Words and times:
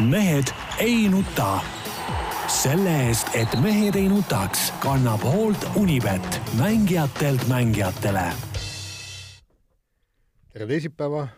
mehed 0.00 0.46
ei 0.78 1.08
nuta. 1.08 1.60
selle 2.48 2.92
eest, 3.08 3.28
et 3.34 3.52
mehed 3.60 3.96
ei 3.98 4.08
nutaks, 4.08 4.70
kannab 4.80 5.20
hoolt 5.26 5.66
Unibet, 5.76 6.40
mängijatelt 6.58 7.48
mängijatele. 7.48 8.32
tere 10.52 10.66
teisipäeva, 10.66 11.28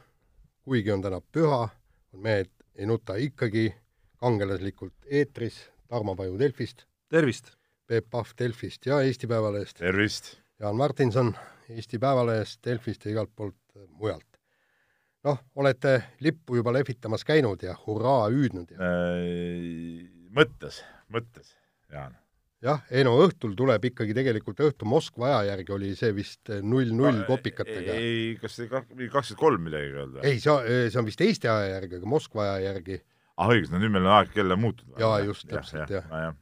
kuigi 0.62 0.92
on 0.92 1.02
täna 1.02 1.20
püha, 1.20 1.68
on 2.14 2.20
Mehed 2.20 2.50
ei 2.74 2.86
nuta 2.86 3.14
ikkagi 3.16 3.74
kangelaslikult 4.16 4.94
eetris 5.06 5.70
Tarmo 5.88 6.14
Paju 6.16 6.38
Delfist, 6.38 6.84
tervist! 7.08 7.50
Peep 7.86 8.10
Pahv 8.10 8.36
Delfist 8.38 8.86
ja 8.86 9.00
Eesti 9.00 9.26
Päevalehest, 9.26 9.78
tervist! 9.78 10.36
Jaan 10.60 10.76
Martinson 10.76 11.34
Eesti 11.68 11.98
Päevalehest, 11.98 12.60
Delfist 12.64 13.04
ja 13.04 13.10
igalt 13.10 13.30
poolt 13.36 13.56
mujalt. 13.88 14.29
Noh, 15.26 15.42
olete 15.60 15.96
lippu 16.24 16.58
juba 16.60 16.72
lehvitamas 16.74 17.24
käinud 17.28 17.62
ja 17.64 17.74
hurraa 17.86 18.28
hüüdnud 18.32 18.72
ja 18.72 18.88
mõttes, 20.36 20.80
mõttes, 21.12 21.52
Jaan. 21.92 22.14
jah, 22.64 22.82
Eno 23.02 23.16
õhtul 23.24 23.54
tuleb 23.58 23.84
ikkagi 23.90 24.14
tegelikult 24.16 24.62
õhtu 24.64 24.88
Moskva 24.88 25.30
aja 25.30 25.52
järgi 25.52 25.74
oli 25.76 25.92
see 25.98 26.14
vist 26.16 26.52
null-null 26.62 27.24
kopikatega. 27.28 27.96
ei, 27.96 28.36
kas 28.40 28.56
see 28.60 28.70
kakskümmend 28.70 29.36
kolm 29.40 29.66
midagi 29.68 29.92
öelda? 29.92 30.24
ei, 30.24 30.40
see, 30.42 30.86
see 30.88 31.00
on 31.02 31.08
vist 31.08 31.24
Eesti 31.26 31.50
aja 31.52 31.74
järgi, 31.76 32.00
aga 32.00 32.14
Moskva 32.16 32.46
aja 32.46 32.70
järgi. 32.70 33.00
ah 33.36 33.52
õigus, 33.52 33.72
no 33.72 33.82
nüüd 33.82 33.96
meil 33.96 34.08
on 34.08 34.16
aeg 34.20 34.40
jälle 34.40 34.56
muutunud. 34.60 34.96
jaa, 35.00 35.20
just, 35.26 35.48
täpselt, 35.50 35.92
jah 35.92 36.08
ja. 36.08 36.24
ja.. 36.30 36.34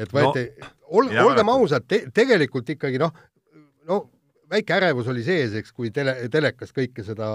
et 0.00 0.16
võeti 0.16 0.48
no,, 0.48 0.74
ol-, 1.00 1.14
olgem 1.28 1.54
ausad 1.58 1.88
te,, 1.88 2.06
tegelikult 2.14 2.72
ikkagi 2.76 3.02
noh, 3.02 3.12
no 3.90 4.04
väike 4.50 4.76
ärevus 4.76 5.08
oli 5.10 5.24
sees, 5.26 5.54
eks, 5.58 5.72
kui 5.74 5.90
tele, 5.94 6.14
telekas 6.32 6.72
kõike 6.74 7.04
seda 7.06 7.28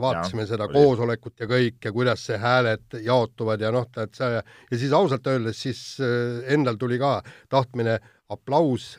vaatasime 0.00 0.44
ja, 0.44 0.48
seda 0.52 0.66
oli. 0.68 0.76
koosolekut 0.76 1.40
ja 1.40 1.48
kõik 1.48 1.86
ja 1.86 1.92
kuidas 1.92 2.26
see 2.28 2.36
hääled 2.40 2.98
jaotuvad 3.04 3.62
ja 3.64 3.70
noh, 3.72 3.86
tead 3.92 4.12
see 4.16 4.34
ja 4.36 4.42
siis 4.74 4.92
ausalt 4.92 5.26
öeldes 5.30 5.62
siis 5.64 5.80
endal 6.52 6.76
tuli 6.80 6.98
ka 7.00 7.16
tahtmine 7.52 7.96
aplaus 8.32 8.92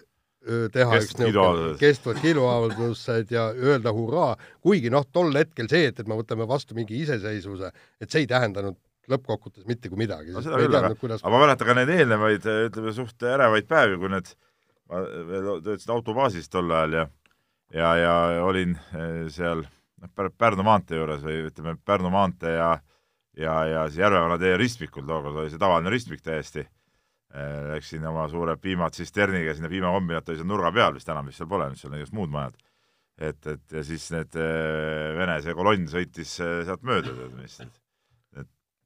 teha 0.46 0.98
üks 1.02 1.16
niisugune 1.18 1.76
kestvad 1.82 2.20
kiiduavaldused 2.22 3.32
ja 3.34 3.48
öelda 3.54 3.94
hurraa, 3.96 4.36
kuigi 4.62 4.92
noh, 4.94 5.06
tol 5.14 5.34
hetkel 5.38 5.70
see, 5.72 5.90
et, 5.90 6.02
et 6.02 6.10
me 6.10 6.18
võtame 6.20 6.48
vastu 6.50 6.78
mingi 6.78 7.00
iseseisvuse, 7.02 7.72
et 8.02 8.10
see 8.12 8.26
ei 8.26 8.30
tähendanud 8.30 8.78
lõppkokkuvõttes 9.10 9.66
mitte 9.70 9.90
kui 9.90 10.02
midagi. 10.02 10.34
no 10.34 10.42
kuidas... 10.98 11.22
aga 11.22 11.34
ma 11.34 11.44
mäletan 11.44 11.70
ka 11.70 11.78
neid 11.78 11.94
eelnevaid, 11.94 12.50
ütleme, 12.70 12.94
suht 12.98 13.26
ärevaid 13.26 13.70
päevi, 13.70 14.00
kui 14.02 14.14
need, 14.14 14.34
ma 14.90 15.02
veel 15.06 15.50
töötasin 15.66 15.94
autobaasis 15.98 16.50
tol 16.50 16.74
ajal 16.74 17.00
ja 17.00 17.08
ja, 17.74 17.96
ja 18.02 18.44
olin 18.46 18.78
seal 19.34 19.66
noh, 20.06 20.32
Pärnu 20.38 20.66
maantee 20.66 21.00
juures 21.00 21.24
või 21.26 21.46
ütleme, 21.50 21.76
Pärnu 21.86 22.12
maantee 22.14 22.56
ja 22.58 22.74
ja, 23.38 23.56
ja 23.68 23.86
siis 23.90 24.00
Järvevana 24.00 24.38
tee 24.40 24.56
ristmikul, 24.60 25.06
tookord 25.08 25.42
oli 25.42 25.52
see 25.52 25.62
tavaline 25.62 25.92
ristmik 25.92 26.24
täiesti, 26.24 26.64
läksin 27.72 28.06
oma 28.08 28.30
suure 28.32 28.56
piimatsisterniga 28.62 29.56
sinna 29.56 29.72
piimakombinaat 29.72 30.30
oli 30.32 30.40
seal 30.40 30.48
nurga 30.48 30.72
peal, 30.76 30.96
vist 30.96 31.10
enam 31.12 31.28
vist 31.28 31.42
seal 31.42 31.50
pole, 31.52 31.68
nüüd 31.72 31.82
seal 31.82 31.92
on 31.92 32.00
igast 32.00 32.16
muud 32.16 32.32
majad. 32.32 32.56
et, 33.18 33.48
et 33.48 33.76
ja 33.76 33.84
siis 33.84 34.10
need 34.12 34.38
Vene 35.20 35.42
see 35.44 35.56
kolonn 35.56 35.90
sõitis 35.92 36.38
sealt 36.40 36.84
mööda, 36.88 37.12
mis 37.36 37.60
need, 37.60 37.76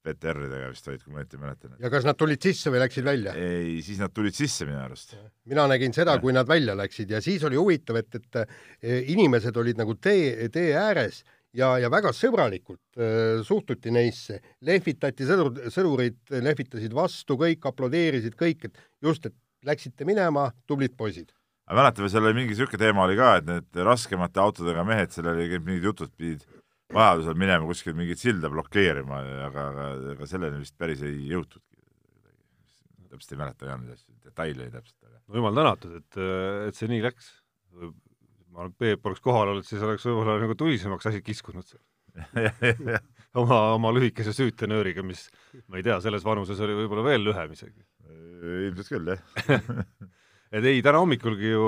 need 0.07 0.19
PTR-idega 0.19 0.69
vist 0.71 0.87
olid, 0.87 1.01
kui 1.03 1.13
ma 1.13 1.23
õieti 1.23 1.39
mäletan. 1.39 1.73
ja 1.79 1.91
kas 1.91 2.05
nad 2.07 2.17
tulid 2.19 2.43
sisse 2.43 2.71
või 2.71 2.83
läksid 2.83 3.07
välja? 3.07 3.33
ei, 3.35 3.79
siis 3.85 3.99
nad 4.01 4.13
tulid 4.15 4.35
sisse 4.37 4.67
minu 4.67 4.79
arust. 4.83 5.15
mina 5.49 5.65
nägin 5.71 5.95
seda, 5.95 6.17
kui 6.21 6.35
nad 6.35 6.47
välja 6.47 6.75
läksid 6.77 7.11
ja 7.11 7.21
siis 7.23 7.43
oli 7.47 7.59
huvitav, 7.59 7.99
et, 7.99 8.15
et 8.15 9.11
inimesed 9.11 9.57
olid 9.57 9.79
nagu 9.79 9.95
tee, 9.99 10.49
tee 10.53 10.71
ääres 10.79 11.23
ja, 11.55 11.73
ja 11.81 11.89
väga 11.91 12.13
sõbralikult 12.15 12.99
äh, 12.99 13.41
suhtuti 13.45 13.93
neisse, 13.93 14.39
lehvitati 14.65 15.27
sõdur, 15.27 15.51
sõdurid 15.73 16.19
lehvitasid 16.31 16.95
vastu, 16.95 17.37
kõik 17.39 17.67
aplodeerisid, 17.69 18.37
kõik, 18.39 18.69
et 18.69 18.79
just, 19.03 19.27
et 19.29 19.35
läksite 19.65 20.07
minema, 20.07 20.49
tublid 20.69 20.95
poisid. 20.97 21.33
mäletame, 21.69 22.09
seal 22.09 22.25
oli 22.25 22.37
mingi 22.37 22.55
niisugune 22.55 22.81
teema 22.81 23.03
oli 23.05 23.17
ka, 23.19 23.35
et 23.41 23.49
need 23.49 23.83
raskemate 23.85 24.39
autodega 24.41 24.85
mehed, 24.87 25.11
seal 25.13 25.27
oli 25.33 25.49
mingid 25.59 25.83
jutud, 25.91 26.13
pidid 26.17 26.45
vajadusel 26.93 27.37
minema 27.37 27.67
kuskil 27.69 27.95
mingit 27.97 28.21
silda 28.21 28.49
blokeerima, 28.51 29.21
aga, 29.47 29.65
aga, 29.69 29.89
aga 30.15 30.29
selleni 30.29 30.61
vist 30.63 30.77
päris 30.79 31.03
ei 31.05 31.27
jõutudki. 31.29 31.65
täpselt 33.09 33.33
ei 33.33 33.41
mäleta 33.41 33.65
ka 33.67 33.77
neid 33.81 33.93
asju, 33.95 34.15
detaile 34.25 34.69
täpselt. 34.73 35.13
no 35.27 35.39
jumal 35.41 35.57
tänatud, 35.57 35.95
et, 36.01 36.19
et 36.69 36.79
see 36.79 36.89
nii 36.91 37.03
läks. 37.05 37.29
ma 38.49 38.65
arvan, 38.65 38.73
et 38.73 38.81
Peep 38.81 39.05
oleks 39.05 39.23
kohal 39.23 39.53
olnud, 39.53 39.67
siis 39.67 39.85
oleks 39.85 40.05
võib-olla 40.09 40.39
nagu 40.41 40.57
tulisemaks 40.57 41.09
asi 41.11 41.21
kiskunud 41.25 41.67
seal 41.69 41.85
oma, 43.39 43.59
oma 43.75 43.91
lühikese 43.93 44.33
süütenööriga, 44.33 45.03
mis 45.05 45.27
ma 45.67 45.77
ei 45.79 45.85
tea, 45.85 45.99
selles 46.03 46.25
vanuses 46.25 46.59
oli 46.65 46.77
võib-olla 46.81 47.05
veel 47.05 47.27
lühem 47.27 47.53
isegi. 47.53 47.85
ilmselt 48.65 48.89
küll, 48.89 49.13
jah 49.13 49.59
et 50.55 50.65
ei, 50.65 50.81
täna 50.85 51.03
hommikulgi 51.03 51.51
ju 51.53 51.65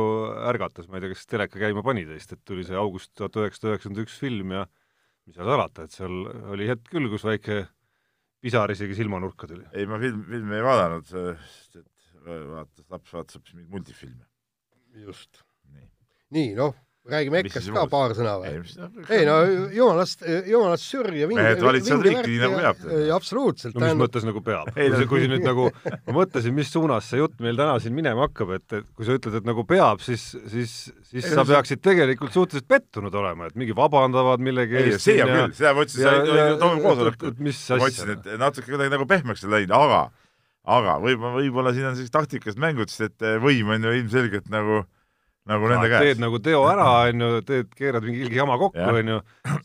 ärgatas, 0.50 0.90
ma 0.90 0.98
ei 0.98 1.06
tea, 1.06 1.14
kas 1.14 1.30
teleka 1.30 1.62
käima 1.62 1.84
pani 1.86 2.08
teist, 2.10 2.34
et 2.34 2.42
tuli 2.48 2.66
see 2.66 2.78
august 2.78 3.14
tuhat 3.14 3.38
üheksasada 3.38 3.76
üheksakümmend 3.76 4.06
üks 4.06 4.18
film 4.22 4.56
ja 4.58 4.66
mis 5.28 5.38
seal 5.38 5.50
salata, 5.52 5.86
et 5.86 5.96
seal 5.96 6.18
oli 6.54 6.68
hetk 6.70 6.90
küll, 6.92 7.09
kus 7.12 7.26
väike 7.28 7.64
pisar 8.42 8.74
isegi 8.74 8.98
silmanurka 8.98 9.50
tuli. 9.50 9.66
ei, 9.74 9.88
ma 9.90 10.00
film, 10.02 10.24
filmi 10.30 10.58
ei 10.58 10.66
vaadanud, 10.66 11.08
sest 11.08 11.82
et 11.82 12.22
vaatas, 12.26 12.86
laps 12.90 13.14
vaatas 13.16 13.38
hoopis 13.38 13.56
mingeid 13.56 13.76
multifilme. 13.76 14.26
just. 15.06 15.44
nii, 15.72 15.88
nii, 16.38 16.54
noh, 16.58 16.76
räägime 17.09 17.39
EKRE-st 17.41 17.72
ka 17.73 17.84
paar 17.89 18.13
sõna 18.13 18.35
või? 18.41 18.51
ei 19.09 19.23
no 19.25 19.38
jumalast, 19.73 20.22
jumalast 20.47 20.85
sürja 20.85 21.25
vinge 21.29 21.41
mehed 21.41 21.63
valitsevad 21.66 22.06
riiki 22.06 22.34
nii 22.35 22.41
nagu 22.44 22.59
peab. 22.59 22.84
absoluutselt. 23.16 23.73
no 23.73 23.79
mis 23.79 23.88
tähendab... 23.88 24.03
mõttes 24.03 24.28
nagu 24.28 24.44
peab? 24.45 24.69
kui, 24.75 25.07
kui 25.09 25.31
nüüd 25.31 25.45
nagu, 25.45 25.67
ma 25.89 26.16
mõtlesin, 26.19 26.53
mis 26.57 26.69
suunas 26.73 27.09
see 27.09 27.22
jutt 27.23 27.41
meil 27.41 27.57
täna 27.57 27.79
siin 27.81 27.97
minema 27.97 28.28
hakkab, 28.28 28.53
et, 28.59 28.67
et 28.78 28.88
kui 28.94 29.09
sa 29.09 29.17
ütled, 29.17 29.39
et 29.41 29.50
nagu 29.50 29.66
peab, 29.67 30.06
siis, 30.06 30.28
siis, 30.53 30.78
siis 31.09 31.25
ei, 31.25 31.34
sa 31.34 31.47
peaksid 31.50 31.81
tegelikult 31.81 32.38
suhteliselt 32.38 32.69
pettunud 32.69 33.18
olema, 33.23 33.50
et 33.50 33.57
mingi 33.57 33.75
vabandavad 33.78 34.45
millegi 34.45 34.78
eest. 34.83 35.01
ei, 35.01 35.03
see 35.07 35.19
on 35.25 35.33
küll, 35.33 35.57
seda 35.57 35.73
ma 35.73 35.88
ütlesin, 35.88 36.57
toimub 36.62 36.85
koosolekul. 36.85 37.38
ma 37.41 37.91
ütlesin, 37.91 38.16
et 38.19 38.33
natuke 38.45 38.69
kuidagi 38.69 38.94
nagu 38.94 39.09
pehmeks 39.09 39.50
on 39.50 39.56
läinud, 39.57 39.78
aga 39.81 40.07
aga 40.69 41.00
võib-olla, 41.01 41.39
võib-olla 41.39 41.73
siin 41.73 41.89
on 41.89 41.95
sellised 41.97 42.13
taktikalised 42.13 42.62
mängud, 42.62 42.94
sest 42.94 43.09
et 43.09 43.41
võim 43.41 43.73
on 43.73 43.89
ju 43.89 43.97
ilmselgelt 43.97 44.51
nagu 44.53 44.83
nagu 45.50 45.69
nende 45.69 45.90
käes. 45.90 46.03
teed 46.06 46.22
nagu 46.22 46.40
teo 46.44 46.62
ära, 46.69 46.88
onju, 47.09 47.29
teed, 47.47 47.69
keerad 47.78 48.06
mingi 48.06 48.22
ilge 48.25 48.38
jama 48.38 48.57
kokku, 48.62 48.84
onju, 49.02 49.18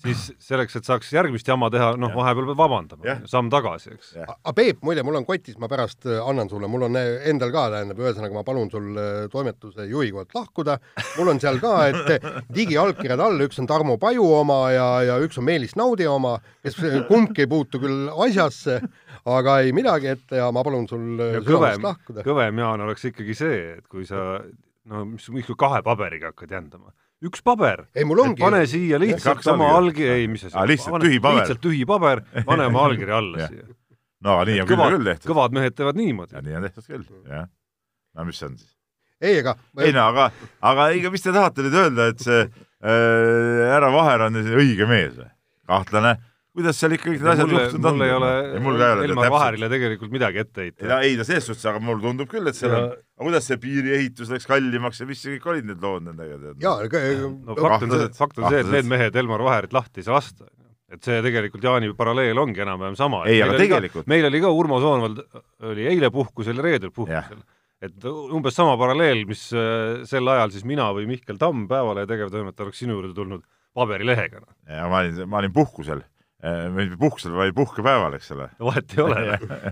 siis 0.04 0.22
selleks, 0.42 0.78
et 0.78 0.88
saaks 0.88 1.10
järgmist 1.12 1.48
jama 1.48 1.69
teha, 1.72 1.91
noh, 2.00 2.14
vahepeal 2.16 2.48
pead 2.48 2.60
vabandama, 2.60 3.16
samm 3.28 3.50
tagasi, 3.53 3.92
eks. 3.97 4.15
aga 4.25 4.54
Peep, 4.56 4.81
muide, 4.86 5.04
mul 5.06 5.20
on 5.20 5.28
kotis, 5.28 5.59
ma 5.60 5.69
pärast 5.69 6.09
äh, 6.09 6.22
annan 6.25 6.50
sulle, 6.53 6.70
mul 6.72 6.88
on 6.88 6.97
äh, 6.97 7.28
endal 7.28 7.53
ka, 7.54 7.66
tähendab, 7.75 8.00
ühesõnaga 8.00 8.38
ma 8.38 8.44
palun 8.47 8.72
sul 8.72 8.88
äh, 8.97 9.12
toimetuse 9.32 9.88
juhi 9.91 10.15
kohalt 10.16 10.36
lahkuda, 10.38 10.78
mul 11.19 11.34
on 11.34 11.42
seal 11.44 11.60
ka, 11.60 11.76
et 11.92 12.28
digiallkirjad 12.56 13.26
all, 13.28 13.44
üks 13.44 13.60
on 13.60 13.69
Tarmo 13.69 14.00
Paju 14.00 14.32
oma 14.41 14.60
ja, 14.72 14.91
ja 15.12 15.20
üks 15.22 15.36
on 15.42 15.48
Meelis 15.48 15.76
Naudi 15.76 16.09
oma, 16.09 16.38
kes 16.65 16.81
kumbki 17.10 17.44
ei 17.44 17.53
puutu 17.53 17.82
küll 17.82 18.09
asjasse, 18.26 18.81
aga 19.28 19.60
ei 19.60 19.76
midagi 19.76 20.15
ette 20.15 20.41
ja 20.41 20.48
ma 20.54 20.65
palun 20.65 20.88
sul 20.88 21.19
kõvem, 21.44 21.84
kõvem, 22.25 22.62
Jaan, 22.65 22.86
oleks 22.88 23.10
ikkagi 23.10 23.36
see, 23.36 23.59
et 23.76 23.84
kui 23.92 24.09
sa 24.09 24.38
no 24.91 25.04
mis, 25.08 25.26
kui 25.26 25.58
kahe 25.58 25.82
paberiga 25.86 26.32
hakkad 26.32 26.54
jändama 26.56 26.92
üks 27.24 27.42
paber. 27.44 27.86
ei, 27.97 28.04
mul 28.04 28.20
ongi. 28.26 28.42
pane 28.42 28.62
siia 28.69 29.00
lihtsalt 29.00 29.47
oma 29.52 29.72
allkiri, 29.78 30.12
ei, 30.20 30.28
mis 30.30 30.47
asi. 30.47 30.56
lihtsalt 30.69 31.02
tühi 31.04 31.20
paber. 31.22 31.42
lihtsalt 31.42 31.62
tühi 31.64 31.86
paber, 31.88 32.22
pane 32.47 32.69
oma 32.70 32.86
allkiri 32.91 33.16
alla 33.16 33.47
siia. 33.50 33.66
no 34.26 34.38
nii 34.48 34.62
on 34.62 34.70
küll 34.70 34.84
küll 34.97 35.10
tehtud. 35.10 35.30
kõvad 35.32 35.56
mehed 35.56 35.76
teevad 35.78 36.00
niimoodi. 36.00 36.42
nii 36.44 36.58
on 36.60 36.69
tehtud 36.69 36.88
küll, 36.91 37.06
jah. 37.30 37.48
no 38.16 38.28
mis 38.28 38.41
see 38.41 38.50
on 38.50 38.58
siis? 38.60 38.72
ei, 39.20 39.41
aga 39.41 39.56
ei 39.80 39.97
no 39.97 40.06
aga, 40.12 40.30
aga 40.72 40.88
ei, 40.92 41.03
mis 41.12 41.24
te 41.24 41.34
tahate 41.34 41.66
nüüd 41.66 41.80
öelda, 41.84 42.10
et 42.12 42.24
see 42.24 42.42
äh, 42.44 43.66
härra 43.72 43.92
Vaher 43.94 44.28
on 44.28 44.41
õige 44.44 44.88
mees 44.91 45.16
või? 45.16 45.30
kahtlane 45.66 46.16
kuidas 46.56 46.78
seal 46.81 46.94
ikka 46.97 47.11
kõik 47.11 47.22
need 47.22 47.31
asjad 47.33 47.53
juhtunud 47.53 47.89
on? 47.91 47.97
mul 47.97 48.06
ei 48.06 48.15
ole, 48.17 49.06
Elmar 49.06 49.30
Vaherile 49.34 49.69
tegelikult 49.72 50.13
midagi 50.15 50.42
ette 50.42 50.65
heita. 50.65 51.01
ei 51.04 51.16
no 51.19 51.27
selles 51.28 51.48
suhtes, 51.51 51.65
aga 51.69 51.83
mulle 51.84 52.04
tundub 52.04 52.30
küll, 52.30 52.48
et 52.48 52.59
seal 52.59 52.75
on, 52.75 52.92
aga 52.97 53.28
kuidas 53.28 53.48
see 53.51 53.60
piiriehitus 53.63 54.33
läks 54.33 54.48
kallimaks 54.48 55.03
ja 55.03 55.09
mis 55.09 55.22
see 55.22 55.36
kõik 55.36 55.51
olid 55.53 55.69
need 55.71 55.84
lood 55.84 56.07
nendega, 56.09 56.39
tead? 56.42 56.63
jaa, 56.65 56.77
no 57.36 57.59
fakt 57.60 57.86
on 57.86 57.97
see, 57.97 58.13
fakt 58.21 58.41
on 58.41 58.48
see, 58.48 58.63
et 58.65 58.71
need 58.72 58.92
mehed 58.92 59.19
Elmar 59.22 59.45
Vaherit 59.47 59.77
lahti 59.77 60.01
ei 60.01 60.09
saa 60.09 60.16
lasta. 60.16 60.48
et 60.92 61.03
see 61.04 61.19
tegelikult 61.27 61.66
Jaani 61.66 61.92
paralleel 61.98 62.41
ongi 62.41 62.65
enam-vähem 62.65 62.97
sama. 62.98 63.27
ei, 63.28 63.42
aga 63.45 63.60
tegelikult. 63.60 64.09
meil 64.10 64.30
oli 64.30 64.41
ka 64.45 64.54
Urmo 64.63 64.80
Soonvald 64.80 65.21
oli 65.72 65.86
eile 65.92 66.10
puhkusel 66.15 66.57
ja 66.57 66.66
reedel 66.71 66.95
puhkusel 66.95 67.45
et 67.84 68.07
umbes 68.09 68.57
sama 68.57 68.72
paralleel, 68.80 69.27
mis 69.28 69.51
äh, 69.53 70.03
sel 70.09 70.28
ajal 70.33 70.54
siis 70.54 70.65
mina 70.65 70.89
või 70.97 71.04
Mihkel 71.10 71.36
Tamm, 71.36 71.66
Päevalehe 71.69 72.09
tegevtoimetaja, 72.09 72.71
oleks 72.71 72.80
sinu 72.80 72.97
juurde 72.97 73.13
tulnud 73.15 73.45
paberilehega. 73.77 74.41
ja 74.72 74.86
ma 74.89 75.03
olin, 75.03 75.27
ma 75.28 75.42
olin 75.42 75.53
puhkusel 75.53 76.01
mitte 76.44 76.94
äh, 76.94 77.00
puhkusel, 77.00 77.33
vaid 77.36 77.54
puhkepäeval, 77.56 78.16
eks 78.18 78.30
ole. 78.34 78.50
vahet 78.60 78.92
ei 78.97 79.03
ole 79.03 79.22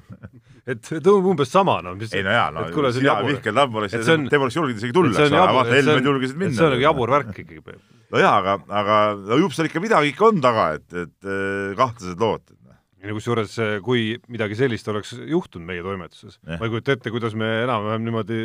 et 0.73 0.81
tundub 0.89 1.29
umbes 1.35 1.51
sama, 1.53 1.77
no 1.85 1.93
mis 1.99 2.13
ei 2.17 2.25
no 2.25 2.33
jaa, 2.33 2.49
no 2.55 2.65
sina, 2.95 3.19
Mihkel 3.27 3.57
Tamm 3.59 3.81
oleks, 3.83 3.97
te 4.01 4.41
poleks 4.41 4.57
julgenud 4.57 4.81
isegi 4.81 4.97
tulla, 4.97 5.13
eks 5.13 5.35
ole, 5.35 5.45
vaata 5.59 5.77
Helmed 5.77 6.09
julgesid 6.09 6.41
minna. 6.41 6.57
see 6.57 6.67
on 6.67 6.75
nagu 6.75 6.87
jabur 6.87 7.13
värk 7.13 7.41
ikkagi. 7.45 7.79
no 8.15 8.23
jaa, 8.23 8.35
aga, 8.41 8.57
aga 8.81 8.99
no 9.21 9.41
jupp 9.43 9.57
seal 9.57 9.69
ikka 9.69 9.83
midagi 9.85 10.15
ikka 10.15 10.31
on 10.31 10.41
taga, 10.45 10.69
et, 10.79 10.87
et 11.05 11.29
äh, 11.29 11.75
kahtlased 11.77 12.25
lood. 12.25 12.57
ja 13.05 13.13
kusjuures, 13.13 13.59
kui 13.85 14.07
midagi 14.33 14.57
sellist 14.57 14.89
oleks 14.89 15.13
juhtunud 15.21 15.69
meie 15.69 15.85
toimetuses, 15.85 16.41
ma 16.49 16.63
ei 16.63 16.73
kujuta 16.73 16.97
ette, 16.97 17.13
kuidas 17.13 17.37
me 17.37 17.51
enam-vähem 17.67 18.09
niimoodi 18.09 18.41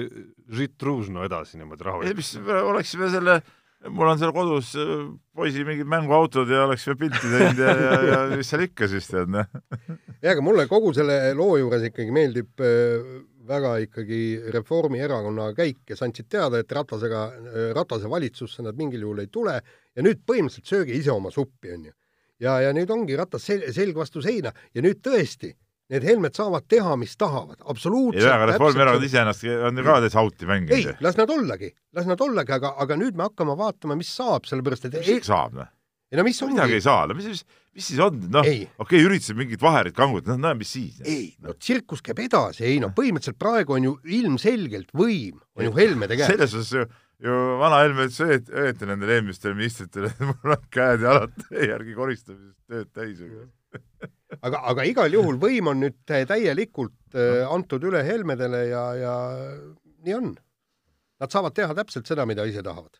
žitruusno 0.60 1.24
edasi 1.24 1.62
niimoodi 1.62 1.88
rahulikult. 1.88 2.20
mis, 2.20 2.36
oleksime 2.74 3.08
selle, 3.16 3.40
mul 3.88 4.12
on 4.12 4.20
seal 4.20 4.34
kodus 4.36 4.74
äh, 4.80 5.08
poisi 5.36 5.64
mingid 5.68 5.88
mänguautod 5.90 6.50
ja 6.52 6.66
oleksime 6.68 6.98
pilti 7.00 7.32
teinud 7.32 7.62
ja, 7.64 7.76
ja, 7.80 8.00
ja 8.10 8.22
mis 8.40 8.50
seal 8.52 8.66
ikka 8.68 8.90
siis 8.92 9.08
tead, 9.08 9.32
noh. 9.32 9.48
jaa, 10.20 10.34
aga 10.34 10.44
mulle 10.44 10.68
kogu 10.72 10.92
selle 10.98 11.20
loo 11.38 11.56
juures 11.62 11.86
ikkagi 11.88 12.16
meeldib 12.16 12.66
äh, 12.66 13.14
väga 13.50 13.78
ikkagi 13.86 14.20
Reformierakonna 14.54 15.48
käik, 15.58 15.80
kes 15.90 16.04
andsid 16.06 16.28
teada, 16.30 16.60
et 16.62 16.72
Ratasega, 16.76 17.24
äh, 17.40 17.70
Ratase 17.78 18.12
valitsusse 18.12 18.66
nad 18.66 18.78
mingil 18.78 19.08
juhul 19.08 19.24
ei 19.24 19.32
tule 19.32 19.56
ja 19.60 20.06
nüüd 20.06 20.22
põhimõtteliselt 20.28 20.76
sööge 20.76 20.98
ise 20.98 21.16
oma 21.16 21.32
suppi, 21.34 21.72
onju 21.78 21.96
ja, 22.44 22.60
ja 22.64 22.76
nüüd 22.76 22.92
ongi 22.94 23.18
ratas 23.20 23.46
sel 23.48 23.64
selg 23.76 23.98
vastu 24.00 24.24
seina 24.24 24.54
ja 24.76 24.84
nüüd 24.84 25.02
tõesti, 25.06 25.54
need 25.90 26.06
Helmed 26.06 26.38
saavad 26.38 26.68
teha, 26.70 26.96
mis 27.02 27.16
tahavad, 27.18 27.58
absoluutselt. 27.72 28.24
ei, 28.24 28.32
aga 28.32 28.52
Reformierakond 28.52 29.08
iseenesest 29.08 29.66
on 29.70 29.82
ju 29.82 29.88
ka 29.88 29.98
täitsa 30.04 30.22
auti 30.22 30.50
mänginud. 30.50 30.76
ei, 30.78 30.96
las 31.06 31.18
nad 31.18 31.34
ollagi, 31.34 31.72
las 31.98 32.10
nad 32.10 32.22
ollagi, 32.22 32.56
aga, 32.60 32.76
aga 32.86 33.00
nüüd 33.00 33.18
me 33.18 33.26
hakkame 33.26 33.58
vaatama, 33.60 33.98
mis 34.00 34.12
saab, 34.14 34.46
sellepärast 34.50 34.90
et 34.90 35.00
mis 35.00 35.12
ei, 35.16 35.26
saab, 35.26 35.58
noh? 35.58 35.72
ei 36.12 36.22
no 36.22 36.26
mis 36.28 36.42
ongi? 36.46 36.58
midagi 36.58 36.78
ei 36.78 36.86
saa, 36.86 37.10
no 37.10 37.18
mis, 37.18 37.32
mis, 37.34 37.44
mis 37.74 37.90
siis 37.92 38.04
on, 38.06 38.22
noh, 38.30 38.46
okei 38.46 38.70
okay,, 38.86 39.04
üritasid 39.10 39.40
mingit 39.40 39.66
vaherit 39.66 39.98
kangutada, 39.98 40.38
no 40.38 40.48
näe, 40.48 40.62
mis 40.62 40.78
siis. 40.78 41.02
ei, 41.06 41.32
no 41.42 41.58
tsirkus 41.58 42.06
käib 42.06 42.22
edasi, 42.28 42.68
ei 42.70 42.80
no 42.84 42.94
põhimõtteliselt 42.96 43.42
praegu 43.42 43.80
on 43.80 43.90
ju 43.90 43.98
ilmselgelt 44.22 44.94
võim 44.94 45.42
on 45.58 45.72
ju 45.72 45.78
Helmede 45.78 46.20
käes. 46.20 46.34
selles 46.36 46.54
suhtes 46.54 46.76
ju 46.78 46.90
ju 47.20 47.38
vana 47.60 47.82
Helme 47.84 48.08
ütles 48.08 48.22
õieti 48.48 48.88
nendele 48.88 49.18
eelmistele 49.20 49.58
ministritele, 49.58 50.14
et 50.14 50.22
mul 50.24 50.54
on 50.56 50.68
käed 50.72 51.04
ja 51.04 51.10
jalad 51.10 51.48
järgi 51.74 51.96
koristamisest 51.98 52.60
tööd 52.70 52.94
täis 52.96 53.20
aga, 54.46 54.62
aga 54.72 54.86
igal 54.88 55.14
juhul 55.14 55.40
võim 55.42 55.72
on 55.72 55.84
nüüd 55.84 55.98
täielikult 56.08 57.18
äh, 57.18 57.44
antud 57.50 57.86
üle 57.90 58.02
Helmedele 58.06 58.66
ja, 58.70 58.86
ja 58.98 59.16
nii 60.06 60.18
on. 60.18 60.34
Nad 61.20 61.34
saavad 61.34 61.56
teha 61.56 61.76
täpselt 61.76 62.08
seda, 62.08 62.26
mida 62.30 62.46
ise 62.48 62.64
tahavad. 62.64 62.96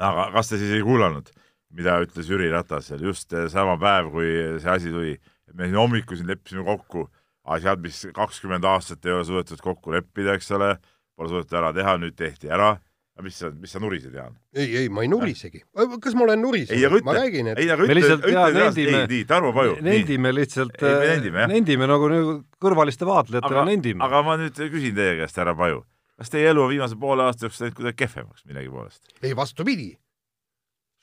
aga 0.00 0.30
kas 0.32 0.48
te 0.48 0.58
siis 0.60 0.72
ei 0.72 0.84
kuulanud, 0.84 1.28
mida 1.76 1.98
ütles 2.00 2.30
Jüri 2.30 2.48
Ratas 2.52 2.88
seal 2.88 3.02
just 3.04 3.34
sama 3.52 3.76
päev, 3.80 4.08
kui 4.14 4.30
see 4.62 4.70
asi 4.72 4.92
tuli, 4.92 5.18
me 5.52 5.68
siin 5.68 5.76
hommikul 5.76 6.16
siin 6.16 6.30
leppisime 6.30 6.64
kokku 6.64 7.10
asjad, 7.50 7.82
mis 7.84 8.06
kakskümmend 8.16 8.64
aastat 8.64 9.04
ei 9.04 9.12
ole 9.12 9.26
suudetud 9.28 9.60
kokku 9.64 9.92
leppida, 9.92 10.38
eks 10.38 10.48
ole, 10.56 10.74
pole 11.16 11.28
suudetud 11.28 11.58
ära 11.60 11.74
teha, 11.76 11.98
nüüd 12.00 12.16
tehti 12.16 12.48
ära 12.48 12.78
aga 13.18 13.26
mis 13.26 13.36
sa, 13.36 13.50
mis 13.52 13.72
sa 13.74 13.80
nurised, 13.82 14.14
Jaan? 14.14 14.34
ei, 14.54 14.68
ei, 14.82 14.88
ma 14.92 15.04
ei 15.04 15.10
nurisegi. 15.10 15.62
kas 15.74 16.16
ma 16.16 16.24
olen 16.26 16.42
nurisenud? 16.44 17.04
ma 17.06 17.14
räägin, 17.18 17.52
et 17.52 17.60
ei, 17.60 17.70
aga 17.72 17.86
ütle, 17.86 18.16
ütle 18.16 18.44
edasi, 18.52 18.86
ei, 18.86 19.04
nii, 19.10 19.22
Tarmo 19.28 19.52
Paju. 19.56 19.78
nendime 19.84 20.32
lihtsalt, 20.34 20.80
nendime, 20.80 21.46
nendime 21.50 21.88
nagu, 21.90 22.10
nagu 22.12 22.36
kõrvaliste 22.62 23.08
vaatlejatena 23.08 23.64
nendime. 23.68 24.04
aga 24.06 24.22
ma 24.26 24.36
nüüd 24.40 24.60
küsin 24.60 24.96
teie 24.96 25.18
käest, 25.20 25.40
härra 25.40 25.56
Paju, 25.58 25.82
kas 26.20 26.32
teie 26.32 26.52
elu 26.54 26.68
viimase 26.72 26.98
poole 27.00 27.26
aasta 27.26 27.48
jooksul 27.48 27.66
läinud 27.66 27.80
kuidagi 27.80 28.00
kehvemaks 28.04 28.46
millegi 28.48 28.72
poolest? 28.72 29.02
ei, 29.22 29.34
vastupidi. 29.36 29.90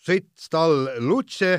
sõit 0.08 0.32
tal 0.54 0.88
Lutše 1.04 1.58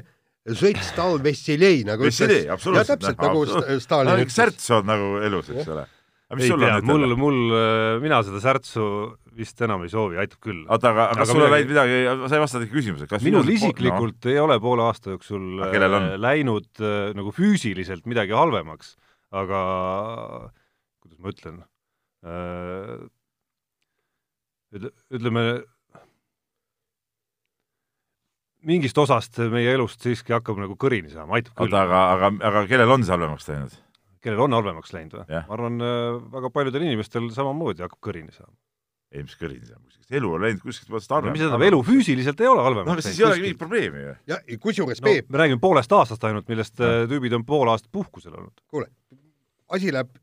sõit 0.56 0.80
tal 0.96 1.20
Vessilei, 1.22 1.84
nagu 1.86 2.08
Vessilei, 2.08 2.48
absoluutselt. 2.50 3.04
täpselt 3.04 3.20
nagu 3.20 3.44
Stalin 3.84 4.24
ütles. 4.24 4.34
särts 4.40 4.72
on 4.74 4.88
nagu 4.88 5.18
elus, 5.28 5.52
eks 5.52 5.70
ole 5.76 5.86
ei 6.36 6.50
tea, 6.52 6.80
mul, 6.84 7.14
mul, 7.16 7.38
äh, 7.56 7.94
mina 8.02 8.20
seda 8.26 8.40
särtsu 8.42 8.84
vist 9.38 9.60
enam 9.64 9.84
ei 9.86 9.92
soovi, 9.92 10.18
aitab 10.20 10.42
küll. 10.44 10.60
oota, 10.66 10.90
aga, 10.92 11.06
aga 11.14 11.22
kas 11.22 11.32
sul 11.32 11.44
on 11.46 11.54
läinud 11.54 11.72
midagi, 11.72 12.00
sa 12.28 12.36
ei 12.36 12.42
vastanud 12.42 12.72
küsimusele, 12.72 13.08
kas 13.08 13.24
minul 13.24 13.48
isiklikult 13.54 14.18
no. 14.26 14.32
ei 14.34 14.42
ole 14.42 14.58
poole 14.60 14.84
aasta 14.84 15.14
jooksul 15.14 15.64
äh, 15.64 16.18
läinud 16.20 16.68
äh, 16.82 17.14
nagu 17.16 17.32
füüsiliselt 17.32 18.04
midagi 18.10 18.36
halvemaks, 18.36 18.96
aga 19.32 19.62
kuidas 21.00 21.18
ma 21.22 21.32
ütlen 21.32 21.64
ütleme, 25.14 25.42
mingist 28.68 28.98
osast 29.00 29.38
meie 29.48 29.72
elust 29.72 30.04
siiski 30.04 30.34
hakkab 30.36 30.60
nagu 30.60 30.76
kõrini 30.76 31.12
saama, 31.12 31.38
aitab 31.38 31.54
küll. 31.56 31.70
oota, 31.70 31.84
aga, 31.88 32.02
aga, 32.16 32.32
aga 32.50 32.64
kellel 32.68 32.98
on 32.98 33.06
see 33.06 33.16
halvemaks 33.16 33.48
läinud? 33.48 33.78
Kellel 34.24 34.46
on 34.46 34.56
halvemaks 34.58 34.94
läinud 34.94 35.20
või? 35.20 35.26
ma 35.34 35.58
arvan, 35.58 35.82
äh, 35.84 36.16
väga 36.38 36.50
paljudel 36.54 36.88
inimestel 36.88 37.30
samamoodi 37.34 37.86
hakkab 37.86 38.00
kõrini 38.10 38.34
saama. 38.34 38.54
ei, 39.14 39.24
mis 39.24 39.38
kõrini 39.40 39.66
kas 40.08 40.16
elu 40.18 40.30
on 40.32 40.44
läinud 40.44 40.62
kuskilt 40.62 40.92
vaatast 40.92 41.12
halvemaks? 41.12 41.36
mis 41.36 41.44
tähendab, 41.44 41.64
elu 41.68 41.82
füüsiliselt 41.84 42.40
ei 42.40 42.48
ole 42.48 42.62
halvemaks 42.64 42.88
läinud. 42.88 43.02
no 43.02 43.08
siis 43.08 43.20
ei 43.20 43.26
olegi 43.28 43.44
mingit 43.44 43.60
probleemi 43.60 44.04
ju. 44.04 44.14
jah, 44.32 44.46
kusjuures 44.60 45.02
no, 45.02 45.10
Peep 45.10 45.28
me 45.28 45.42
räägime 45.42 45.60
poolest 45.60 45.92
aastast 45.92 46.24
ainult, 46.24 46.48
millest 46.48 46.80
ja. 46.80 47.02
Äh, 47.02 47.04
tüübid 47.10 47.36
on 47.36 47.44
pool 47.48 47.68
aastat 47.68 47.92
puhkusel 47.92 48.32
olnud. 48.32 48.64
kuule, 48.72 48.88
asi 49.68 49.92
läheb 49.92 50.16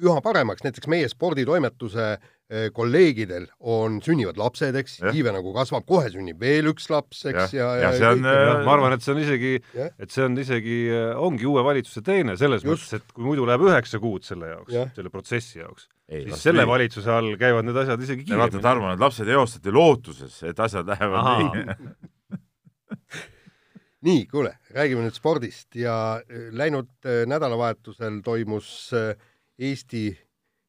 üha 0.00 0.20
paremaks, 0.24 0.64
näiteks 0.64 0.88
meie 0.90 1.08
sporditoimetuse 1.12 2.06
eh, 2.16 2.30
kolleegidel 2.74 3.44
on, 3.70 4.00
sünnivad 4.02 4.38
lapsed, 4.40 4.74
eks, 4.80 4.96
iive 5.12 5.30
nagu 5.34 5.52
kasvab, 5.54 5.84
kohe 5.86 6.08
sünnib 6.10 6.40
veel 6.42 6.70
üks 6.72 6.88
laps, 6.90 7.22
eks, 7.30 7.54
ja, 7.54 7.68
ja, 7.78 7.90
ja, 7.92 7.92
ja 7.94 8.10
on, 8.16 8.24
kõik, 8.26 8.62
ma 8.66 8.74
arvan, 8.74 8.94
et 8.96 9.04
see 9.04 9.14
on 9.14 9.20
isegi, 9.22 9.52
et 9.86 10.10
see 10.10 10.24
on 10.26 10.38
isegi, 10.42 10.78
eh, 10.90 11.22
ongi 11.28 11.46
uue 11.46 11.62
valitsuse 11.66 12.02
teene 12.06 12.34
selles 12.40 12.66
Just. 12.66 12.70
mõttes, 12.72 12.96
et 12.98 13.14
kui 13.14 13.28
muidu 13.28 13.46
läheb 13.46 13.66
üheksa 13.68 14.00
kuud 14.02 14.26
selle 14.26 14.50
jaoks, 14.50 14.78
selle 14.96 15.12
protsessi 15.14 15.60
jaoks, 15.62 15.86
siis 16.10 16.42
selle 16.42 16.64
nii. 16.64 16.72
valitsuse 16.72 17.12
all 17.14 17.36
käivad 17.38 17.68
need 17.68 17.78
asjad 17.84 18.02
isegi 18.02 18.24
kiiremini. 18.24 18.46
vaata, 18.46 18.64
Tarmo, 18.66 18.90
need 18.90 19.04
lapsed 19.04 19.30
eostati 19.36 19.74
lootuses, 19.74 20.40
et 20.50 20.64
asjad 20.66 20.90
lähevad 20.90 21.30
nii. 21.30 21.76
Nii, 24.00 24.22
kuule, 24.30 24.54
räägime 24.72 25.02
nüüd 25.04 25.12
spordist 25.12 25.76
ja 25.76 25.92
läinud 26.56 27.04
nädalavahetusel 27.28 28.22
toimus 28.24 28.70
äh, 28.96 29.10
Eesti 29.60 30.06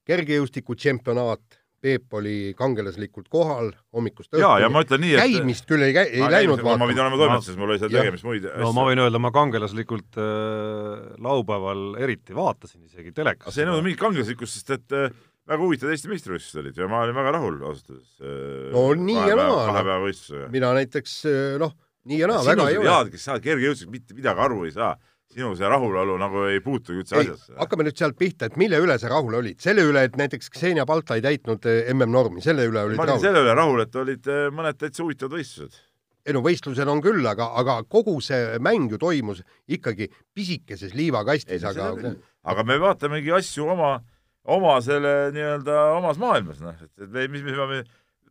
kergejõustiku 0.07 0.75
tšempionaat, 0.75 1.60
Peep 1.81 2.13
oli 2.13 2.53
kangelaslikult 2.57 3.25
kohal 3.31 3.71
hommikust 3.95 4.29
õhtuni. 4.29 4.43
jaa, 4.43 4.59
ja 4.61 4.69
ma 4.69 4.83
ütlen 4.85 5.01
nii, 5.01 5.15
et 5.17 5.33
käimist 5.33 5.65
küll 5.69 5.85
ei, 5.87 5.95
ei 5.97 6.21
ma 6.21 6.29
läinud 6.29 6.61
vaatama. 6.61 6.83
ma 6.83 6.89
pidin 6.91 7.03
olema 7.05 7.19
toimetuses, 7.23 7.57
mul 7.57 7.73
oli 7.73 7.81
seal 7.81 7.93
tegemist 7.95 8.27
muid 8.27 8.45
no 8.45 8.53
asju. 8.53 8.75
ma 8.77 8.85
võin 8.89 9.01
öelda, 9.05 9.21
ma 9.25 9.33
kangelaslikult 9.33 10.21
äh, 10.21 11.01
laupäeval 11.25 11.83
eriti 12.01 12.37
vaatasin 12.37 12.85
isegi 12.85 13.15
telekas. 13.17 13.55
see 13.55 13.65
ei 13.65 13.69
nõudnud 13.71 13.89
mingit 13.89 14.01
kangelaslikkust, 14.03 14.59
sest 14.59 14.75
et 14.77 14.97
äh, 14.97 15.07
väga 15.49 15.65
huvitavad 15.65 15.95
Eesti 15.95 16.11
meistrivõistlused 16.11 16.61
olid 16.61 16.81
ja 16.83 16.89
ma 16.91 17.01
olin 17.07 17.17
väga 17.17 17.35
rahul 17.37 17.57
ausalt 17.63 17.95
öeldes 17.95 18.11
äh,. 18.21 18.67
no 18.75 18.85
nii 19.07 19.29
ja 19.31 19.39
naa. 19.39 19.63
kahe 19.71 19.81
päeva 19.81 20.01
võistlusega. 20.05 20.51
mina 20.53 20.73
näiteks 20.77 21.15
äh, 21.31 21.39
noh, 21.61 21.73
nii 22.11 22.21
ja 22.21 22.29
naa, 22.29 22.45
väga 22.45 22.69
ei 22.69 22.77
ole. 22.81 22.91
head, 22.93 23.09
kes 23.15 23.25
sa 23.25 23.39
kergejõustikust 23.41 23.95
mitte 23.97 24.17
midagi 24.17 24.45
aru 24.45 24.67
ei 24.69 24.75
saa 24.77 24.93
sinu 25.31 25.51
see 25.57 25.69
rahulolu 25.69 26.17
nagu 26.21 26.45
ei 26.49 26.59
puutugi 26.63 27.03
üldse 27.03 27.19
asjasse. 27.21 27.53
hakkame 27.59 27.85
nüüd 27.87 27.99
sealt 27.99 28.17
pihta, 28.19 28.49
et 28.49 28.57
mille 28.59 28.79
üle 28.83 28.97
sa 29.01 29.11
rahul 29.11 29.37
olid? 29.39 29.59
selle 29.63 29.85
üle, 29.87 30.05
et 30.09 30.17
näiteks 30.19 30.51
Xenia 30.55 30.85
Balta 30.89 31.17
ei 31.19 31.23
täitnud 31.25 31.67
eh, 31.69 31.93
MM-normi, 31.93 32.43
selle 32.43 32.67
üle 32.69 32.83
olid 32.87 32.99
ma 32.99 33.07
olin 33.07 33.15
rahul? 33.15 33.23
selle 33.25 33.45
üle 33.45 33.55
rahul, 33.57 33.85
et 33.85 33.95
olid 34.03 34.29
eh, 34.31 34.43
mõned 34.53 34.79
täitsa 34.81 35.05
huvitavad 35.05 35.37
võistlused. 35.37 35.79
ei 36.27 36.35
no 36.37 36.43
võistlused 36.45 36.93
on 36.93 37.03
küll, 37.03 37.25
aga, 37.27 37.51
aga 37.61 37.79
kogu 37.89 38.17
see 38.23 38.59
mäng 38.63 38.91
ju 38.91 38.99
toimus 39.01 39.43
ikkagi 39.71 40.11
pisikeses 40.35 40.95
liivakastis, 40.97 41.65
aga 41.71 42.15
aga 42.43 42.67
me 42.67 42.77
vaatamegi 42.81 43.33
asju 43.37 43.69
oma, 43.71 43.95
oma 44.49 44.77
selle 44.83 45.31
nii-öelda 45.35 45.81
omas 45.97 46.21
maailmas, 46.21 46.61
noh, 46.63 46.75
et, 46.75 46.91
et 46.99 47.09
me, 47.09 47.27
mis 47.31 47.45
me 47.45 47.55
peame 47.57 47.83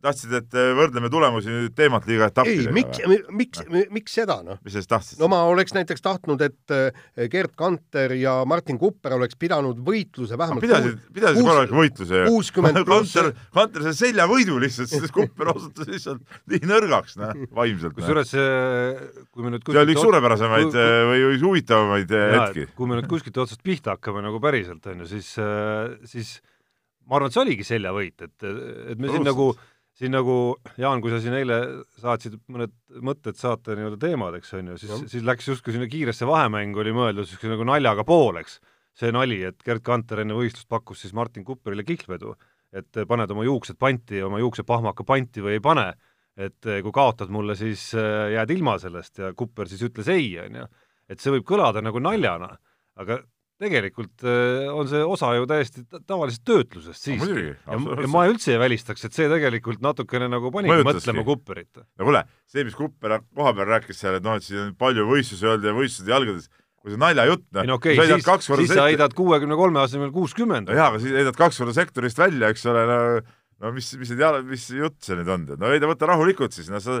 tahtsid, 0.03 0.33
et 0.37 0.57
äh, 0.57 0.71
võrdleme 0.77 1.09
tulemusi 1.13 1.51
nüüd 1.51 1.75
teemat 1.77 2.07
liiga 2.09 2.29
etappidega? 2.31 2.71
ei, 2.71 2.75
miks, 2.75 3.29
miks 3.29 3.63
no., 3.65 3.83
miks 3.95 4.15
seda, 4.17 4.39
noh? 4.45 4.59
mis 4.65 4.75
sa 4.75 4.81
siis 4.83 4.91
tahtsid? 4.91 5.21
no 5.21 5.29
ma 5.31 5.41
oleks 5.49 5.75
näiteks 5.77 6.03
tahtnud, 6.05 6.43
et 6.45 6.75
äh, 6.75 7.27
Gerd 7.31 7.55
Kanter 7.59 8.15
ja 8.17 8.39
Martin 8.49 8.79
Kupper 8.81 9.15
oleks 9.17 9.37
pidanud 9.39 9.79
võitluse 9.85 10.39
vähemalt 10.39 10.65
pidasid, 10.65 10.99
pidasid 11.15 11.47
korraliku 11.47 11.79
võitluse 11.81 12.23
ju. 12.23 12.35
kuuskümmend 12.35 12.81
pluss 12.87 13.13
Kanter, 13.17 13.47
Kanter 13.55 13.87
sai 13.87 13.97
seljavõidu 14.07 14.59
lihtsalt, 14.61 14.93
sest 14.93 15.15
Kupper 15.15 15.53
osutus 15.55 15.89
lihtsalt 15.91 16.39
nii 16.51 16.63
nõrgaks, 16.69 17.17
noh, 17.21 17.43
vaimselt. 17.57 17.97
kusjuures 17.97 18.35
kui 19.31 19.45
me 19.45 19.55
nüüd 19.55 19.67
see 19.67 19.83
oli 19.83 19.95
üks 19.95 20.05
suurepärasemaid 20.05 20.77
või, 20.77 21.25
või 21.27 21.41
huvitavamaid 21.43 22.15
äh, 22.17 22.31
hetki. 22.37 22.69
kui 22.77 22.89
me 22.89 22.99
nüüd 22.99 23.09
kuskilt 23.11 23.37
otsast 23.43 23.63
pihta 23.65 23.95
hakkame 23.95 24.23
nagu 24.25 24.41
päriselt, 24.43 24.85
on 24.91 25.03
ju, 25.03 25.11
siis, 25.15 25.33
siis 26.09 26.39
ma 27.07 27.17
arvan, 27.17 27.31
et 27.31 27.35
see 27.35 27.43
oligi 27.43 27.67
seljavõit, 27.67 28.17
et, 28.23 28.49
et 28.93 29.01
me 29.01 29.11
siin 29.11 29.25
nagu 29.27 29.51
siin 30.01 30.15
nagu, 30.15 30.35
Jaan, 30.81 31.01
kui 31.03 31.11
sa 31.13 31.19
siin 31.21 31.35
eile 31.37 31.57
saatsid 32.01 32.39
mõned 32.49 32.73
mõtted 33.05 33.37
saate 33.37 33.75
nii-öelda 33.77 33.99
teemadeks, 34.01 34.53
on 34.57 34.71
ju, 34.73 34.77
siis, 34.81 34.93
siis 35.13 35.25
läks 35.27 35.51
justkui 35.51 35.75
sinna 35.75 35.87
kiiresse 35.91 36.25
vahemängu 36.25 36.81
oli 36.81 36.93
mõeldud 36.95 37.27
niisuguse 37.27 37.51
nagu 37.53 37.67
naljaga 37.69 38.05
pooleks. 38.07 38.59
see 38.97 39.11
nali, 39.13 39.37
et 39.47 39.61
Gerd 39.63 39.85
Kanter 39.87 40.19
enne 40.19 40.35
võistlust 40.35 40.67
pakkus 40.67 40.99
siis 41.05 41.13
Martin 41.15 41.45
Kupperile 41.47 41.85
kihlvedu, 41.87 42.33
et 42.75 42.97
paned 43.07 43.31
oma 43.31 43.45
juuksed 43.45 43.77
panti, 43.79 44.19
oma 44.21 44.41
juuksepahmaka 44.41 45.05
panti 45.07 45.41
või 45.41 45.53
ei 45.55 45.61
pane, 45.63 45.85
et 46.35 46.59
kui 46.83 46.91
kaotad 46.91 47.31
mulle, 47.31 47.55
siis 47.55 47.91
äh, 47.95 48.33
jääd 48.35 48.51
ilma 48.51 48.77
sellest 48.81 49.21
ja 49.21 49.31
Kupper 49.37 49.69
siis 49.71 49.85
ütles 49.87 50.09
ei, 50.11 50.33
on 50.43 50.59
ju. 50.63 50.65
et 51.07 51.19
see 51.19 51.31
võib 51.37 51.45
kõlada 51.47 51.83
nagu 51.83 52.01
naljana, 52.03 52.49
aga 52.99 53.21
tegelikult 53.61 54.25
äh, 54.25 54.69
on 54.73 54.89
see 54.89 55.01
osa 55.05 55.33
ju 55.37 55.45
täiesti 55.49 55.83
tavalisest 56.09 56.43
töötlusest 56.47 57.09
siis 57.09 57.21
ja, 57.21 57.53
ja 57.67 58.09
ma 58.11 58.25
üldse 58.29 58.55
ei 58.55 58.61
välistaks, 58.61 59.05
et 59.07 59.17
see 59.17 59.29
tegelikult 59.31 59.83
natukene 59.83 60.29
nagu 60.31 60.51
panigi 60.53 60.85
mõtlema 60.87 61.25
Kupperit. 61.27 61.69
no 61.77 62.07
kuule, 62.07 62.23
see, 62.49 62.65
mis 62.67 62.77
Kupper 62.77 63.19
koha 63.27 63.53
peal 63.57 63.69
rääkis 63.75 64.01
seal, 64.01 64.17
et 64.19 64.25
noh, 64.25 64.39
et 64.39 64.47
siin 64.47 64.65
on 64.67 64.73
palju 64.79 65.05
võistlusi 65.09 65.47
olnud 65.47 65.69
ja 65.69 65.75
võistlused 65.77 66.11
jalgades, 66.11 66.49
kui 66.81 66.93
see 66.93 67.01
naljajutt, 67.01 67.45
noh. 67.57 67.67
no 67.69 67.77
okei 67.77 67.99
okay,, 67.99 68.17
siis, 68.17 68.49
siis 68.63 68.73
sa 68.73 68.87
heidad 68.89 69.13
kuuekümne 69.17 69.57
kolme 69.59 69.83
asemel 69.83 70.13
kuuskümmend. 70.15 70.71
jaa, 70.73 70.89
aga 70.89 71.03
siis 71.03 71.13
heidad 71.21 71.37
kaks 71.37 71.61
korda 71.61 71.77
sektorist 71.77 72.21
välja, 72.21 72.49
eks 72.53 72.65
ole, 72.71 72.87
no 72.89 72.99
no 73.61 73.71
mis, 73.75 73.91
mis 73.99 74.11
need 74.13 74.23
jala, 74.23 74.41
mis 74.45 74.65
jutt 74.73 74.99
see 75.05 75.17
nüüd 75.19 75.29
on, 75.31 75.45
no 75.61 75.69
heida, 75.69 75.89
võta 75.89 76.09
rahulikult 76.09 76.55
siis, 76.55 76.71
no 76.73 76.81
sa, 76.81 76.99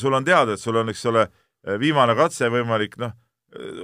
sul 0.00 0.16
on 0.16 0.26
teada, 0.26 0.56
et 0.56 0.62
sul 0.62 0.78
on, 0.80 0.90
eks 0.90 1.04
ole, 1.10 1.28
viimane 1.78 2.16
katse 2.18 2.50
võimalik, 2.50 2.98
noh, 2.98 3.14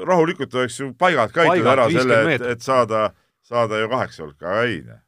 rahulikult 0.09 0.57
oleks 0.59 0.81
ju 0.81 0.91
paigad 0.99 1.35
kaitstud 1.35 1.71
ära 1.75 1.87
selle, 1.93 2.25
et, 2.35 2.49
et 2.55 2.65
saada, 2.65 3.09
saada 3.47 3.83
ju 3.83 3.93
kaheksa 3.93 4.25
hulka, 4.25 4.49
aga 4.49 4.67
ei, 4.67 4.83
noh. 4.87 5.01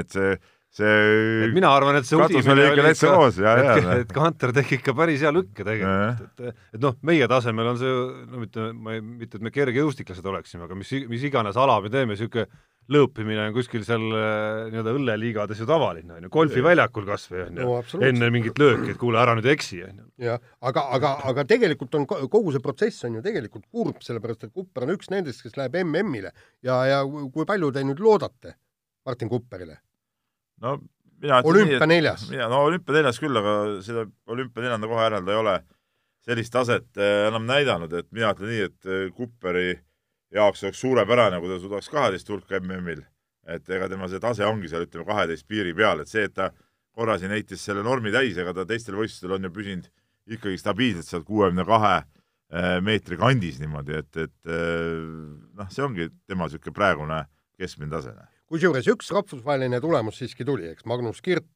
et 0.00 0.10
see 0.14 0.32
see 0.70 1.46
et 1.48 1.54
mina 1.54 1.72
arvan, 1.74 1.96
et 1.98 2.06
see 2.06 2.18
udimine 2.18 2.68
oli 2.70 2.92
ikka 2.92 3.10
koos, 3.10 3.40
ja, 3.42 3.56
ja, 3.58 3.72
et, 3.74 3.88
et 4.04 4.12
Kanter 4.14 4.52
tegi 4.54 4.78
ikka 4.78 4.94
päris 4.94 5.24
hea 5.26 5.32
lükke 5.34 5.66
tegelikult, 5.66 6.36
et 6.46 6.76
et 6.76 6.82
noh, 6.82 6.94
meie 7.06 7.26
tasemel 7.30 7.72
on 7.72 7.80
see 7.80 7.94
no 8.30 8.42
mitte, 8.44 8.68
ma 8.78 8.94
ei, 8.94 9.02
mitte 9.02 9.40
et 9.40 9.46
me 9.46 9.50
kergejõustiklased 9.54 10.28
oleksime, 10.30 10.68
aga 10.68 10.78
mis, 10.78 10.92
mis 11.10 11.26
iganes 11.26 11.58
ala 11.58 11.80
me 11.82 11.90
teeme, 11.90 12.14
niisugune 12.14 12.46
lõõpimine 12.90 13.46
on 13.48 13.54
kuskil 13.54 13.84
seal 13.86 14.02
äh, 14.16 14.68
nii-öelda 14.72 14.94
õlleliigades 14.98 15.60
ju 15.62 15.66
tavaline, 15.68 16.16
on 16.16 16.26
ju, 16.26 16.30
golfiväljakul 16.34 17.06
kas 17.08 17.26
või, 17.30 17.44
on 17.46 17.60
ju, 17.60 18.00
enne 18.08 18.30
mingit 18.34 18.58
lööki, 18.60 18.92
et 18.94 19.00
kuule, 19.00 19.20
ära 19.22 19.36
nüüd 19.38 19.48
eksi, 19.52 19.80
on 19.86 20.00
ju. 20.02 20.06
jah, 20.26 20.40
aga, 20.66 20.86
aga, 20.96 21.12
aga 21.30 21.44
tegelikult 21.50 21.94
on 21.98 22.06
kogu 22.10 22.54
see 22.54 22.64
protsess 22.64 23.06
on 23.08 23.18
ju 23.18 23.24
tegelikult 23.24 23.66
kurb, 23.70 24.00
sellepärast 24.04 24.48
et 24.48 24.54
Kupper 24.54 24.86
on 24.86 24.94
üks 24.96 25.12
nendest, 25.12 25.44
kes 25.46 25.58
läheb 25.60 25.78
MM-ile 25.84 26.32
ja, 26.66 26.80
ja 26.88 27.02
kui 27.06 27.46
palju 27.48 27.70
te 27.74 27.84
nüüd 27.86 28.02
loodate 28.02 28.56
Martin 29.06 29.30
Kupperile? 29.30 29.80
no 30.64 30.78
mina 31.20 31.42
olümpianeljas. 31.46 32.30
no 32.32 32.64
olümpianeljas 32.70 33.20
küll, 33.22 33.36
aga 33.38 33.54
seda 33.86 34.08
olümpianeljanda 34.30 34.90
koha 34.90 35.06
järel 35.06 35.28
ta 35.28 35.36
ei 35.36 35.44
ole 35.44 35.60
sellist 36.26 36.52
taset 36.52 36.98
eh, 36.98 37.28
enam 37.28 37.46
näidanud, 37.48 37.94
et 37.96 38.10
mina 38.12 38.34
ütlen 38.34 38.50
nii, 38.50 38.66
et 38.66 39.14
Kupperi 39.16 39.78
jaoks 40.34 40.64
oleks 40.64 40.80
suurepärane, 40.80 41.40
kui 41.42 41.50
ta 41.50 41.58
suudaks 41.60 41.90
kaheteist 41.92 42.28
hulka 42.30 42.60
MM-il. 42.60 43.02
et 43.50 43.70
ega 43.72 43.88
tema 43.90 44.06
see 44.06 44.20
tase 44.22 44.44
ongi 44.46 44.68
seal, 44.70 44.84
ütleme, 44.86 45.06
kaheteist 45.08 45.46
piiri 45.48 45.72
peal, 45.74 46.02
et 46.02 46.10
see, 46.10 46.22
et 46.28 46.34
ta 46.36 46.50
korra 46.94 47.16
siin 47.18 47.32
heitis 47.34 47.64
selle 47.64 47.82
normi 47.82 48.12
täis, 48.14 48.36
ega 48.38 48.52
ta 48.54 48.66
teistel 48.68 48.98
võistlustel 48.98 49.32
on 49.34 49.48
ju 49.48 49.50
püsinud 49.54 49.88
ikkagi 50.30 50.60
stabiilselt 50.60 51.08
seal 51.08 51.24
kuuekümne 51.26 51.64
kahe 51.66 51.94
eh, 51.96 52.76
meetri 52.84 53.18
kandis 53.18 53.58
niimoodi, 53.62 53.96
et, 54.04 54.20
et 54.28 54.52
noh, 55.56 55.72
see 55.72 55.82
ongi 55.82 56.10
tema 56.28 56.46
niisugune 56.46 56.76
praegune 56.76 57.24
keskmine 57.58 57.90
tase 57.96 58.14
kusjuures 58.50 58.86
üks 58.90 59.10
rahvusvaheline 59.14 59.80
tulemus 59.82 60.20
siiski 60.20 60.46
tuli, 60.46 60.68
eks, 60.70 60.86
Magnus 60.90 61.22
Kirt 61.22 61.46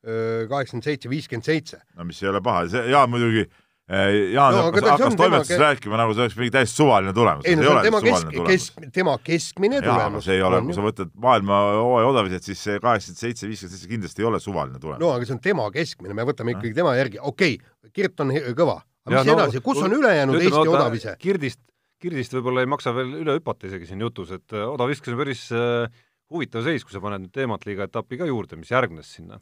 kaheksakümmend 0.00 0.86
seitse, 0.86 1.10
viiskümmend 1.12 1.44
seitse. 1.44 1.82
no 1.96 2.06
mis 2.08 2.22
ei 2.22 2.30
ole 2.30 2.40
paha, 2.44 2.64
see 2.72 2.86
Jaan 2.92 3.10
muidugi 3.12 3.44
Jaan 3.90 4.54
no, 4.54 4.66
hakkas, 4.68 4.84
hakkas 4.86 5.16
toimetuses 5.18 5.50
tema... 5.50 5.64
rääkima, 5.64 5.96
nagu 5.98 6.14
see 6.14 6.22
oleks 6.22 6.36
mingi 6.38 6.52
täiesti 6.54 6.78
suvaline 6.78 7.14
tulemus. 7.14 7.46
ei 7.48 7.56
no 7.58 7.64
see 7.64 7.70
on 7.72 7.80
tema 7.88 8.00
kesk, 8.04 8.36
kesk, 8.46 8.84
tema 8.94 9.14
keskmine 9.26 9.80
tulemus. 9.82 10.28
see 10.28 10.36
ei 10.36 10.44
ole, 10.46 10.60
kui 10.68 10.76
sa 10.76 10.84
võtad 10.84 11.10
maailma 11.24 11.58
hooaja 11.80 12.12
odavised, 12.12 12.46
siis 12.46 12.62
see 12.68 12.76
kaheksakümmend 12.82 13.22
seitse, 13.24 13.48
viiskümmend 13.50 13.74
seitse 13.74 13.90
kindlasti 13.90 14.22
ei 14.22 14.28
ole 14.30 14.38
suvaline 14.42 14.78
tulemus. 14.78 15.02
no 15.02 15.10
aga 15.16 15.26
see 15.26 15.34
on 15.34 15.42
tema 15.42 15.66
keskmine, 15.74 16.14
me 16.14 16.28
võtame 16.28 16.54
ikkagi 16.54 16.76
tema 16.76 16.94
järgi, 17.00 17.18
okei 17.18 17.58
okay,, 17.58 17.90
Kirt 17.90 18.22
on 18.22 18.30
kõva, 18.54 18.76
aga 19.08 19.16
mis 19.16 19.26
ja, 19.26 19.34
no, 19.34 19.40
edasi, 19.40 19.64
kus 19.64 19.82
on 19.82 19.96
ülejäänud 19.96 20.38
Eesti 20.38 20.70
odavise? 20.70 21.16
Kirdist, 21.18 21.58
Kirdist 21.98 22.38
võib-olla 22.38 22.62
ei 22.62 22.70
maksa 22.70 22.94
veel 22.94 23.16
üle 23.24 23.40
hüpata 23.40 23.66
isegi 23.66 23.90
siin 23.90 24.06
jutus, 24.06 24.30
et 24.38 24.54
odaviskes 24.54 25.10
on 25.16 25.18
päris 25.18 25.48
äh, 25.50 25.90
huvitav 26.30 26.62
seis, 26.62 26.86
kui 26.86 26.94
sa 26.94 27.02
paned 27.02 27.24
nüüd 27.24 27.34
teematliiga 27.34 27.90
etapi 27.90 28.20
ka 28.20 28.28
juurde, 28.30 28.60
mis 28.60 28.70
järgnes 28.70 29.10
sinna, 29.18 29.40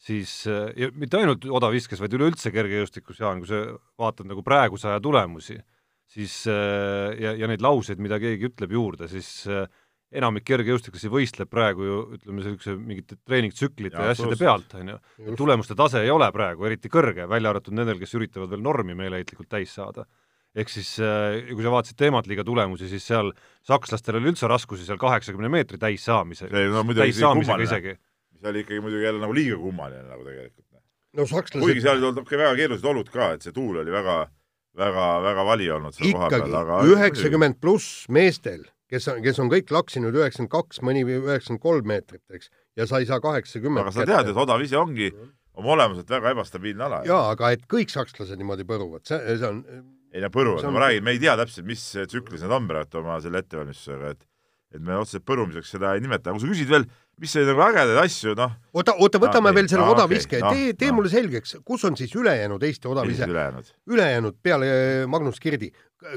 siis 0.00 0.32
ja 0.48 0.88
mitte 0.96 1.20
ainult 1.20 1.44
odaviskes, 1.44 2.00
vaid 2.00 2.14
üleüldse 2.16 2.52
kergejõustikus, 2.54 3.20
Jaan, 3.20 3.42
kui 3.42 3.50
sa 3.50 3.60
vaatad 4.00 4.30
nagu 4.30 4.44
praeguse 4.46 4.88
aja 4.88 5.02
tulemusi, 5.04 5.58
siis 6.10 6.42
ja, 6.48 7.34
ja 7.36 7.50
neid 7.50 7.60
lauseid, 7.62 8.00
mida 8.02 8.18
keegi 8.22 8.48
ütleb 8.48 8.72
juurde, 8.74 9.10
siis 9.12 9.44
enamik 10.10 10.46
kergejõustiklasi 10.48 11.10
võistleb 11.12 11.50
praegu 11.52 11.84
ju 11.86 11.98
ütleme, 12.16 12.40
niisuguse 12.40 12.74
mingite 12.78 13.18
treeningtsüklite 13.28 13.94
ja, 13.94 14.08
ja 14.08 14.16
asjade 14.16 14.40
pealt, 14.40 14.72
on 14.80 14.94
ju. 14.94 15.36
tulemuste 15.38 15.76
tase 15.78 16.02
ei 16.02 16.10
ole 16.10 16.30
praegu 16.34 16.66
eriti 16.66 16.90
kõrge, 16.90 17.28
välja 17.30 17.52
arvatud 17.52 17.76
nendel, 17.76 18.00
kes 18.00 18.16
üritavad 18.18 18.50
veel 18.50 18.64
normi 18.64 18.96
meeleheitlikult 18.98 19.52
täis 19.52 19.76
saada 19.76 20.08
ehk 20.56 20.72
siis 20.72 20.96
äh, 21.02 21.52
kui 21.52 21.62
sa 21.62 21.72
vaatasid 21.72 21.98
teemantliiga 22.00 22.44
tulemusi, 22.46 22.88
siis 22.90 23.04
seal 23.06 23.30
sakslastel 23.66 24.18
oli 24.18 24.32
üldse 24.32 24.50
raskusi 24.50 24.86
seal 24.86 24.98
kaheksakümne 25.00 25.50
meetri 25.52 25.78
täis 25.78 26.04
saamisega 26.08 26.64
no,, 26.74 26.82
täis 26.96 27.20
saamisega 27.20 27.66
isegi. 27.66 27.94
Mis 28.40 28.50
oli 28.50 28.60
ikkagi 28.64 28.80
muidugi 28.80 29.04
jälle 29.04 29.20
nagu 29.20 29.34
liiga 29.34 29.56
kummaline 29.56 30.02
nagu 30.08 30.24
tegelikult. 30.24 30.66
no 31.16 31.26
sakslased 31.26 31.64
kuigi 31.64 31.82
seal 31.84 32.04
olid 32.04 32.20
ka 32.28 32.38
väga 32.38 32.52
keerulised 32.56 32.86
olud 32.86 33.10
ka, 33.12 33.32
et 33.36 33.42
see 33.46 33.52
tuul 33.52 33.80
oli 33.82 33.92
väga, 33.92 34.16
väga, 34.78 35.06
väga 35.26 35.46
vali 35.48 35.70
olnud 35.70 35.96
seal 35.96 36.14
koha 36.14 36.30
peal, 36.30 36.54
aga 36.62 36.78
üheksakümmend 36.88 37.60
pluss 37.60 38.06
meestel, 38.08 38.64
kes 38.90 39.10
on, 39.12 39.20
kes 39.24 39.42
on 39.42 39.50
kõik 39.52 39.74
laksinud 39.74 40.16
üheksakümmend 40.16 40.54
kaks, 40.54 40.80
mõni 40.86 41.04
üheksakümmend 41.04 41.64
kolm 41.66 41.90
meetrit, 41.92 42.24
eks, 42.30 42.50
ja 42.78 42.88
sa 42.88 43.02
ei 43.02 43.10
saa 43.10 43.20
kaheksakümmend 43.20 43.84
aga 43.84 43.94
sa 43.98 44.08
tead, 44.08 44.32
et 44.32 44.42
odav 44.46 44.64
ise 44.64 44.78
ongi 44.80 45.10
oma 45.60 45.74
olemuselt 45.76 46.10
väga 46.10 46.36
ebastabiilne 46.36 46.86
ala. 46.86 47.04
jaa, 47.08 47.32
aga 47.34 47.52
et 47.56 47.66
kõik 47.70 47.92
sakslased 47.92 48.38
niimoodi 48.40 48.68
põruvad, 48.68 49.04
see, 49.10 49.20
see 49.34 49.50
on 49.50 49.64
ei 50.14 50.22
no 50.24 50.30
põru, 50.32 50.56
on... 50.58 50.72
ma 50.74 50.86
räägin, 50.86 51.04
me 51.06 51.14
ei 51.14 51.22
tea 51.22 51.36
täpselt, 51.38 51.66
mis 51.68 51.82
tsüklis 51.98 52.42
nad 52.46 52.56
on 52.56 52.66
praegu 52.70 53.02
oma 53.02 53.20
selle 53.22 53.42
ettevalmistusega, 53.44 54.14
et 54.14 54.26
et 54.70 54.82
me 54.86 54.94
otseselt 54.94 55.24
põrumiseks 55.26 55.72
seda 55.74 55.96
ei 55.96 56.02
nimeta, 56.04 56.30
kui 56.30 56.42
sa 56.42 56.50
küsid 56.50 56.70
veel, 56.70 56.84
mis 57.20 57.36
oli 57.36 57.48
nagu 57.50 57.62
ägedaid 57.66 58.00
asju, 58.02 58.34
noh. 58.38 58.52
oota, 58.76 58.94
oota, 59.02 59.20
võtame 59.20 59.50
no, 59.50 59.56
veel 59.58 59.68
selle 59.68 59.84
no, 59.84 59.94
odaviske 59.94 60.38
okay, 60.38 60.44
no,, 60.44 60.52
tee, 60.56 60.76
tee 60.78 60.90
no. 60.90 60.98
mulle 60.98 61.12
selgeks, 61.12 61.58
kus 61.66 61.84
on 61.88 61.98
siis 62.00 62.14
ülejäänud 62.16 62.64
Eesti 62.64 62.88
odavise? 62.88 63.28
ülejäänud? 63.28 63.72
ülejäänud 63.92 64.38
peale 64.42 64.70
äh, 64.72 65.06
Magnus 65.10 65.40
Kirdi. 65.40 65.70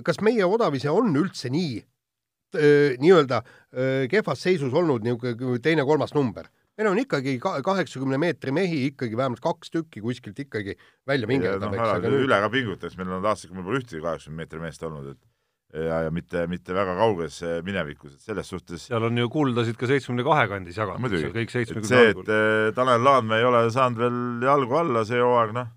kas 0.04 0.22
meie 0.24 0.48
odavise 0.48 0.92
on 0.94 1.12
üldse 1.20 1.52
nii 1.54 1.78
äh, 1.84 2.96
nii-öelda 3.04 3.42
äh, 3.44 4.06
kehvas 4.12 4.46
seisus 4.48 4.74
olnud 4.74 5.04
niisugune 5.04 5.60
teine-kolmas 5.64 6.16
number? 6.16 6.48
meil 6.78 6.90
on 6.90 7.04
ikkagi 7.04 7.36
kaheksakümne 7.42 8.18
meetri 8.18 8.56
mehi 8.56 8.86
ikkagi 8.94 9.20
vähemalt 9.20 9.44
kaks 9.44 9.76
tükki 9.76 10.02
kuskilt 10.02 10.40
ikkagi 10.40 10.78
välja 11.08 11.28
vingeldab 11.30 11.76
no,, 11.76 11.84
eks. 11.84 12.08
Üle 12.24 12.40
ka 12.42 12.50
pingutaks, 12.54 12.98
meil 12.98 13.12
on 13.20 13.28
aastakümne 13.30 13.68
pole 13.68 13.84
ühtegi 13.84 14.02
kaheksakümne 14.02 14.42
meetri 14.46 14.64
meest 14.64 14.88
olnud, 14.88 15.12
et 15.14 15.22
ja, 15.74 16.02
ja 16.06 16.12
mitte, 16.14 16.46
mitte 16.52 16.76
väga 16.76 16.96
kauges 16.98 17.40
eh, 17.46 17.60
minevikus, 17.66 18.16
et 18.18 18.28
selles 18.28 18.50
suhtes 18.50 18.88
seal 18.90 19.08
on 19.08 19.18
ju 19.18 19.30
kuldasid 19.34 19.78
ka 19.80 19.90
seitsmekümne 19.90 20.26
kahe 20.28 20.46
kandis 20.52 20.78
jagatud, 20.78 21.16
seal 21.18 21.34
kõik 21.36 21.54
seitsmekümne 21.54 21.90
see, 21.90 22.12
et 22.14 22.34
äh, 22.34 22.68
Tanel 22.78 23.06
Laanmäe 23.06 23.42
ei 23.42 23.48
ole 23.50 23.64
saanud 23.74 24.04
veel 24.04 24.20
jalgu 24.46 24.80
alla 24.84 25.04
see 25.10 25.22
hooaeg, 25.22 25.54
noh, 25.58 25.72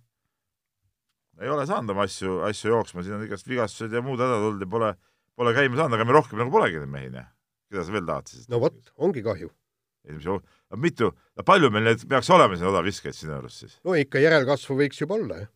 ei 1.40 1.52
ole 1.52 1.66
saanud 1.68 1.94
oma 1.96 2.06
asju, 2.08 2.40
asju 2.48 2.72
jooksma, 2.74 3.04
siin 3.06 3.18
on 3.18 3.26
igast 3.26 3.48
vigastused 3.48 3.96
ja 3.96 4.04
muud 4.04 4.20
hädad 4.20 4.48
olnud 4.50 4.66
ja 4.66 4.72
pole, 4.76 4.92
pole 5.36 5.56
käima 5.56 5.80
saanud, 5.80 5.98
aga 5.98 6.08
me 6.08 6.18
rohkem 6.18 6.44
nagu 6.44 6.52
polegi 6.52 6.82
neid 6.82 6.92
mehi, 6.92 7.12
noh. 7.16 7.30
keda 7.72 7.86
sa 7.86 7.96
veel 7.96 8.10
tahad 8.12 8.34
siis? 8.34 8.50
no 8.52 8.60
vot, 8.62 8.78
ongi 9.00 9.24
kahju 9.24 9.52
ei, 10.06 10.14
mis 10.14 10.28
mitu, 10.78 11.10
palju 11.46 11.70
meil 11.74 11.88
neid 11.88 12.04
peaks 12.08 12.28
olema 12.30 12.54
siin 12.58 12.68
odaviskajaid 12.68 13.16
sinu 13.16 13.38
arust 13.40 13.64
siis? 13.64 13.78
no 13.86 13.96
ikka 13.98 14.20
järelkasvu 14.22 14.76
võiks 14.78 15.00
juba 15.02 15.16
olla, 15.18 15.40
jah. 15.44 15.52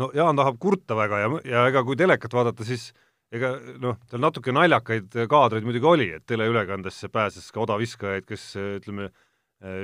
No 0.00 0.10
Jaan 0.14 0.38
tahab 0.38 0.58
kurta 0.62 0.96
väga 0.98 1.20
ja, 1.22 1.28
ja 1.44 1.66
ega 1.70 1.82
kui 1.86 1.98
telekat 1.98 2.34
vaadata, 2.36 2.66
siis 2.68 2.90
ega 3.34 3.56
noh, 3.82 3.98
seal 4.10 4.22
natuke 4.22 4.54
naljakaid 4.54 5.16
kaadreid 5.30 5.66
muidugi 5.66 5.88
oli, 5.90 6.10
et 6.18 6.26
teleülekandesse 6.28 7.10
pääses 7.12 7.48
ka 7.52 7.64
odaviskajaid, 7.64 8.26
kes 8.28 8.44
ütleme, 8.78 9.10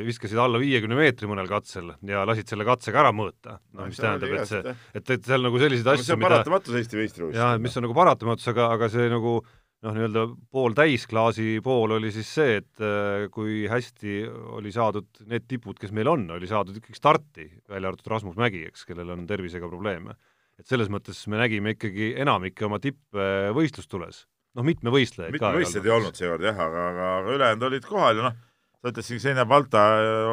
viskasid 0.06 0.38
alla 0.38 0.60
viiekümne 0.60 0.98
meetri 0.98 1.28
mõnel 1.30 1.48
katsel 1.50 1.94
ja 2.06 2.26
lasid 2.28 2.50
selle 2.50 2.66
katsega 2.68 3.00
ära 3.02 3.12
mõõta. 3.16 3.56
noh, 3.72 3.88
mis 3.88 3.98
tähendab, 3.98 4.34
et 4.36 4.50
see, 4.50 4.74
et, 4.92 5.10
et 5.16 5.30
seal 5.30 5.42
nagu 5.42 5.58
selliseid 5.58 5.88
asju, 5.94 6.18
mida 6.20 6.28
paratamatus 6.28 6.76
Eesti 6.76 7.00
meistrivõistlusel. 7.00 7.40
jah, 7.40 7.56
mis 7.62 7.76
on 7.80 7.86
nagu 7.88 7.96
paratamatus, 7.96 8.50
aga, 8.52 8.68
aga 8.76 8.90
see 8.92 9.08
nagu 9.10 9.38
noh, 9.82 9.94
nii-öelda 9.96 10.24
pooltäis 10.54 11.06
klaasi 11.10 11.56
pool 11.64 11.96
oli 11.98 12.12
siis 12.14 12.28
see, 12.36 12.58
et 12.60 12.82
äh, 12.82 13.26
kui 13.34 13.64
hästi 13.70 14.20
oli 14.58 14.72
saadud 14.74 15.08
need 15.30 15.48
tipud, 15.50 15.78
kes 15.80 15.94
meil 15.94 16.10
on, 16.12 16.28
oli 16.36 16.50
saadud 16.50 16.78
ikkagi 16.78 16.98
starti, 16.98 17.48
välja 17.70 17.90
arvatud 17.90 18.12
Rasmus 18.14 18.38
Mägi, 18.40 18.64
eks, 18.70 18.86
kellel 18.88 19.10
on 19.16 19.26
tervisega 19.28 19.70
probleeme. 19.70 20.16
et 20.60 20.68
selles 20.68 20.90
mõttes 20.92 21.18
me 21.32 21.40
nägime 21.40 21.72
ikkagi 21.74 22.12
enamikke 22.22 22.66
oma 22.68 22.78
tippe 22.78 23.26
võistlustules. 23.56 24.26
noh, 24.54 24.66
mitme 24.66 24.92
võistlejaid 24.94 25.34
mitme 25.34 25.54
võistlejaid 25.58 25.88
ei 25.88 25.96
olnud 25.96 26.18
seekord 26.18 26.44
jah, 26.46 26.58
aga, 26.68 26.88
aga, 26.92 27.12
aga 27.18 27.36
ülejäänud 27.38 27.70
olid 27.70 27.86
kohal 27.88 28.20
ja 28.20 28.26
noh, 28.28 28.40
sa 28.82 28.90
ütlesid 28.92 29.22
Xenia 29.22 29.46
Balta, 29.48 29.86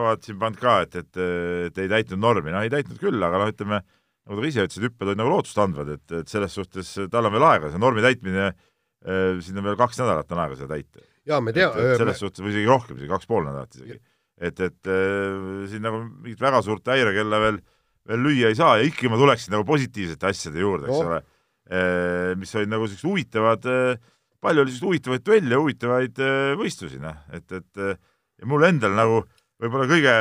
vaatasin 0.05 0.37
pannud 0.41 0.61
ka, 0.61 0.81
et, 0.85 0.99
et, 0.99 1.21
et 1.69 1.81
ei 1.81 1.89
täitnud 1.89 2.21
normi, 2.21 2.53
no 2.53 2.61
ei 2.65 2.71
täitnud 2.73 2.99
küll, 3.01 3.21
aga 3.23 3.41
noh, 3.41 3.51
ütleme, 3.53 3.81
nagu 4.29 4.43
ta 4.43 4.49
ise 4.49 4.65
ütles, 4.65 4.77
et 4.77 4.89
hüpped 4.89 5.07
olid 5.07 5.21
nagu 5.21 5.33
lootustandvad, 5.33 5.93
et, 5.95 6.17
et 6.21 6.33
selles 6.33 6.57
suhtes 6.57 6.91
tal 7.13 7.29
on 7.29 7.33
veel 7.33 7.45
aega, 7.45 7.71
see 7.71 7.81
normi 7.81 8.03
täitmine 8.05 8.51
Äh, 8.99 9.37
siin 9.39 9.59
on 9.61 9.63
veel 9.63 9.77
kaks 9.79 9.99
nädalat 10.01 10.31
on 10.35 10.41
aega 10.43 10.57
seda 10.59 10.75
täita. 10.75 11.03
jaa, 11.29 11.39
me 11.39 11.53
tea-. 11.55 11.71
selles 11.71 12.17
me... 12.17 12.19
suhtes, 12.19 12.43
või 12.43 12.51
isegi 12.51 12.67
rohkem, 12.67 12.97
isegi 12.99 13.11
kaks 13.13 13.29
pool 13.29 13.45
nädalat 13.47 13.77
isegi. 13.77 13.95
et, 14.35 14.59
et 14.59 14.89
äh, 14.91 15.37
siin 15.71 15.85
nagu 15.85 16.01
mingit 16.03 16.43
väga 16.43 16.59
suurt 16.65 16.91
häirekella 16.91 17.39
veel, 17.45 17.61
veel 18.11 18.25
lüüa 18.27 18.51
ei 18.51 18.57
saa 18.59 18.75
ja 18.81 18.89
ikkagi 18.89 19.11
ma 19.11 19.19
tuleksin 19.21 19.55
nagu 19.55 19.63
positiivsete 19.69 20.27
asjade 20.27 20.59
juurde, 20.59 20.89
eks 20.89 20.97
no. 20.97 21.13
ole, 21.13 21.21
äh, 21.71 22.33
mis 22.41 22.51
olid 22.59 22.73
nagu 22.73 22.89
sellised 22.89 23.07
huvitavad, 23.07 23.69
palju 24.43 24.65
oli 24.65 24.73
selliseid 24.73 24.89
huvitavaid 24.89 25.25
duelle, 25.31 25.61
huvitavaid 25.63 26.21
võistlusi, 26.59 26.99
noh, 26.99 27.23
et, 27.35 27.47
et 27.55 27.83
ja 27.85 28.51
mul 28.51 28.67
endal 28.67 28.99
nagu 28.99 29.23
võib-olla 29.63 29.87
kõige 29.87 30.17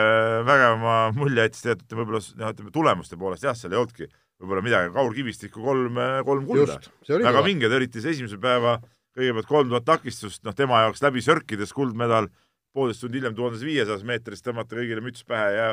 vägevama 0.46 0.96
mulje 1.18 1.48
jättis 1.48 1.66
tegelikult 1.66 1.98
võib-olla 1.98 2.22
noh, 2.44 2.54
ütleme 2.54 2.74
tulemuste 2.78 3.18
poolest 3.18 3.46
jah, 3.46 3.58
seal 3.58 3.74
ei 3.74 3.82
olnudki 3.82 4.06
võib-olla 4.38 4.62
midagi, 4.64 4.92
Kaur 4.94 5.14
Kivistikku 5.16 5.62
kolm, 5.64 5.98
kolm 6.26 6.46
kulda. 6.48 6.78
väga 7.08 7.42
vinged, 7.46 7.74
eriti 7.74 8.02
see 8.04 8.14
esimese 8.16 8.38
päeva 8.42 8.78
kõigepealt 9.18 9.48
kolm 9.50 9.72
tuhat 9.72 9.86
takistust, 9.88 10.44
noh, 10.46 10.54
tema 10.54 10.84
jaoks 10.84 11.02
läbi 11.02 11.22
sörkides 11.24 11.74
kuldmedal, 11.74 12.28
poolteist 12.74 13.02
tundi 13.02 13.18
hiljem 13.18 13.34
tuhandes 13.34 13.64
viiesajas 13.66 14.04
meetris 14.06 14.44
tõmmata 14.44 14.78
kõigile 14.78 15.02
müts 15.02 15.26
pähe 15.26 15.48
ja 15.56 15.70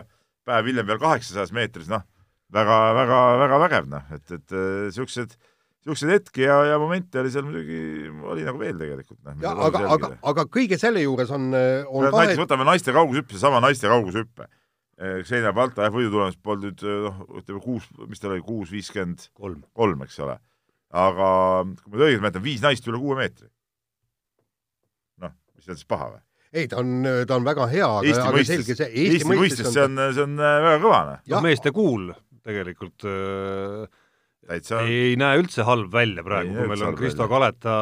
päev 0.47 0.71
hiljem 0.71 0.87
veel 0.89 1.01
kaheksasajas 1.03 1.53
meetris, 1.53 1.91
noh, 1.91 2.05
väga, 2.53 2.79
väga, 2.97 3.19
väga 3.43 3.59
vägev, 3.65 3.91
noh, 3.91 4.15
et, 4.17 4.25
et 4.39 4.57
niisugused 4.57 5.35
äh, 5.35 5.51
niisuguseid 5.85 6.13
hetki 6.15 6.45
ja, 6.47 6.57
ja 6.71 6.77
momente 6.81 7.19
oli 7.21 7.31
seal 7.31 7.45
muidugi, 7.45 7.79
oli 8.25 8.45
nagu 8.45 8.59
veel 8.59 8.77
tegelikult. 8.79 9.19
ja 9.41 9.53
aga, 9.67 9.81
aga, 9.93 10.11
aga 10.31 10.45
kõige 10.49 10.79
selle 10.81 11.03
juures 11.03 11.29
on, 11.35 11.51
on 11.53 12.07
kahe... 12.09 12.23
näiteks 12.23 12.41
võtame 12.41 12.65
naiste 12.65 12.95
kaugushüppe, 12.95 13.35
seesama 13.37 13.61
naiste 13.61 13.91
kaugushüppe. 13.91 14.49
Xenia 14.95 15.51
Balta 15.55 15.83
jah, 15.83 15.91
võidutulemus 15.91 16.37
polnud 16.39 16.79
nüüd 16.79 17.07
noh, 17.09 17.23
ütleme 17.41 17.59
kuus, 17.63 17.87
mis 18.07 18.21
ta 18.21 18.29
oli, 18.29 18.43
kuus 18.45 18.71
viiskümmend 18.71 19.27
kolm, 19.35 19.65
kolm, 19.75 20.05
eks 20.05 20.21
ole. 20.23 20.37
aga 20.95 21.27
kui 21.83 21.97
ma 21.97 22.05
õigesti 22.05 22.23
mäletan, 22.23 22.45
viis 22.45 22.63
naist 22.63 22.87
üle 22.87 23.01
kuue 23.01 23.17
meetri. 23.19 23.49
noh, 25.23 25.35
mis 25.57 25.67
on 25.67 25.81
siis 25.81 25.89
paha 25.89 26.13
või? 26.13 26.23
ei, 26.55 26.69
ta 26.71 26.79
on, 26.79 26.93
ta 27.27 27.35
on 27.35 27.47
väga 27.47 27.67
hea, 27.73 27.89
aga, 27.99 28.15
aga 28.29 28.45
selge 28.47 28.77
see 28.77 28.87
Eesti, 28.87 29.19
Eesti 29.19 29.31
mõistes 29.33 29.73
see 29.73 29.83
on, 29.83 29.99
see 30.15 30.23
on 30.23 30.39
väga 30.39 30.79
kõva, 30.85 31.01
noh. 31.11 31.43
meeste 31.43 31.75
kuul 31.75 32.13
tegelikult 32.45 33.07
äh, 33.09 33.89
täitsa 34.45 34.79
ei, 34.85 34.97
ei 35.09 35.15
näe 35.19 35.39
üldse 35.41 35.65
halb 35.67 35.91
välja 35.93 36.23
praegu, 36.25 36.53
kui 36.55 36.69
meil 36.69 36.83
on 36.87 36.97
Kristo 36.97 37.27
Kaleta 37.29 37.75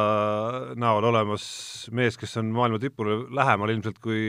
näol 0.80 1.08
olemas 1.10 1.44
mees, 1.94 2.18
kes 2.20 2.38
on 2.40 2.52
maailma 2.56 2.80
tipule 2.82 3.18
lähemal 3.34 3.72
ilmselt, 3.74 3.98
kui, 4.02 4.20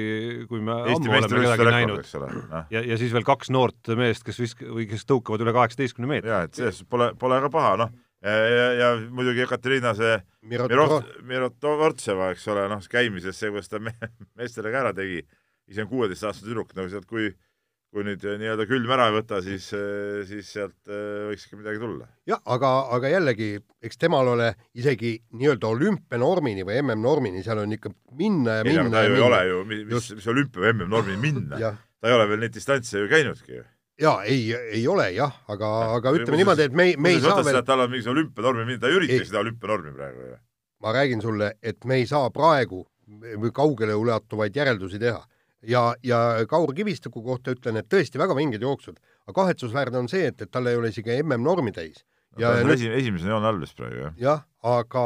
kui 0.49 0.63
me 0.63 0.77
Eesti 0.83 1.09
ammu 1.09 1.19
oleme 1.19 1.43
kedagi 1.45 1.69
näinud. 1.71 2.09
Noh. 2.25 2.65
ja, 2.73 2.83
ja 2.91 2.99
siis 3.01 3.13
veel 3.15 3.27
kaks 3.27 3.51
noort 3.55 3.93
meest, 3.99 4.25
kes 4.27 4.41
visk- 4.43 4.65
või 4.67 4.87
kes 4.89 5.07
tõukavad 5.09 5.45
üle 5.45 5.55
kaheksateistkümne 5.55 6.11
meetri. 6.11 6.33
jaa, 6.33 6.43
et 6.49 6.59
selles 6.59 6.83
pole, 6.89 7.13
pole 7.19 7.39
ka 7.45 7.51
paha, 7.53 7.73
noh, 7.85 7.95
ja, 8.25 8.35
ja, 8.35 8.67
ja 8.81 8.91
muidugi 9.09 9.45
Ekaterina 9.45 9.95
see 9.97 10.19
Mirotovõrtseva, 10.45 12.33
eks 12.35 12.47
ole, 12.53 12.67
noh, 12.71 12.83
käimises 12.91 13.39
see, 13.39 13.53
kuidas 13.53 13.71
ta 13.71 13.81
me 13.83 13.95
meestele 14.37 14.73
ka 14.73 14.83
ära 14.85 14.93
tegi, 14.97 15.23
ise 15.71 15.85
on 15.85 15.91
kuueteistaastane 15.91 16.51
tüdruk, 16.51 16.75
nagu 16.77 16.91
sealt, 16.91 17.07
kui 17.09 17.31
kui 17.95 18.03
nüüd 18.03 18.23
äh, 18.27 18.35
nii-öelda 18.41 18.65
külm 18.67 18.91
ära 18.91 19.07
ei 19.07 19.15
võta, 19.15 19.37
siis, 19.43 19.69
äh, 19.75 20.23
siis 20.27 20.49
sealt 20.51 20.75
äh, 20.91 21.29
võiks 21.29 21.45
ikka 21.47 21.59
midagi 21.61 21.79
tulla. 21.79 22.09
jah, 22.27 22.41
aga, 22.51 22.71
aga 22.97 23.11
jällegi, 23.13 23.49
eks 23.87 24.01
temal 24.01 24.27
ole 24.33 24.49
isegi 24.75 25.13
nii-öelda 25.31 25.69
olümpianormini 25.71 26.65
või 26.67 26.81
MM-normini, 26.81 27.43
seal 27.45 27.61
on 27.63 27.75
ikka 27.77 27.93
minna 28.19 28.59
ja 28.59 28.65
ei, 28.65 28.73
minna 28.73 28.91
ta 28.97 29.05
ju 29.05 29.15
ei 29.15 29.23
ole 29.29 29.39
ju, 29.47 29.61
mis, 29.69 30.09
mis 30.17 30.27
olümpia 30.33 30.65
või 30.65 30.73
MM-normini 30.73 31.21
minna. 31.21 31.71
Ta 31.95 32.11
ei 32.11 32.17
ole 32.17 32.25
veel 32.33 32.43
neid 32.43 32.55
distantse 32.57 32.99
ju 32.99 33.07
käinudki 33.11 33.55
ju. 33.61 33.63
Jaa, 34.03 34.25
ei, 34.27 34.49
ei 34.75 34.81
ole 34.91 35.05
jah, 35.15 35.37
aga, 35.47 35.69
aga 35.95 36.11
ütleme 36.17 36.41
niimoodi, 36.41 36.65
et 36.67 36.75
me, 36.75 36.89
me 36.99 37.13
ei 37.15 37.21
saa 37.23 37.39
veel 37.47 37.61
tal 37.63 37.85
on 37.85 37.93
mingi 37.93 38.11
olümpianormi 38.11 38.65
minna, 38.67 38.81
ta 38.81 38.91
ei 38.91 38.97
üritagi 38.99 39.29
seda 39.29 39.39
olümpianormi 39.45 39.95
praegu 39.95 40.27
ju. 40.33 40.35
ma 40.83 40.91
räägin 40.91 41.23
sulle, 41.23 41.53
et 41.63 41.87
me 41.87 42.01
ei 42.01 42.09
saa 42.09 42.27
praegu 42.35 42.83
kaugele 43.55 43.95
ulatuvaid 43.95 44.57
järeldusi 44.57 44.99
teha 44.99 45.23
ja, 45.67 45.83
ja 46.03 46.19
Kaur 46.49 46.73
Kivistiku 46.75 47.23
kohta 47.23 47.53
ütlen, 47.55 47.79
et 47.79 47.87
tõesti 47.91 48.19
väga 48.21 48.35
vinged 48.37 48.63
jooksud, 48.63 48.99
aga 49.25 49.37
kahetsusväärne 49.39 50.03
on 50.03 50.11
see, 50.11 50.27
et, 50.31 50.41
et 50.41 50.51
tal 50.51 50.67
ei 50.69 50.77
ole 50.79 50.91
isegi 50.93 51.17
MM-normi 51.21 51.73
täis. 51.75 52.03
ja 52.39 52.51
no, 52.51 52.67
nüüd, 52.67 52.75
esi, 52.75 52.91
esimesena 52.91 53.35
joone 53.35 53.47
all 53.47 53.61
vist 53.61 53.77
praegu, 53.79 54.01
jah? 54.01 54.17
jah, 54.19 54.43
aga, 54.67 55.05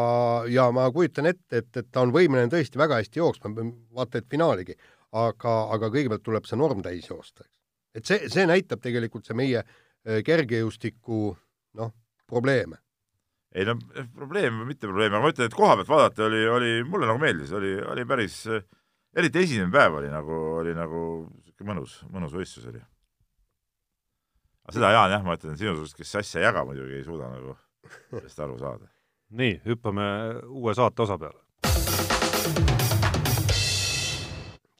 ja 0.49 0.69
ma 0.73 0.87
kujutan 0.93 1.29
ette, 1.29 1.61
et, 1.61 1.69
et 1.77 1.91
ta 1.91 2.01
on 2.05 2.13
võimeline 2.15 2.49
tõesti 2.49 2.81
väga 2.81 3.01
hästi 3.01 3.21
jooksma, 3.21 3.53
vaata 3.95 4.21
et 4.21 4.29
finaaligi, 4.31 4.77
aga, 5.13 5.55
aga 5.75 5.91
kõigepealt 5.93 6.25
tuleb 6.25 6.49
see 6.49 6.59
norm 6.59 6.81
täis 6.85 7.09
joosta, 7.09 7.45
eks. 7.45 7.57
et 8.01 8.11
see, 8.11 8.29
see 8.33 8.49
näitab 8.49 8.81
tegelikult 8.81 9.29
see 9.29 9.37
meie 9.37 9.61
äh, 9.61 10.21
kergejõustiku 10.25 11.23
noh, 11.79 11.95
probleeme 12.29 12.81
ei 13.57 13.65
no 13.65 13.73
probleem 14.13 14.59
mitte 14.67 14.85
probleem, 14.85 15.13
aga 15.13 15.23
ma 15.23 15.29
ütlen, 15.31 15.47
et 15.49 15.55
koha 15.57 15.73
pealt 15.79 15.89
vaadata 15.89 16.27
oli, 16.27 16.43
oli, 16.53 16.73
mulle 16.85 17.07
nagu 17.09 17.17
meeldis, 17.21 17.49
oli, 17.57 17.71
oli 17.81 18.03
päris 18.05 18.43
äh, 18.45 18.61
eriti 19.19 19.43
esimene 19.43 19.71
päev 19.73 19.99
oli 19.99 20.11
nagu, 20.11 20.37
oli 20.61 20.75
nagu 20.77 21.01
sihuke 21.43 21.67
mõnus, 21.67 21.97
mõnus 22.13 22.35
võistlus 22.35 22.69
oli. 22.71 22.81
aga 24.65 24.77
seda, 24.77 24.93
Jaan, 24.95 25.11
jah, 25.15 25.25
ma 25.25 25.35
ütlen 25.39 25.59
sinusugust, 25.59 25.97
kes 25.97 26.15
asja 26.21 26.41
ei 26.41 26.47
jaga, 26.47 26.63
muidugi 26.67 26.99
ei 26.99 27.05
suuda 27.07 27.29
nagu 27.33 27.57
sellest 28.13 28.39
aru 28.45 28.57
saada. 28.61 28.89
nii, 29.29 29.61
hüppame 29.65 30.07
uue 30.47 30.75
saate 30.77 31.05
osa 31.05 31.19
peale. 31.21 31.39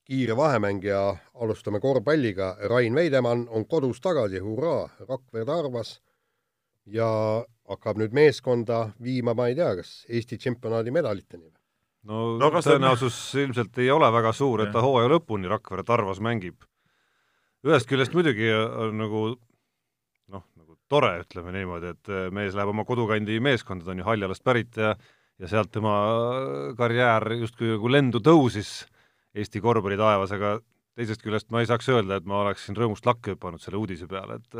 kiire 0.10 0.34
vahemäng 0.34 0.82
ja 0.84 1.18
alustame 1.38 1.80
korvpalliga. 1.80 2.56
Rain 2.66 2.96
Veidemann 2.96 3.46
on 3.50 3.68
kodus 3.70 4.02
tagasi, 4.02 4.40
hurraa, 4.42 4.90
Rakvere 5.06 5.46
Tarvas 5.46 6.00
ja 6.90 7.10
hakkab 7.70 8.00
nüüd 8.02 8.16
meeskonda 8.18 8.88
viima, 9.04 9.36
ma 9.38 9.52
ei 9.52 9.58
tea, 9.60 9.76
kas 9.78 9.92
Eesti 10.10 10.40
tšempionaadi 10.42 10.96
medaliteni 10.96 11.46
või? 11.46 11.59
No, 12.08 12.38
no 12.40 12.50
tõenäosus 12.56 13.20
on... 13.36 13.44
ilmselt 13.46 13.78
ei 13.82 13.92
ole 13.92 14.10
väga 14.14 14.34
suur, 14.36 14.64
et 14.64 14.74
ta 14.76 14.84
hooaja 14.86 15.12
lõpuni 15.16 15.52
Rakvere 15.52 15.84
Tarvas 15.88 16.22
mängib. 16.24 16.64
ühest 17.68 17.90
küljest 17.90 18.16
muidugi 18.16 18.52
on 18.54 18.98
nagu 19.02 19.24
noh, 20.30 20.44
nagu 20.56 20.78
tore, 20.88 21.20
ütleme 21.26 21.54
niimoodi, 21.56 21.96
et 21.96 22.14
mees 22.32 22.56
läheb 22.56 22.72
oma 22.72 22.86
kodukandi 22.88 23.40
meeskonda, 23.44 23.86
ta 23.86 23.92
on 23.96 24.04
ju 24.04 24.08
Haljalast 24.08 24.44
pärit 24.44 24.78
ja 24.78 24.96
ja 25.40 25.48
sealt 25.48 25.72
tema 25.72 25.94
karjäär 26.78 27.32
justkui 27.40 27.72
nagu 27.72 27.92
lendu 27.92 28.20
tõusis 28.24 28.84
Eesti 29.38 29.62
korvpalli 29.62 29.96
taevas, 30.00 30.32
aga 30.36 30.58
teisest 30.98 31.22
küljest 31.24 31.52
ma 31.54 31.62
ei 31.62 31.68
saaks 31.70 31.88
öelda, 31.94 32.18
et 32.18 32.26
ma 32.28 32.42
oleksin 32.42 32.76
rõõmust 32.76 33.06
lakke 33.08 33.36
hüpanud 33.36 33.62
selle 33.64 33.78
uudise 33.80 34.08
peale, 34.10 34.40
et 34.42 34.58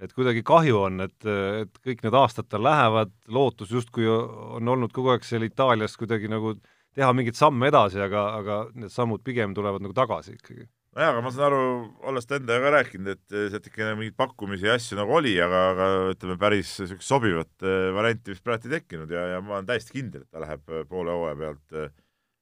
et 0.00 0.12
kuidagi 0.16 0.42
kahju 0.46 0.82
on, 0.86 1.04
et, 1.04 1.28
et 1.28 1.80
kõik 1.84 2.04
need 2.06 2.16
aastad 2.16 2.48
tal 2.50 2.64
lähevad, 2.64 3.12
lootus 3.28 3.72
justkui 3.74 4.08
on 4.08 4.74
olnud 4.74 4.92
kogu 4.96 5.12
aeg 5.14 5.26
seal 5.26 5.44
Itaalias 5.46 5.96
kuidagi 6.00 6.30
nagu 6.32 6.56
teha 6.96 7.12
mingeid 7.14 7.38
samme 7.38 7.70
edasi, 7.70 8.00
aga, 8.02 8.26
aga 8.40 8.60
need 8.74 8.92
sammud 8.92 9.22
pigem 9.26 9.54
tulevad 9.56 9.84
nagu 9.84 9.94
tagasi 9.96 10.34
ikkagi. 10.38 10.66
nojah, 10.96 11.12
aga 11.12 11.22
ma 11.22 11.30
saan 11.30 11.46
aru, 11.50 11.66
olles 12.10 12.26
ta 12.26 12.40
endaga 12.40 12.64
ka 12.64 12.72
rääkinud, 12.78 13.12
et 13.14 13.36
sealt 13.52 13.68
ikka 13.70 13.92
mingeid 13.92 14.16
pakkumisi 14.18 14.66
ja 14.66 14.74
asju 14.78 14.98
nagu 14.98 15.14
oli, 15.20 15.36
aga, 15.42 15.62
aga 15.74 15.88
ütleme, 16.16 16.38
päris 16.40 16.72
niisugust 16.80 17.12
sobivat 17.12 17.52
eh, 17.62 17.90
varianti 17.94 18.34
vist 18.34 18.46
praegu 18.46 18.66
ei 18.70 18.80
tekkinud 18.80 19.14
ja, 19.14 19.28
ja 19.36 19.44
ma 19.44 19.58
olen 19.58 19.70
täiesti 19.70 19.94
kindel, 20.00 20.26
et 20.26 20.34
ta 20.34 20.42
läheb 20.42 20.74
poole 20.90 21.14
hooaja 21.14 21.38
pealt, 21.44 21.64
eh, 21.76 21.94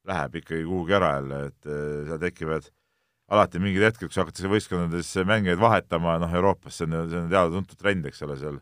läheb 0.08 0.40
ikkagi 0.40 0.64
kuhugi 0.64 0.96
ära 0.96 1.14
jälle, 1.18 1.44
et 1.50 1.72
seal 2.08 2.22
tekivad 2.22 2.72
alati 3.28 3.60
mingid 3.60 3.84
hetked, 3.84 4.08
kus 4.08 4.20
hakatakse 4.20 4.50
võistkondades 4.50 5.10
mängijaid 5.28 5.60
vahetama, 5.60 6.16
noh, 6.22 6.34
Euroopas 6.40 6.78
see 6.80 6.88
on, 6.88 6.96
see 7.10 7.18
on 7.20 7.32
teada-tuntud 7.32 7.80
trend, 7.80 8.06
eks 8.08 8.22
ole, 8.24 8.38
seal, 8.40 8.60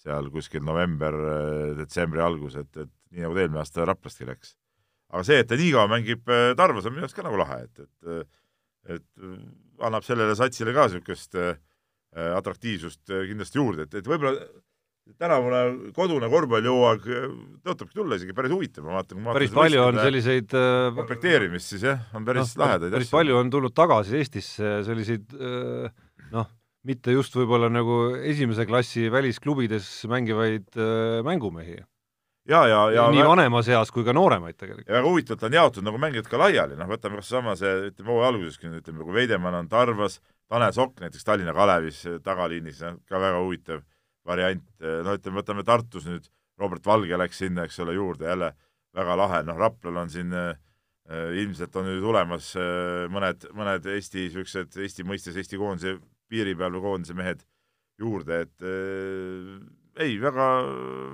seal 0.00 0.30
kuskil 0.32 0.64
november-detsembri 0.64 2.24
algus, 2.24 2.56
et, 2.62 2.72
et 2.76 2.92
nii 3.12 3.26
nagu 3.26 3.36
ta 3.36 3.44
eelmine 3.44 3.62
aasta 3.62 3.86
Raplaski 3.88 4.28
läks. 4.28 4.56
aga 5.12 5.22
see, 5.28 5.38
et 5.42 5.48
ta 5.50 5.58
nii 5.60 5.74
kaua 5.74 5.90
mängib 5.92 6.32
äh, 6.32 6.50
Tarvas, 6.58 6.88
on 6.88 6.96
minu 6.96 7.06
arust 7.06 7.18
ka 7.18 7.26
nagu 7.26 7.38
lahe, 7.40 7.62
et, 7.68 7.86
et 8.06 8.42
et 8.86 9.02
annab 9.82 10.04
sellele 10.06 10.36
satsile 10.38 10.74
ka 10.74 10.86
niisugust 10.86 11.36
äh, 11.40 11.56
atraktiivsust 12.14 13.10
äh, 13.10 13.26
kindlasti 13.30 13.60
juurde, 13.60 13.86
et, 13.86 13.96
et 14.00 14.08
võib-olla 14.08 14.46
tänavune 15.20 15.92
kodune 15.94 16.28
korvpallihooaeg 16.30 17.06
tõotabki 17.64 17.94
tulla 17.94 18.18
isegi 18.18 18.34
päris 18.36 18.52
huvitav, 18.52 18.86
ma 18.86 18.98
vaatan. 18.98 19.22
päris 19.30 19.54
palju 19.54 19.82
on 19.84 20.00
selliseid 20.02 20.54
äh, 20.58 20.90
komplekteerimist 20.96 21.74
siis 21.74 21.86
jah, 21.86 22.02
on 22.16 22.26
päris 22.26 22.56
no, 22.56 22.64
lahedaid 22.64 22.94
päris 22.96 23.08
asju. 23.08 23.16
palju 23.16 23.38
on 23.38 23.52
tulnud 23.54 23.76
tagasi 23.76 24.18
Eestisse 24.18 24.72
selliseid 24.86 25.36
äh, 25.38 25.88
noh, 26.34 26.48
mitte 26.86 27.14
just 27.14 27.36
võib-olla 27.38 27.70
nagu 27.72 28.00
esimese 28.18 28.66
klassi 28.68 29.06
välisklubides 29.12 29.88
mängivaid 30.10 30.68
äh, 30.74 31.22
mängumehi. 31.26 31.78
ja, 32.50 32.66
ja, 32.66 32.84
ja 32.98 33.08
nii 33.14 33.30
vanemas 33.30 33.70
eas 33.70 33.94
kui 33.94 34.04
ka 34.04 34.14
nooremaid 34.16 34.58
tegelikult. 34.58 34.88
ja 34.90 34.98
väga 34.98 35.08
huvitavalt 35.08 35.48
on 35.48 35.60
jaotud 35.62 35.86
nagu 35.86 36.02
mängijad 36.02 36.30
ka 36.30 36.42
laiali, 36.44 36.78
noh, 36.78 36.90
võtame 36.90 37.22
kas 37.22 37.30
sama 37.30 37.54
see, 37.58 37.92
ütleme 37.92 38.10
hooaja 38.10 38.34
alguseski, 38.34 38.74
ütleme, 38.82 39.06
kui 39.06 39.20
Veidemann 39.22 39.62
on 39.62 39.70
Tarvas, 39.70 40.18
Tanel 40.50 40.74
Sokk 40.74 40.98
näiteks 41.02 41.24
Tallinna 41.26 41.54
Kalevis 41.54 42.02
tagaliinis, 42.26 42.82
ka 43.06 43.22
väga 43.22 43.38
huvitav 43.38 43.86
variant, 44.26 44.64
no 44.80 45.14
ütleme, 45.16 45.40
võtame 45.40 45.64
Tartus 45.66 46.06
nüüd, 46.08 46.26
Robert 46.60 46.86
Valge 46.88 47.18
läks 47.20 47.42
sinna, 47.42 47.66
eks 47.66 47.78
ole, 47.84 47.94
juurde, 47.96 48.26
jälle 48.28 48.52
väga 48.96 49.16
lahe, 49.18 49.42
noh, 49.46 49.58
Raplal 49.60 50.00
on 50.00 50.12
siin 50.12 50.32
äh, 50.36 50.54
ilmselt 51.42 51.76
on 51.76 51.88
nüüd 51.90 52.02
tulemas 52.04 52.52
äh, 52.58 53.04
mõned, 53.12 53.48
mõned 53.56 53.88
Eesti 53.92 54.26
niisugused, 54.26 54.78
Eesti 54.82 55.04
mõistes 55.06 55.36
Eesti 55.36 55.60
koondise 55.60 55.98
piiri 56.30 56.56
peal 56.58 56.74
või 56.78 56.84
koondise 56.88 57.16
mehed 57.16 57.44
juurde, 58.00 58.42
et 58.46 58.66
äh, 58.66 59.56
ei, 60.06 60.16
väga, 60.20 60.48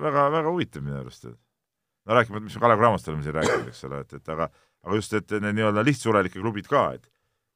väga, 0.03 0.27
väga 0.39 0.51
huvitav 0.51 0.85
minu 0.85 0.99
arust. 1.01 1.27
no 1.27 2.19
rääkimata, 2.19 2.43
mis 2.47 2.55
me 2.55 2.63
Kalev 2.63 2.81
Cramost 2.81 3.07
oleme 3.11 3.27
siin 3.27 3.37
rääkinud, 3.39 3.71
eks 3.71 3.83
ole, 3.89 4.03
et, 4.03 4.19
et 4.19 4.33
aga, 4.35 4.49
aga 4.83 4.99
just, 4.99 5.15
et 5.19 5.35
need 5.39 5.59
nii-öelda 5.59 5.83
lihtsurelike 5.85 6.39
klubid 6.39 6.71
ka, 6.71 6.91
et 6.97 7.09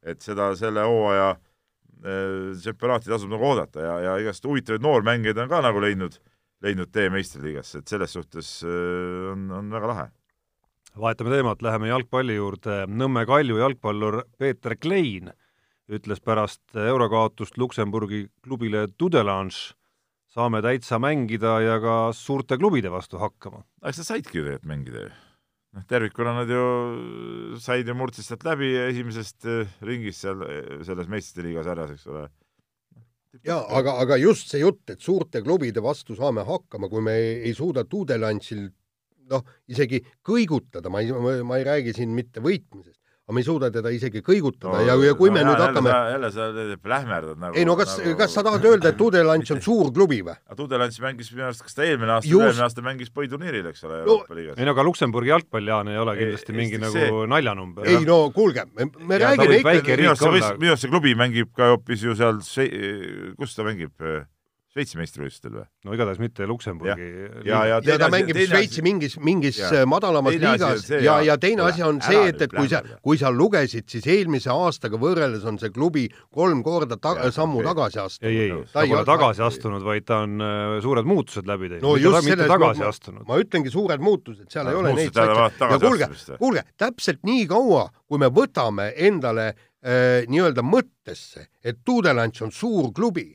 et 0.08 0.22
seda, 0.24 0.52
selle 0.56 0.84
hooaja 0.88 1.32
äh, 1.34 1.47
tsempionaati 2.02 3.10
tasub 3.10 3.32
nagu 3.34 3.50
oodata 3.52 3.82
ja, 3.82 3.96
ja 4.06 4.18
igast 4.22 4.46
huvitavaid 4.46 4.84
noormängijaid 4.86 5.42
on 5.44 5.50
ka 5.50 5.62
nagu 5.66 5.82
leidnud, 5.82 6.20
leidnud 6.66 6.92
tee 6.94 7.10
meistriliigasse, 7.14 7.82
et 7.82 7.96
selles 7.96 8.14
suhtes 8.14 8.54
äh, 8.68 9.32
on, 9.34 9.50
on 9.60 9.74
väga 9.74 9.92
lahe. 9.94 10.08
vahetame 10.98 11.34
teemat, 11.34 11.62
läheme 11.62 11.92
jalgpalli 11.92 12.38
juurde. 12.38 12.86
Nõmme 12.90 13.26
Kalju 13.30 13.60
jalgpallur 13.62 14.24
Peeter 14.38 14.78
Klein 14.78 15.34
ütles 15.88 16.20
pärast 16.20 16.76
eurokaotust 16.76 17.58
Luksemburgi 17.58 18.28
klubile 18.44 18.88
Tudelange 18.98 19.74
saame 20.28 20.62
täitsa 20.62 21.00
mängida 21.00 21.58
ja 21.64 21.78
ka 21.82 21.96
suurte 22.14 22.58
klubide 22.60 22.92
vastu 22.92 23.22
hakkama. 23.22 23.64
eks 23.86 24.04
nad 24.04 24.10
saidki 24.12 24.38
tegelikult 24.42 24.68
mängida 24.68 25.08
ju. 25.08 25.14
Noh, 25.78 25.86
tervikuna 25.90 26.34
nad 26.40 26.50
ju 26.52 26.63
said 27.62 27.88
ju 27.88 27.96
murdsid 27.98 28.26
sealt 28.26 28.46
läbi 28.48 28.74
esimesest 28.88 29.46
eh, 29.46 29.78
ringist 29.86 30.26
seal 30.26 30.44
eh, 30.48 30.84
selles 30.88 31.10
meistrite 31.12 31.46
liiga 31.46 31.63
sarjas, 31.68 31.94
eks 31.94 32.08
ole. 32.12 32.26
jaa, 33.46 33.62
aga, 33.80 34.00
aga 34.02 34.18
just 34.18 34.50
see 34.50 34.63
jutt, 34.63 34.84
et 34.90 35.04
suurte 35.04 35.44
klubide 35.46 35.84
vastu 35.86 36.18
saame 36.18 36.46
hakkama, 36.48 36.90
kui 36.90 37.06
me 37.06 37.16
ei, 37.22 37.34
ei 37.50 37.56
suuda 37.58 37.86
Tuudelantsil 37.86 38.66
noh, 39.32 39.44
isegi 39.70 40.02
kõigutada, 40.26 40.90
ma 40.92 41.04
ei, 41.04 41.12
ma 41.46 41.60
ei 41.60 41.68
räägi 41.68 41.94
siin 42.00 42.16
mitte 42.16 42.42
võitmisest, 42.44 43.00
aga 43.28 43.36
me 43.36 43.42
ei 43.42 43.44
suuda 43.44 43.68
teda 43.68 43.92
isegi 43.92 44.22
kõigutada 44.24 44.78
no, 44.78 44.84
ja, 44.88 44.94
ja 45.04 45.16
kui 45.20 45.28
no, 45.28 45.36
me 45.36 45.42
jah, 45.42 45.48
nüüd 45.50 45.60
hakkame 45.60 45.96
jälle 46.13 46.28
sa 46.32 46.46
plähmerdad 46.80 47.42
nagu 47.42 47.58
ei 47.60 47.66
no 47.68 47.74
kas 47.76 47.98
nagu..., 48.00 48.13
kas 48.22 48.36
sa 48.38 48.44
tahad 48.48 48.63
öelda, 48.70 48.94
et 48.94 49.00
Tudelants 49.02 49.52
on 49.52 49.60
suur 49.66 49.90
klubi 49.92 50.22
või? 50.24 50.38
Tudelants 50.56 51.02
mängis 51.04 51.34
minu 51.34 51.44
arust, 51.50 51.66
kas 51.66 51.76
ta 51.76 51.84
eelmine 51.84 52.16
aasta 52.16 52.32
Just... 52.32 52.46
eelmine 52.46 52.63
aasta 52.70 52.86
mängis 52.86 53.12
põhiturniiril, 53.12 53.68
eks 53.74 53.84
ole, 53.84 54.00
Euroopa 54.06 54.32
no, 54.32 54.40
liigas. 54.40 54.56
ei 54.56 54.70
no 54.70 54.76
aga 54.78 54.88
Luksemburgi 54.88 55.34
jalgpall, 55.34 55.74
Jaan, 55.74 55.92
ei 55.92 56.00
ole 56.00 56.16
kindlasti 56.22 56.56
ei, 56.56 56.60
mingi 56.62 56.80
nagu 56.86 56.96
see... 56.96 57.28
naljanumber. 57.36 57.92
ei 57.92 58.08
no 58.08 58.18
kuulge, 58.32 58.63
me, 58.72 58.88
me 58.96 59.20
ja, 59.20 59.34
räägime 59.34 59.60
ikka 59.60 60.00
minu 60.00 60.16
arust 60.72 60.88
see 60.88 60.96
klubi 60.96 61.18
mängib 61.20 61.52
ka 61.58 61.74
hoopis 61.74 62.08
ju 62.08 62.16
seal, 62.16 62.40
kus 62.40 63.60
ta 63.60 63.68
mängib? 63.68 63.92
Šveitsi 64.78 65.00
meistrivõistlustel 65.00 65.54
või? 65.56 65.63
no 65.88 65.96
igatahes 65.96 66.20
mitte 66.22 66.46
Luksemburgi. 66.46 67.06
ja, 67.48 67.63
ja, 67.66 67.80
ja 67.82 67.96
ta 67.98 68.10
mängib 68.13 68.38
Šveitsi 68.38 68.84
mingis, 68.86 69.16
mingis 69.24 69.58
ja. 69.58 69.82
madalamas 69.90 70.38
liigas 70.38 70.84
see, 70.86 71.00
ja, 71.06 71.18
ja 71.26 71.38
teine 71.42 71.66
asi 71.66 71.82
on 71.86 71.98
see, 72.06 72.28
et, 72.30 72.44
et 72.46 72.54
kui 72.54 72.70
sa, 72.70 72.84
kui 73.02 73.18
sa 73.18 73.32
lugesid, 73.34 73.88
siis 73.90 74.06
eelmise 74.13 74.52
aastaga 74.54 75.00
võrreldes 75.02 75.48
on 75.50 75.58
see 75.62 75.74
klubi 75.74 76.06
kolm 76.34 76.62
korda 76.66 77.00
ta 77.02 77.16
ja, 77.18 77.32
sammu 77.34 77.63
okay. 77.63 77.72
tagasi 77.72 78.02
astunud. 78.04 78.30
ei, 78.30 78.44
ei, 78.46 78.60
ta 78.74 78.86
pole 78.92 79.08
tagasi 79.10 79.46
astunud, 79.48 79.88
vaid 79.88 80.06
ta 80.08 80.22
on 80.28 80.38
uh, 80.38 80.76
suured 80.84 81.10
muutused 81.10 81.50
läbi 81.50 81.72
teinud. 81.74 81.88
no 81.88 81.96
just 82.02 82.30
selles 82.30 82.52
tagasi 82.54 82.86
ma, 82.86 82.92
astunud. 82.94 83.26
ma 83.32 83.42
ütlengi 83.42 83.74
suured 83.74 84.04
muutused, 84.04 84.46
seal 84.54 84.70
ja, 84.70 84.76
ei 84.76 84.82
ole 84.84 84.94
neid 85.00 85.18
satse. 85.18 85.72
ja 85.74 85.82
kuulge, 85.82 86.12
kuulge, 86.38 86.66
täpselt 86.78 87.26
nii 87.28 87.50
kaua, 87.50 87.88
kui 88.06 88.22
me 88.22 88.30
võtame 88.34 88.92
endale 89.10 89.50
äh, 89.50 90.24
nii-öelda 90.30 90.62
mõttesse, 90.66 91.50
et 91.66 91.82
Tuudelants 91.88 92.46
on 92.46 92.54
suur 92.54 92.94
klubi 92.94 93.32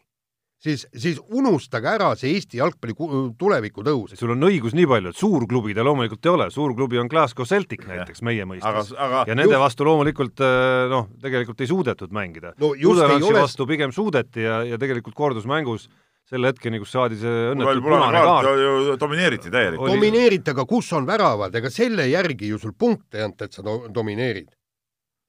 siis, 0.62 0.84
siis 0.94 1.18
unustage 1.34 1.90
ära 1.90 2.12
see 2.18 2.36
Eesti 2.36 2.60
jalgpalli 2.60 2.94
tuleviku 3.38 3.84
tõus. 3.86 4.14
sul 4.18 4.34
on 4.34 4.46
õigus 4.48 4.76
nii 4.78 4.86
palju, 4.90 5.12
et 5.12 5.18
suurklubi 5.18 5.74
ta 5.76 5.84
loomulikult 5.86 6.28
ei 6.28 6.32
ole, 6.32 6.48
suurklubi 6.54 7.00
on 7.02 7.10
Glasgow 7.12 7.48
Celtic 7.48 7.84
näiteks 7.88 8.22
meie 8.26 8.46
mõistes. 8.48 8.94
Ja 8.94 9.34
nende 9.34 9.50
just... 9.50 9.64
vastu 9.64 9.88
loomulikult 9.88 10.44
äh, 10.44 10.86
noh, 10.92 11.10
tegelikult 11.22 11.60
ei 11.64 11.70
suudetud 11.70 12.14
mängida 12.14 12.54
no,. 12.56 12.72
Udelansi 12.72 13.28
ole... 13.28 13.42
vastu 13.42 13.66
pigem 13.68 13.92
suudeti 13.94 14.46
ja, 14.46 14.62
ja 14.66 14.80
tegelikult 14.80 15.16
kordusmängus 15.18 15.88
selle 16.32 16.52
hetkeni, 16.52 16.78
kus 16.80 16.92
saadi 16.94 17.18
see 17.20 17.52
õnnetu 17.52 17.82
punane 17.84 18.22
kaart. 18.24 18.96
domineeriti 19.00 19.50
täielikult. 19.52 19.90
domineeriti, 19.90 20.54
aga 20.54 20.64
kus 20.70 20.88
on 20.96 21.06
väravad, 21.08 21.54
ega 21.58 21.70
selle 21.72 22.06
järgi 22.08 22.52
ju 22.54 22.60
sul 22.62 22.76
punkte 22.78 23.20
ei 23.20 23.26
anta, 23.26 23.50
et 23.50 23.58
sa 23.58 23.64
do 23.66 23.82
domineerid 23.92 24.48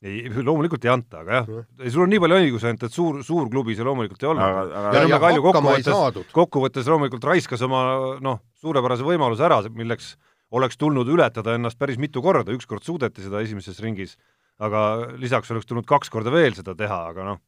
ei, 0.04 0.24
loomulikult 0.44 0.84
ei 0.86 0.92
anta, 0.94 1.24
aga 1.24 1.40
jah, 1.40 1.50
sul 1.94 2.06
on 2.06 2.12
nii 2.12 2.22
palju 2.24 2.40
õigus 2.42 2.66
ainult, 2.68 2.86
et 2.88 2.96
suur, 2.96 3.22
suur 3.26 3.50
klubi 3.52 3.76
see 3.78 3.86
loomulikult 3.88 4.26
ei 4.26 4.30
olnud. 4.34 4.76
ja, 4.98 5.04
ja 5.08 5.20
Kalju 5.24 5.46
kokkuvõttes, 5.46 6.30
kokkuvõttes 6.36 6.90
loomulikult 6.92 7.28
raiskas 7.30 7.64
oma 7.66 7.84
noh, 8.24 8.42
suurepärase 8.64 9.08
võimaluse 9.08 9.46
ära, 9.48 9.62
milleks 9.72 10.14
oleks 10.54 10.78
tulnud 10.78 11.10
ületada 11.10 11.56
ennast 11.58 11.80
päris 11.80 12.00
mitu 12.02 12.22
korda, 12.26 12.54
ükskord 12.54 12.86
suudeti 12.86 13.24
seda 13.26 13.42
esimeses 13.46 13.80
ringis, 13.84 14.18
aga 14.62 15.14
lisaks 15.22 15.52
oleks 15.54 15.70
tulnud 15.70 15.88
kaks 15.90 16.12
korda 16.14 16.34
veel 16.34 16.56
seda 16.58 16.76
teha, 16.78 17.00
aga 17.14 17.30
noh, 17.32 17.40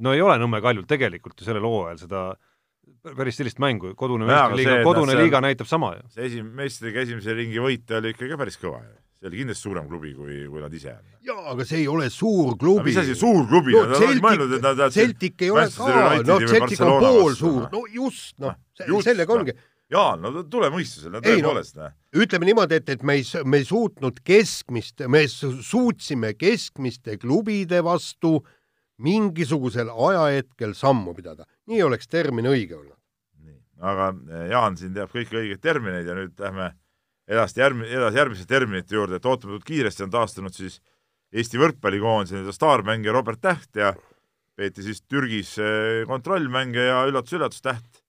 no 0.00 0.16
ei 0.16 0.24
ole 0.24 0.38
Nõmme 0.40 0.62
Kaljul 0.64 0.88
tegelikult 0.90 1.38
ju 1.38 1.46
sellel 1.46 1.66
hooajal 1.66 2.00
seda 2.06 2.24
päris 3.16 3.38
sellist 3.38 3.60
mängu, 3.62 3.92
kodune 3.96 4.26
meistriliiga, 4.28 4.80
kodune 4.84 5.14
see, 5.14 5.22
liiga 5.22 5.40
näitab 5.44 5.68
sama 5.70 5.94
ju. 5.98 6.08
see 6.16 6.26
esim-, 6.26 6.50
meistriga 6.56 7.04
esimese 7.04 7.36
ringi 7.36 7.62
võit 7.62 7.96
oli 7.96 8.12
ikkagi 8.16 8.40
päris 8.40 8.58
kõva 8.60 8.82
ju 8.82 8.98
see 9.20 9.28
oli 9.28 9.40
kindlasti 9.42 9.62
suurem 9.68 9.88
klubi, 9.88 10.14
kui, 10.16 10.36
kui 10.48 10.62
nad 10.62 10.72
ise 10.72 10.94
on. 10.94 11.08
jaa, 11.28 11.42
aga 11.52 11.64
see 11.68 11.82
ei 11.82 11.88
ole 11.92 12.08
suur 12.10 12.54
klubi. 12.60 12.88
mis 12.88 13.00
asi 13.02 13.16
suur 13.18 13.44
klubi 13.48 13.74
no,? 13.76 14.86
Celtic 14.94 15.42
ei 15.44 15.50
ole 15.52 15.66
ka, 15.74 15.88
no 16.24 16.38
Celtic 16.46 16.80
on 16.86 16.94
poolsuur, 17.04 17.66
no 17.72 17.82
just, 17.92 18.38
noh, 18.40 18.56
sellega 19.04 19.36
ongi. 19.36 19.56
Jaan, 19.90 20.22
no 20.22 20.44
tule 20.46 20.70
mõistusele, 20.72 21.18
no 21.18 21.20
tõepoolest 21.24 21.76
no,. 21.76 21.90
ütleme 22.16 22.48
niimoodi, 22.48 22.80
et, 22.80 22.94
et 22.94 23.04
me 23.04 23.18
ei, 23.18 23.26
me 23.44 23.60
ei 23.60 23.68
suutnud 23.68 24.22
keskmist, 24.24 25.04
me 25.10 25.26
suutsime 25.28 26.32
keskmiste 26.38 27.18
klubide 27.20 27.82
vastu 27.84 28.38
mingisugusel 29.04 29.90
ajahetkel 29.92 30.72
sammu 30.78 31.12
pidada. 31.16 31.44
nii 31.68 31.82
oleks 31.84 32.08
termin 32.08 32.48
õige 32.48 32.78
olnud. 32.78 32.96
nii, 33.44 33.58
aga 33.84 34.14
Jaan 34.48 34.80
siin 34.80 34.96
teab 34.96 35.12
kõiki 35.12 35.42
õigeid 35.42 35.60
termineid 35.60 36.08
ja 36.08 36.16
nüüd 36.16 36.40
lähme 36.40 36.72
edasi 37.30 37.62
järg-, 37.62 37.86
edasi 37.86 38.20
järgmiste 38.20 38.48
terminite 38.50 38.96
juurde, 38.96 39.20
et 39.20 39.26
ootamatult 39.26 39.66
kiiresti 39.66 40.06
on 40.06 40.14
taastunud 40.14 40.56
siis 40.56 40.80
Eesti 41.30 41.60
võrkpallikoondise 41.62 42.34
nii-öelda 42.34 42.52
staarmängija 42.56 43.12
Robert 43.14 43.38
Täht 43.38 43.78
ja 43.78 43.92
peeti 44.58 44.82
siis 44.82 45.04
Türgis 45.06 45.52
eh, 45.62 46.02
kontrollmänge 46.10 46.88
ja 46.88 47.04
üllatus-üllatus, 47.06 47.62
Täht 47.62 48.00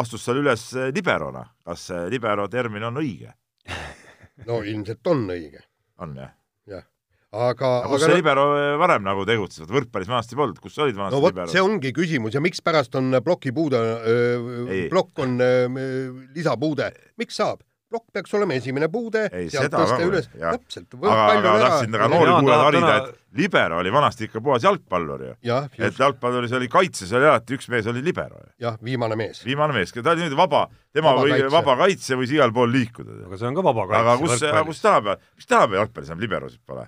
astus 0.00 0.24
seal 0.24 0.40
üles 0.40 0.70
eh, 0.72 0.88
liberona. 0.94 1.44
kas 1.66 1.90
libero 2.08 2.48
termin 2.48 2.88
on 2.88 2.96
õige? 3.02 3.34
no 4.48 4.62
ilmselt 4.64 5.12
on 5.12 5.26
õige. 5.34 5.60
on 6.00 6.16
jah? 6.16 6.32
jah 6.70 6.86
aga, 7.32 7.74
aga 7.82 7.90
kus 7.92 8.06
see 8.06 8.16
libero 8.16 8.46
eh, 8.56 8.70
varem 8.80 9.04
nagu 9.04 9.26
tegutses, 9.28 9.68
võrkpallis 9.68 10.08
vanasti 10.08 10.38
polnud, 10.40 10.62
kus 10.64 10.80
olid 10.80 10.96
vanasti 10.96 11.18
no 11.18 11.26
vot, 11.26 11.42
see 11.52 11.64
ongi 11.64 11.92
küsimus 11.92 12.38
ja 12.38 12.40
mikspärast 12.44 12.96
on 12.96 13.18
plokipuude, 13.20 13.82
plokk 14.88 15.22
on 15.26 15.36
öö, 15.44 15.68
lisapuude, 16.32 16.88
miks 17.20 17.36
saab? 17.36 17.60
Plokk 17.92 18.08
peaks 18.16 18.34
olema 18.38 18.56
esimene 18.58 18.88
puude, 18.92 19.26
sealt 19.52 19.74
tõsta 19.74 20.00
üles, 20.06 20.28
täpselt. 20.32 20.96
aga, 20.98 21.26
aga 21.36 21.54
tahtsin 21.62 21.98
ka 22.00 22.08
noori 22.12 22.34
kuulajad 22.38 22.64
harida, 22.66 22.94
et 22.98 23.38
libero 23.42 23.78
oli 23.82 23.92
vanasti 23.94 24.28
ikka 24.28 24.42
puhas 24.44 24.66
jalgpallur 24.66 25.24
ju. 25.28 25.36
et 25.78 26.00
jalgpalluris 26.00 26.56
oli 26.58 26.68
kaitses 26.72 27.12
oli 27.16 27.28
alati 27.30 27.56
üks 27.58 27.70
mees 27.72 27.88
oli 27.92 28.04
libero. 28.04 28.42
jah, 28.62 28.76
viimane 28.84 29.18
mees. 29.20 29.44
viimane 29.46 29.76
mees, 29.76 29.94
ta 29.94 30.16
oli 30.16 30.26
nüüd 30.26 30.36
vaba, 30.38 30.66
tema 30.92 31.12
vaba 31.12 31.26
või 31.26 31.36
kaitse. 31.36 31.54
vaba 31.56 31.78
kaitse 31.84 32.20
võis 32.20 32.34
igal 32.34 32.54
pool 32.56 32.72
liikuda. 32.72 33.22
aga 33.28 33.40
see 33.40 33.50
on 33.52 33.58
ka 33.58 33.66
vaba 33.70 33.88
kaitse. 33.92 34.02
aga 34.02 34.18
kus, 34.20 34.70
kus 34.72 34.84
tänapäeval, 34.84 35.24
mis 35.36 35.50
tänapäeval 35.50 35.84
jalgpallis 35.84 36.12
enam 36.12 36.24
liberosid 36.26 36.64
pole? 36.66 36.86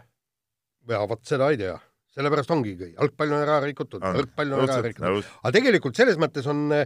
ja 0.91 1.05
vot 1.09 1.25
seda 1.25 1.53
ei 1.53 1.61
tea 1.61 1.79
sellepärast 2.15 2.53
ongi, 2.55 2.75
jalgpall 2.93 3.33
on 3.33 3.43
ära 3.43 3.57
rikutud, 3.65 4.03
võrkpall 4.03 4.55
on 4.55 4.69
ära 4.69 4.77
rikutud. 4.85 5.31
aga 5.43 5.53
tegelikult 5.57 5.99
selles 5.99 6.19
mõttes 6.21 6.47
on 6.51 6.69
äh, 6.75 6.85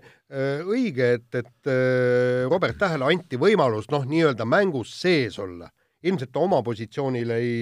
õige, 0.64 1.10
et, 1.18 1.28
et 1.36 1.68
äh, 1.68 2.46
Robert 2.48 2.78
Tähele 2.80 3.10
anti 3.12 3.40
võimalus 3.40 3.90
noh, 3.92 4.06
nii-öelda 4.08 4.46
mängus 4.48 4.94
sees 4.96 5.36
olla. 5.42 5.68
ilmselt 6.02 6.32
ta 6.32 6.40
oma 6.40 6.62
positsioonil 6.64 7.34
ei, 7.36 7.52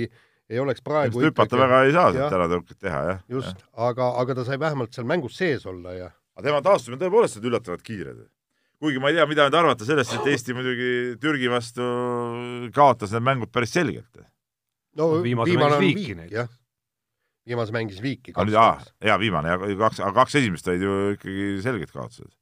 ei 0.49 0.61
oleks 0.63 0.85
praegu 0.85 1.19
just 1.19 1.33
hüpata 1.33 1.59
väga 1.59 1.83
ei 1.87 1.97
saa 1.97 2.13
sealt 2.15 2.37
ära 2.39 2.47
tõuket 2.53 2.79
teha, 2.79 3.01
jah. 3.11 3.25
just, 3.39 3.67
aga, 3.75 4.13
aga 4.23 4.39
ta 4.39 4.45
sai 4.47 4.61
vähemalt 4.63 4.95
seal 4.95 5.09
mängus 5.09 5.39
sees 5.41 5.67
olla 5.67 5.95
ja 5.97 6.11
aga 6.37 6.47
tema 6.47 6.63
taastumine 6.63 7.01
tõepoolest 7.03 7.41
on 7.41 7.49
üllatavalt 7.51 7.83
kiired. 7.83 8.21
kuigi 8.79 9.03
ma 9.03 9.11
ei 9.11 9.19
tea, 9.19 9.27
mida 9.27 9.49
nüüd 9.49 9.59
arvata 9.59 9.89
sellest, 9.89 10.15
et 10.21 10.31
Eesti 10.35 10.55
muidugi 10.55 10.93
Türgi 11.19 11.51
vastu 11.51 11.91
kaotas 12.77 13.17
need 13.17 13.27
mängud 13.27 13.51
päris 13.51 13.75
selgelt. 13.75 14.23
no 14.95 15.17
viimane 15.25 15.67
on 15.67 15.83
viiki, 15.83 16.15
jah 16.31 16.47
viimase 17.47 17.75
mängis 17.75 18.03
viiki. 18.03 18.35
jaa, 18.53 19.19
viimane 19.21 19.55
ja 19.55 19.59
kaks, 19.59 20.01
aga 20.03 20.13
kaks 20.23 20.41
esimest 20.43 20.69
olid 20.69 20.85
ju 20.87 20.97
ikkagi 21.15 21.47
selged 21.65 21.93
kaotused. 21.95 22.33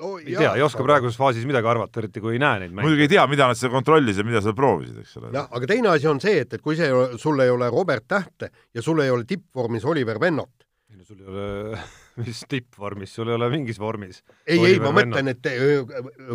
no 0.00 0.16
ei 0.18 0.36
tea, 0.36 0.54
ei 0.58 0.64
oska 0.66 0.84
praeguses 0.84 1.18
faasis 1.18 1.46
midagi 1.48 1.70
arvata, 1.70 2.02
eriti 2.02 2.22
kui 2.22 2.36
ei 2.36 2.42
näe 2.42 2.64
neid 2.64 2.74
mänge. 2.74 2.88
muidugi 2.88 3.06
ei 3.06 3.14
tea, 3.16 3.26
mida 3.30 3.48
nad 3.50 3.60
seal 3.60 3.72
kontrollisid, 3.74 4.26
mida 4.26 4.42
seal 4.44 4.56
proovisid, 4.58 5.00
eks 5.04 5.18
ole. 5.20 5.32
jah, 5.36 5.50
aga 5.50 5.70
teine 5.70 5.92
asi 5.94 6.10
on 6.10 6.22
see, 6.22 6.44
et, 6.44 6.56
et 6.58 6.64
kui 6.64 6.78
see, 6.78 6.90
sul 7.22 7.44
ei 7.44 7.52
ole 7.52 7.70
Robert 7.72 8.08
Tähte 8.08 8.50
ja 8.74 8.84
sul 8.84 9.04
ei 9.04 9.12
ole 9.14 9.28
tippvormis 9.28 9.86
Oliver 9.88 10.20
Vennot. 10.20 10.66
ei 10.90 10.98
no 11.00 11.06
sul 11.08 11.20
ei 11.20 11.30
ole 11.30 11.84
mis 12.22 12.44
tippvormis, 12.48 13.14
sul 13.14 13.30
ei 13.30 13.34
ole 13.34 13.48
mingis 13.50 13.78
vormis. 13.80 14.20
ei, 14.46 14.58
ei, 14.58 14.78
ma 14.82 14.92
mõtlen, 14.94 15.30
et 15.32 15.48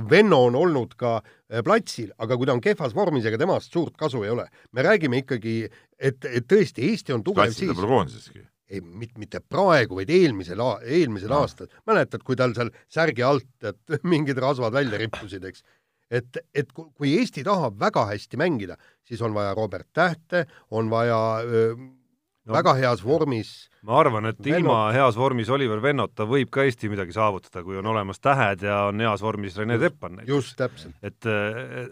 Venno 0.09 0.41
on 0.49 0.57
olnud 0.59 0.95
ka 0.99 1.19
platsil, 1.65 2.11
aga 2.19 2.37
kui 2.37 2.49
ta 2.49 2.55
on 2.55 2.63
kehvas 2.63 2.95
vormis, 2.95 3.27
ega 3.29 3.39
temast 3.39 3.73
suurt 3.73 3.95
kasu 3.99 4.23
ei 4.25 4.33
ole. 4.33 4.47
me 4.75 4.83
räägime 4.85 5.23
ikkagi, 5.23 5.55
et, 5.99 6.25
et 6.25 6.47
tõesti, 6.47 6.87
Eesti 6.91 7.13
on 7.15 7.25
tugev 7.25 7.51
siis. 7.51 7.73
platsil 7.75 8.45
ei, 8.69 8.81
mitte, 8.81 9.17
mitte 9.17 9.41
praegu, 9.41 9.97
vaid 9.97 10.11
eelmisel, 10.13 10.61
eelmisel 10.85 11.31
no. 11.33 11.41
aastal. 11.43 11.69
mäletad, 11.89 12.21
kui 12.25 12.37
tal 12.37 12.53
seal 12.57 12.69
särgi 12.91 13.25
alt, 13.25 13.49
et 13.65 13.99
mingid 14.13 14.37
rasvad 14.37 14.75
välja 14.77 14.99
rippusid, 15.01 15.45
eks 15.49 15.63
et, 16.09 16.41
et 16.57 16.73
kui 16.73 17.13
Eesti 17.19 17.43
tahab 17.45 17.77
väga 17.81 18.07
hästi 18.11 18.39
mängida, 18.41 18.77
siis 19.05 19.21
on 19.25 19.33
vaja 19.35 19.53
Robert 19.57 19.89
Tähte, 19.93 20.45
on 20.73 20.89
vaja 20.89 21.19
öö, 21.45 21.73
no, 21.75 22.53
väga 22.53 22.73
heas 22.79 23.03
vormis. 23.05 23.69
ma 23.85 23.99
arvan, 24.01 24.29
et 24.31 24.39
Venno... 24.43 24.57
ilma 24.57 24.79
heas 24.95 25.17
vormis 25.17 25.49
Oliver 25.53 25.81
Vennota 25.81 26.25
võib 26.29 26.51
ka 26.53 26.65
Eesti 26.67 26.89
midagi 26.91 27.13
saavutada, 27.15 27.63
kui 27.65 27.77
on 27.79 27.89
olemas 27.93 28.21
tähed 28.21 28.65
ja 28.65 28.83
on 28.89 29.01
heas 29.05 29.21
vormis 29.25 29.57
Rene 29.57 29.79
Teppan 29.81 30.19
näiteks. 30.19 30.33
just, 30.33 30.55
täpselt. 30.57 30.95
et, 31.01 31.29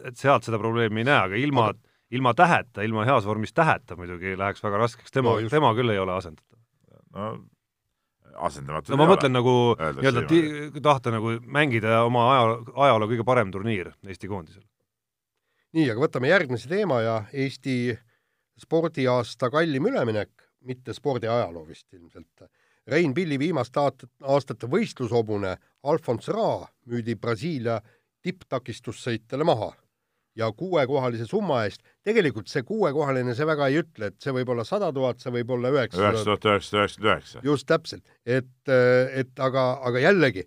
et 0.10 0.18
sealt 0.18 0.48
seda 0.48 0.60
probleemi 0.62 1.04
ei 1.04 1.12
näe, 1.12 1.20
aga 1.30 1.42
ilma 1.42 1.70
aga..., 1.72 1.87
ilma 2.12 2.34
täheta, 2.34 2.86
ilma 2.88 3.06
heas 3.06 3.26
vormis 3.28 3.54
täheta 3.54 3.98
muidugi 4.00 4.38
läheks 4.40 4.64
väga 4.64 4.80
raskeks, 4.84 5.12
tema 5.12 5.36
no,, 5.36 5.50
tema 5.52 5.74
küll 5.76 5.92
ei 5.92 6.00
ole 6.00 6.16
asendatav. 6.16 6.60
no 7.16 7.30
asendamatu 8.48 8.94
no 8.94 9.00
ma 9.02 9.08
mõtlen 9.10 9.34
nagu 9.34 9.54
nii-öelda 9.78 10.82
tahta 10.84 11.14
nagu 11.14 11.38
mängida 11.42 12.02
oma 12.06 12.26
aja, 12.34 12.58
ajaloo 12.88 13.10
kõige 13.12 13.26
parem 13.28 13.52
turniir 13.54 13.92
Eesti 14.06 14.30
koondisel. 14.32 14.64
nii, 15.76 15.90
aga 15.92 16.04
võtame 16.06 16.32
järgmise 16.32 16.70
teema 16.72 17.02
ja 17.04 17.18
Eesti 17.34 17.98
spordiaasta 18.62 19.52
kallim 19.54 19.90
üleminek, 19.92 20.32
mitte 20.66 20.94
spordiajaloo 20.94 21.68
vist 21.68 21.94
ilmselt. 21.94 22.48
Rein 22.88 23.14
Pilli 23.14 23.38
viimaste 23.40 23.82
aastate 23.84 24.70
võistlushobune 24.72 25.58
Alfons 25.84 26.30
Ra 26.32 26.66
müüdi 26.88 27.18
Brasiilia 27.20 27.82
tipptakistussõitjale 28.24 29.46
maha 29.46 29.74
ja 30.38 30.52
kuuekohalise 30.54 31.26
summa 31.30 31.64
eest, 31.66 31.82
tegelikult 32.06 32.50
see 32.52 32.64
kuuekohaline, 32.68 33.34
see 33.38 33.48
väga 33.50 33.72
ei 33.72 33.82
ütle, 33.82 34.12
et 34.12 34.22
see 34.24 34.36
võib 34.36 34.54
olla 34.54 34.66
sada 34.68 34.92
tuhat, 34.94 35.20
see 35.24 35.34
võib 35.40 35.56
olla 35.58 35.74
üheksasada. 35.74 36.14
üheksa 36.14 36.30
tuhat 36.30 36.48
üheksasada 36.52 36.84
üheksakümmend 36.84 37.12
üheksa. 37.12 37.44
just 37.48 37.68
täpselt, 37.70 38.06
et, 38.26 38.72
et 39.24 39.44
aga, 39.44 39.66
aga 39.90 40.04
jällegi, 40.04 40.46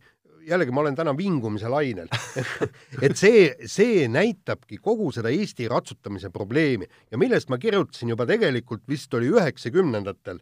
jällegi 0.51 0.75
ma 0.75 0.85
olen 0.85 0.99
täna 0.99 1.15
vingumise 1.17 1.71
lainel 1.71 2.09
et 3.07 3.19
see, 3.19 3.51
see 3.71 4.07
näitabki 4.11 4.81
kogu 4.83 5.11
seda 5.15 5.33
Eesti 5.35 5.69
ratsutamise 5.71 6.31
probleemi 6.35 6.89
ja 7.11 7.21
millest 7.21 7.51
ma 7.53 7.59
kirjutasin 7.61 8.15
juba 8.15 8.27
tegelikult 8.31 8.87
vist 8.89 9.15
oli 9.19 9.31
üheksakümnendatel 9.35 10.41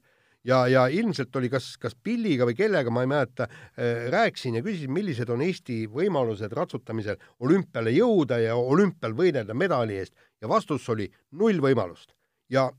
ja, 0.48 0.66
ja 0.68 0.87
ilmselt 0.88 1.37
oli 1.37 1.50
kas, 1.52 1.72
kas 1.80 1.94
Pilliga 1.94 2.46
või 2.48 2.56
kellega, 2.58 2.92
ma 2.92 3.04
ei 3.04 3.11
mäleta 3.11 3.46
äh,, 3.48 4.08
rääkisin 4.12 4.58
ja 4.58 4.64
küsisin, 4.64 4.92
millised 4.94 5.30
on 5.32 5.42
Eesti 5.44 5.82
võimalused 5.92 6.52
ratsutamisel 6.56 7.18
olümpiale 7.44 7.92
jõuda 7.94 8.40
ja 8.42 8.56
olümpial 8.56 9.16
võidelda 9.18 9.54
medali 9.54 9.98
eest. 10.00 10.14
Ja 10.40 10.48
vastus 10.48 10.88
oli 10.88 11.08
null 11.37 11.61
võimalust. 11.62 12.14
ja 12.48 12.70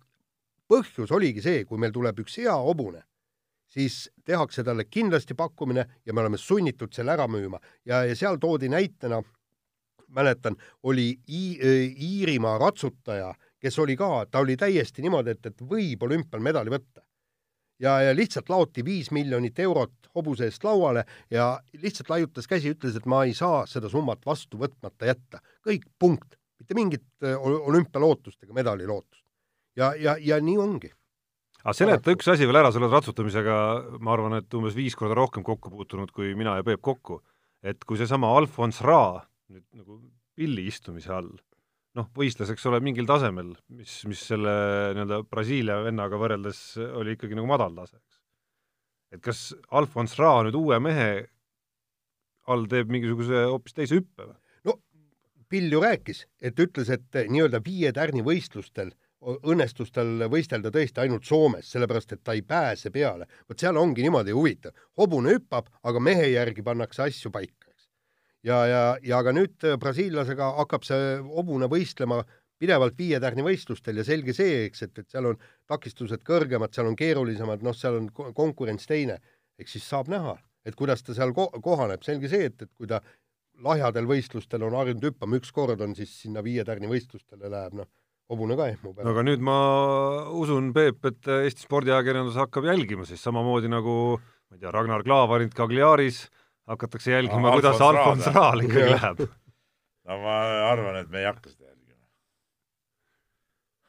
põhjus 0.70 1.12
oligi 1.14 1.42
see, 1.42 1.66
kui 1.66 1.78
meil 1.82 1.94
tuleb 1.94 2.20
üks 2.22 2.38
hea 2.42 2.54
hobune, 2.54 3.04
siis 3.70 4.08
tehakse 4.26 4.64
talle 4.66 4.86
kindlasti 4.86 5.36
pakkumine 5.38 5.86
ja 6.06 6.14
me 6.14 6.22
oleme 6.22 6.38
sunnitud 6.38 6.94
selle 6.94 7.14
ära 7.14 7.28
müüma. 7.30 7.60
Ja, 7.86 8.04
ja 8.06 8.16
seal 8.16 8.38
toodi 8.42 8.70
näitena, 8.70 9.22
mäletan, 10.14 10.58
oli 10.84 11.12
Iirimaa 11.30 12.58
ratsutaja, 12.58 13.34
kes 13.62 13.80
oli 13.80 13.98
ka, 13.98 14.26
ta 14.32 14.42
oli 14.42 14.58
täiesti 14.58 15.06
niimoodi, 15.06 15.38
et, 15.38 15.52
et 15.52 15.62
võib 15.62 16.06
olümpial 16.06 16.42
medali 16.42 16.74
võtta 16.74 17.04
ja, 17.80 18.02
ja 18.02 18.16
lihtsalt 18.16 18.50
laoti 18.50 18.86
viis 18.86 19.12
miljonit 19.16 19.60
eurot 19.60 20.12
hobuse 20.16 20.50
eest 20.50 20.64
lauale 20.64 21.06
ja 21.32 21.52
lihtsalt 21.82 22.10
laiutas 22.10 22.48
käsi, 22.50 22.74
ütles, 22.76 22.98
et 22.98 23.08
ma 23.10 23.24
ei 23.28 23.34
saa 23.38 23.64
seda 23.70 23.90
summat 23.90 24.26
vastu 24.26 24.60
võtmata 24.60 25.10
jätta. 25.10 25.42
kõik, 25.66 25.88
punkt. 26.00 26.36
mitte 26.60 26.76
mingit 26.76 27.06
äh, 27.24 27.38
olümpialootust 27.40 28.44
ega 28.44 28.54
medalilootust. 28.54 29.24
ja, 29.76 29.94
ja, 29.96 30.18
ja 30.20 30.40
nii 30.42 30.58
ongi. 30.58 30.92
aga 31.64 31.74
seleta 31.74 32.12
üks 32.12 32.28
asi 32.28 32.48
veel 32.48 32.62
ära, 32.62 32.72
sa 32.72 32.82
oled 32.82 32.94
ratsutamisega, 32.94 33.58
ma 34.00 34.14
arvan, 34.14 34.40
et 34.42 34.54
umbes 34.54 34.76
viis 34.76 34.96
korda 34.96 35.16
rohkem 35.16 35.44
kokku 35.44 35.72
puutunud 35.72 36.12
kui 36.12 36.36
mina 36.36 36.58
ja 36.60 36.64
Peep 36.64 36.82
kokku. 36.82 37.22
et 37.64 37.84
kui 37.86 37.98
seesama 37.98 38.36
Alfons 38.38 38.82
Ra 38.82 39.26
nüüd 39.50 39.66
nagu 39.74 40.02
pilli 40.36 40.68
istumise 40.68 41.12
all 41.14 41.32
noh, 42.00 42.08
võistles, 42.16 42.52
eks 42.54 42.68
ole, 42.70 42.80
mingil 42.86 43.08
tasemel, 43.10 43.54
mis, 43.76 43.96
mis 44.10 44.22
selle 44.32 44.54
nii-öelda 44.96 45.24
Brasiilia 45.30 45.80
vennaga 45.86 46.20
võrreldes 46.22 46.62
oli 47.00 47.18
ikkagi 47.18 47.38
nagu 47.38 47.50
madal 47.50 47.76
tase, 47.82 48.00
eks. 48.00 48.22
et 49.18 49.26
kas 49.26 49.44
Alfons 49.76 50.16
Ra 50.20 50.38
nüüd 50.48 50.58
uue 50.60 50.80
mehe 50.84 51.10
all 52.50 52.66
teeb 52.72 52.90
mingisuguse 52.94 53.46
hoopis 53.52 53.78
teise 53.78 54.00
hüppe 54.00 54.30
või? 54.30 54.40
no 54.70 54.80
Pill 55.50 55.74
ju 55.74 55.84
rääkis, 55.84 56.26
et 56.46 56.60
ütles, 56.62 56.92
et 56.94 57.22
nii-öelda 57.30 57.62
viie 57.66 57.94
tärni 57.96 58.26
võistlustel 58.26 58.94
õnnestus 59.20 59.92
tal 59.92 60.30
võistelda 60.32 60.72
tõesti 60.72 61.02
ainult 61.04 61.26
Soomes, 61.28 61.68
sellepärast 61.74 62.14
et 62.16 62.22
ta 62.24 62.36
ei 62.38 62.44
pääse 62.46 62.92
peale. 62.94 63.28
vot 63.50 63.60
seal 63.60 63.78
ongi 63.78 64.06
niimoodi 64.06 64.32
huvitav, 64.32 64.78
hobune 64.98 65.36
hüppab, 65.36 65.68
aga 65.84 66.00
mehe 66.00 66.30
järgi 66.32 66.64
pannakse 66.64 67.04
asju 67.10 67.32
paika 67.32 67.69
ja, 68.46 68.60
ja, 68.68 68.84
ja 69.04 69.22
aga 69.22 69.34
nüüd 69.36 69.66
äh, 69.68 69.78
brasiillasega 69.82 70.54
hakkab 70.60 70.86
see 70.88 71.18
hobune 71.30 71.70
võistlema 71.72 72.22
pidevalt 72.60 72.98
viie 73.00 73.20
tärni 73.24 73.44
võistlustel 73.46 74.02
ja 74.02 74.06
selge 74.08 74.36
see, 74.36 74.66
eks, 74.68 74.84
et, 74.88 75.00
et 75.00 75.08
seal 75.12 75.30
on 75.32 75.40
takistused 75.70 76.24
kõrgemad, 76.28 76.74
seal 76.76 76.90
on 76.90 76.98
keerulisemad, 77.00 77.64
noh, 77.64 77.76
seal 77.76 78.02
on 78.02 78.10
konkurents 78.36 78.88
teine. 78.90 79.20
eks 79.60 79.74
siis 79.76 79.88
saab 79.92 80.08
näha, 80.12 80.38
et 80.68 80.76
kuidas 80.80 81.04
ta 81.04 81.16
seal 81.16 81.34
ko 81.36 81.50
kohaneb, 81.64 82.04
selge 82.04 82.30
see, 82.32 82.48
et, 82.48 82.62
et 82.64 82.72
kui 82.80 82.88
ta 82.88 83.02
lahjadel 83.64 84.08
võistlustel 84.08 84.64
on 84.64 84.76
harjunud 84.80 85.10
hüppama, 85.10 85.40
üks 85.40 85.52
kord 85.52 85.82
on 85.84 85.96
siis 85.96 86.14
sinna 86.22 86.44
viie 86.44 86.64
tärni 86.68 86.88
võistlustele 86.88 87.52
läheb, 87.52 87.76
noh, 87.82 87.90
hobune 88.32 88.56
ka 88.56 88.70
ehmub. 88.72 89.00
no 89.04 89.14
aga 89.14 89.24
nüüd 89.26 89.44
ma 89.44 89.58
usun, 90.40 90.72
Peep, 90.76 91.04
et 91.10 91.32
Eesti 91.40 91.66
spordiajakirjandus 91.66 92.40
hakkab 92.40 92.68
jälgima 92.70 93.08
siis 93.10 93.24
samamoodi 93.26 93.72
nagu 93.72 93.96
ma 94.20 94.58
ei 94.58 94.62
tea, 94.62 94.72
Ragnar 94.74 95.04
Klavanit 95.04 95.56
Cagliaris 95.58 96.28
hakatakse 96.70 97.12
jälgima, 97.12 97.52
kuidas 97.52 97.82
Alfons 97.82 98.28
Raal 98.34 98.66
ikkagi 98.66 98.92
läheb. 98.94 99.24
no 100.10 100.18
ma 100.24 100.36
arvan, 100.70 101.00
et 101.02 101.10
me 101.10 101.24
ei 101.24 101.28
hakka 101.30 101.50
seda 101.50 101.70
jälgima. 101.70 102.04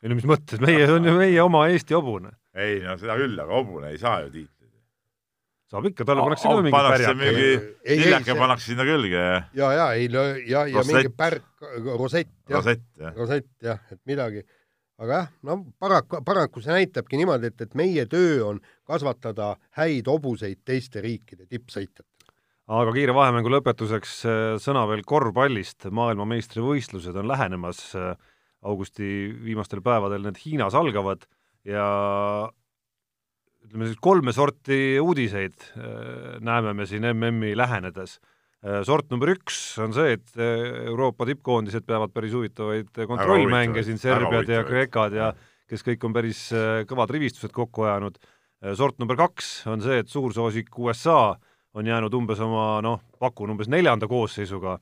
ei 0.02 0.12
no 0.12 0.18
mis 0.20 0.28
mõttes, 0.30 0.62
meie, 0.64 0.86
see 0.86 0.96
on 0.96 1.10
ju 1.10 1.18
meie 1.18 1.42
oma 1.44 1.66
Eesti 1.72 1.96
hobune. 1.96 2.32
ei 2.56 2.80
no 2.84 2.96
seda 3.00 3.18
küll, 3.20 3.36
aga 3.36 3.60
hobune 3.60 3.92
ei 3.92 4.00
saa 4.00 4.22
ju 4.24 4.30
tiitlit. 4.36 4.70
saab 5.70 5.90
ikka, 5.90 6.06
talle 6.08 6.24
pannakse 6.24 6.48
ka 6.48 6.62
mingi 6.62 6.76
pärjak. 6.76 7.18
mingi 7.24 7.50
niljake 8.04 8.38
pannakse 8.38 8.72
sinna 8.72 8.86
külge 8.88 9.18
ja 9.18 9.42
ja, 9.60 9.72
ja 9.80 9.90
ei 9.98 10.08
no 10.12 10.24
ja, 10.38 10.64
ja 10.70 10.86
mingi 10.88 11.12
pärk, 11.16 11.50
rosett 11.98 12.32
jah, 12.48 12.56
rosett 12.58 12.88
jah, 12.96 13.14
rosett, 13.18 13.52
jah, 13.66 13.84
et 13.92 14.00
midagi 14.08 14.46
aga 15.00 15.18
jah, 15.18 15.28
no 15.48 15.58
paraku, 15.80 16.24
paraku 16.24 16.64
see 16.64 16.72
näitabki 16.76 17.20
niimoodi, 17.20 17.52
et, 17.52 17.68
et 17.68 17.76
meie 17.76 18.06
töö 18.08 18.40
on 18.48 18.64
kasvatada 18.88 19.54
häid 19.76 20.08
hobuseid 20.08 20.64
teiste 20.64 21.04
riikide 21.04 21.44
tippsõitjatele 21.44 22.09
aga 22.70 22.92
kiire 22.94 23.14
vahemängu 23.16 23.50
lõpetuseks 23.50 24.14
äh, 24.28 24.38
sõna 24.62 24.84
veel 24.90 25.02
korvpallist, 25.08 25.88
maailmameistrivõistlused 25.96 27.16
on 27.18 27.28
lähenemas, 27.30 27.82
äh, 27.98 28.14
augusti 28.62 29.30
viimastel 29.42 29.82
päevadel 29.82 30.26
need 30.26 30.38
Hiinas 30.44 30.76
algavad 30.78 31.24
ja 31.66 31.86
ütleme 33.64 33.88
siis 33.88 34.00
kolme 34.02 34.34
sorti 34.36 35.00
uudiseid 35.02 35.56
äh, 35.72 36.36
näeme 36.46 36.76
me 36.76 36.86
siin 36.86 37.08
MM-i 37.14 37.56
lähenedes. 37.58 38.20
sort 38.84 39.08
number 39.08 39.30
üks 39.32 39.78
on 39.80 39.94
see, 39.96 40.18
et 40.18 40.34
Euroopa 40.36 41.24
tippkoondised 41.24 41.86
peavad 41.88 42.12
päris 42.12 42.34
huvitavaid 42.36 42.90
kontrollmänge 43.08 43.80
siin, 43.86 43.96
Serbiad 43.98 44.52
ja 44.52 44.66
Kreekad 44.68 45.16
ja 45.16 45.30
kes 45.64 45.80
kõik 45.86 46.04
on 46.04 46.12
päris 46.12 46.42
kõvad 46.90 47.08
rivistused 47.08 47.54
kokku 47.56 47.86
ajanud. 47.88 48.18
sort 48.76 48.98
number 49.00 49.16
kaks 49.16 49.64
on 49.66 49.80
see, 49.80 50.02
et 50.04 50.12
suursoosik 50.12 50.76
USA 50.76 51.38
on 51.74 51.86
jäänud 51.86 52.14
umbes 52.14 52.40
oma 52.42 52.80
noh, 52.84 53.00
pakun 53.18 53.54
umbes 53.54 53.70
neljanda 53.70 54.08
koosseisuga, 54.10 54.78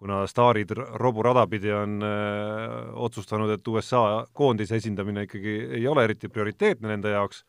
kuna 0.00 0.24
staarid 0.28 0.72
robu 1.00 1.22
rada 1.22 1.46
pidi 1.50 1.72
on 1.72 2.00
öö, 2.02 2.12
äh, 2.12 2.94
otsustanud, 3.06 3.52
et 3.54 3.68
USA 3.68 4.24
koondise 4.32 4.76
esindamine 4.80 5.28
ikkagi 5.28 5.58
ei 5.78 5.84
ole 5.88 6.04
eriti 6.04 6.28
prioriteetne 6.28 6.90
nende 6.90 7.14
jaoks 7.14 7.44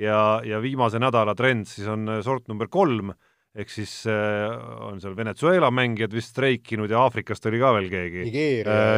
ja, 0.00 0.40
ja 0.44 0.62
viimase 0.62 0.98
nädala 1.02 1.34
trend 1.36 1.68
siis 1.68 1.88
on 1.90 2.08
äh, 2.08 2.22
sort 2.24 2.48
number 2.48 2.70
kolm, 2.72 3.12
ehk 3.54 3.70
siis 3.70 3.92
äh, 4.08 4.48
on 4.86 5.02
seal 5.02 5.14
Venezuela 5.18 5.68
mängijad 5.70 6.16
vist 6.16 6.32
streikinud 6.32 6.90
ja 6.90 7.04
Aafrikast 7.04 7.46
oli 7.50 7.60
ka 7.60 7.74
veel 7.76 7.90
keegi. 7.92 8.24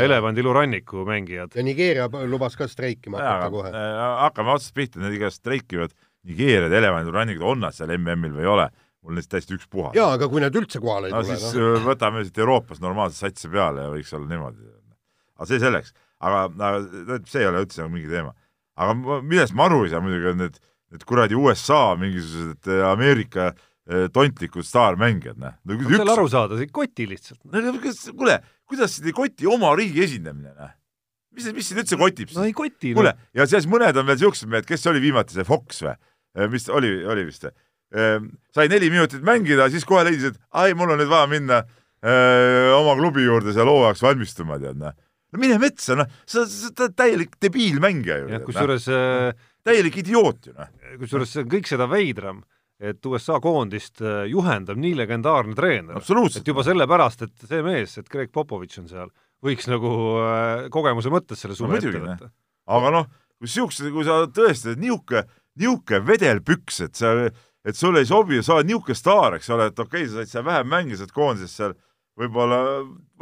Elevandiluuranniku 0.07 1.03
mängijad. 1.09 1.59
ja 1.59 1.67
Nigeeria 1.67 2.07
lubas 2.31 2.57
ka 2.57 2.71
streikima 2.71 3.19
hakata 3.19 3.51
kohe. 3.51 3.75
Hakkame 4.23 4.55
otsast 4.55 4.79
pihta, 4.79 5.03
need 5.03 5.19
igast 5.19 5.43
streikivad 5.43 5.99
Nigeeriad, 6.23 6.71
elevandiluurannikud, 6.71 7.43
on 7.43 7.65
nad 7.67 7.75
seal 7.75 7.91
MM-il 7.99 8.37
või 8.39 8.47
ei 8.47 8.53
ole 8.55 8.71
mul 9.03 9.19
neist 9.19 9.31
täiesti 9.33 9.57
ükspuha. 9.57 9.93
jaa, 9.97 10.13
aga 10.17 10.29
kui 10.31 10.43
nad 10.43 10.55
üldse 10.59 10.81
kohale 10.83 11.11
ei 11.11 11.15
no, 11.15 11.23
tule. 11.25 11.39
siis 11.39 11.59
no. 11.59 11.73
võtame 11.87 12.23
siit 12.27 12.39
Euroopas 12.39 12.83
normaalselt 12.83 13.27
satsi 13.27 13.51
peale 13.53 13.87
ja 13.87 13.93
võiks 13.93 14.13
olla 14.17 14.31
niimoodi. 14.31 14.71
aga 15.39 15.49
see 15.51 15.63
selleks, 15.63 15.95
aga, 16.23 16.45
aga 16.71 17.19
see 17.31 17.43
ei 17.43 17.51
ole 17.51 17.65
üldse 17.67 17.83
nagu 17.83 17.95
mingi 17.95 18.13
teema. 18.13 18.35
aga 18.79 19.19
millest 19.21 19.57
ma 19.59 19.67
aru 19.71 19.83
ei 19.87 19.93
saa 19.95 20.05
muidugi, 20.05 20.31
on 20.33 20.41
need, 20.45 20.61
need 20.95 21.07
kuradi 21.09 21.39
USA 21.39 21.83
mingisugused 21.99 22.71
Ameerika 22.93 23.53
tontlikud 24.15 24.67
staarmängijad, 24.67 25.41
noh. 25.43 25.57
no 25.67 25.81
üks... 25.81 25.91
seal 25.91 26.15
aru 26.15 26.29
saada, 26.31 26.59
see 26.61 26.69
ei 26.69 26.77
koti 26.79 27.09
lihtsalt. 27.11 27.41
no 27.51 27.75
kuule, 28.15 28.39
kuidas 28.71 29.01
ei 29.03 29.17
koti 29.17 29.51
oma 29.51 29.75
riigi 29.79 30.05
esindamine, 30.07 30.55
noh? 30.55 30.71
mis, 31.35 31.51
mis 31.57 31.73
sind 31.73 31.83
üldse 31.83 31.99
kotib 31.99 32.31
siis? 32.31 32.39
no 32.39 32.47
ei 32.47 32.55
koti. 32.55 32.95
kuule 32.95 33.17
no., 33.17 33.29
ja 33.41 33.49
siis 33.51 33.67
mõned 33.71 33.99
on 33.99 34.07
veel 34.07 34.21
siuksed 34.23 34.51
mehed, 34.53 34.69
kes 34.69 34.87
oli 34.91 35.03
viimati, 35.03 35.35
see 35.35 35.49
Fox 35.49 35.83
või? 35.83 35.97
mis 36.53 36.71
oli, 36.71 36.95
oli 37.03 37.27
vist 37.27 37.49
või? 37.49 37.57
Ehm, 37.93 38.31
sai 38.55 38.71
neli 38.73 38.89
minutit 38.93 39.25
mängida, 39.25 39.69
siis 39.73 39.85
kohe 39.89 40.05
leidis, 40.07 40.33
et 40.33 40.39
ai, 40.57 40.73
mul 40.77 40.95
on 40.95 41.01
nüüd 41.03 41.11
vaja 41.11 41.29
minna 41.29 41.59
öö, 42.01 42.73
oma 42.79 42.95
klubi 42.97 43.27
juurde 43.27 43.53
seal 43.53 43.69
hooajaks 43.69 44.01
valmistuma, 44.05 44.57
tead 44.63 44.81
noh. 44.81 44.95
no 45.33 45.41
mine 45.41 45.59
metsa, 45.61 45.99
noh, 46.01 46.09
sa, 46.25 46.47
sa 46.49 46.71
oled 46.73 46.97
täielik 46.97 47.37
debiilmängija 47.43 48.17
ju. 48.23 48.41
kusjuures 48.47 48.89
äh, 48.93 49.37
täielik 49.69 50.01
idioot 50.01 50.49
ju, 50.49 50.55
noh. 50.57 50.73
kusjuures 51.03 51.35
see 51.35 51.45
on 51.45 51.53
kõik 51.53 51.69
seda 51.69 51.89
veidram, 51.93 52.41
et 52.81 53.13
USA 53.13 53.37
koondist 53.45 54.01
äh, 54.01 54.25
juhendab 54.33 54.81
nii 54.81 54.97
legendaarne 55.03 55.57
treener. 55.59 56.01
et 56.01 56.49
juba 56.49 56.65
sellepärast, 56.65 57.29
et 57.29 57.47
see 57.53 57.63
mees, 57.67 58.01
et 58.01 58.09
Greg 58.09 58.33
Popovitš 58.33 58.83
on 58.83 58.89
seal, 58.89 59.15
võiks 59.45 59.69
nagu 59.69 59.95
äh, 60.25 60.67
kogemuse 60.73 61.13
mõttes 61.13 61.45
selle 61.45 61.61
suve 61.61 61.77
no, 61.77 61.83
ette 61.83 62.05
võtta. 62.09 62.33
aga 62.73 62.97
noh, 62.97 63.15
kui 63.37 63.53
siukse, 63.53 63.93
kui 63.93 64.09
sa 64.09 64.23
tõesti 64.33 64.73
oled 64.73 64.85
niisugune, 64.89 65.27
niisugune 65.61 66.07
vedelpüks, 66.09 66.87
et 66.89 66.97
sa 66.97 67.19
et 67.65 67.79
sulle 67.79 68.03
ei 68.03 68.09
sobi, 68.09 68.43
sa 68.43 68.57
oled 68.57 68.69
niisugune 68.69 68.99
staar, 68.99 69.39
eks 69.39 69.51
ole, 69.55 69.71
et 69.71 69.79
okei 69.79 70.05
okay,, 70.05 70.11
sa 70.11 70.21
said 70.21 70.33
seal 70.33 70.47
vähem 70.47 70.69
mängida, 70.71 70.99
sa 70.99 71.07
oled 71.07 71.17
koondises 71.17 71.55
seal 71.61 71.77
võib-olla 72.19 72.59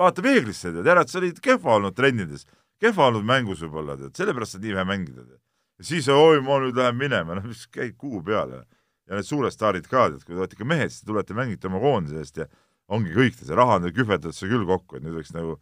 vaata 0.01 0.25
peeglisse, 0.25 0.73
tead, 0.73 0.89
ära, 0.89 1.05
et 1.05 1.13
sa 1.13 1.21
olid 1.21 1.39
kehva 1.45 1.77
olnud 1.77 1.97
trennides, 1.97 2.47
kehva 2.81 3.11
olnud 3.11 3.27
mängus 3.29 3.63
võib-olla, 3.67 3.99
tead, 4.01 4.15
sellepärast 4.19 4.57
saad 4.57 4.67
nii 4.67 4.77
vähe 4.79 4.89
mängida, 4.89 5.25
tead. 5.25 5.41
ja 5.81 5.89
siis, 5.93 6.09
oi, 6.15 6.41
ma 6.45 6.61
nüüd 6.65 6.79
lähen 6.81 6.99
minema, 6.99 7.39
noh, 7.39 7.49
mis 7.51 7.67
käid 7.71 7.97
kuu 8.01 8.23
peale. 8.27 8.65
ja 9.11 9.19
need 9.19 9.27
suured 9.27 9.53
staarid 9.55 9.89
ka, 9.91 10.09
tead, 10.11 10.25
kui 10.25 10.35
te 10.35 10.41
olete 10.41 10.57
ikka 10.59 10.69
mehed, 10.73 10.93
siis 10.93 11.05
te 11.05 11.11
tulete, 11.11 11.37
mängite 11.37 11.69
oma 11.71 11.83
koondise 11.83 12.23
eest 12.23 12.41
ja 12.43 12.47
ongi 12.91 13.15
kõik, 13.15 13.39
see 13.39 13.59
raha 13.59 13.79
on 13.79 13.93
kühvetatakse 13.95 14.49
küll 14.51 14.67
kokku, 14.67 14.99
et 14.99 15.05
nüüd 15.05 15.19
võiks 15.19 15.35
nagu 15.35 15.59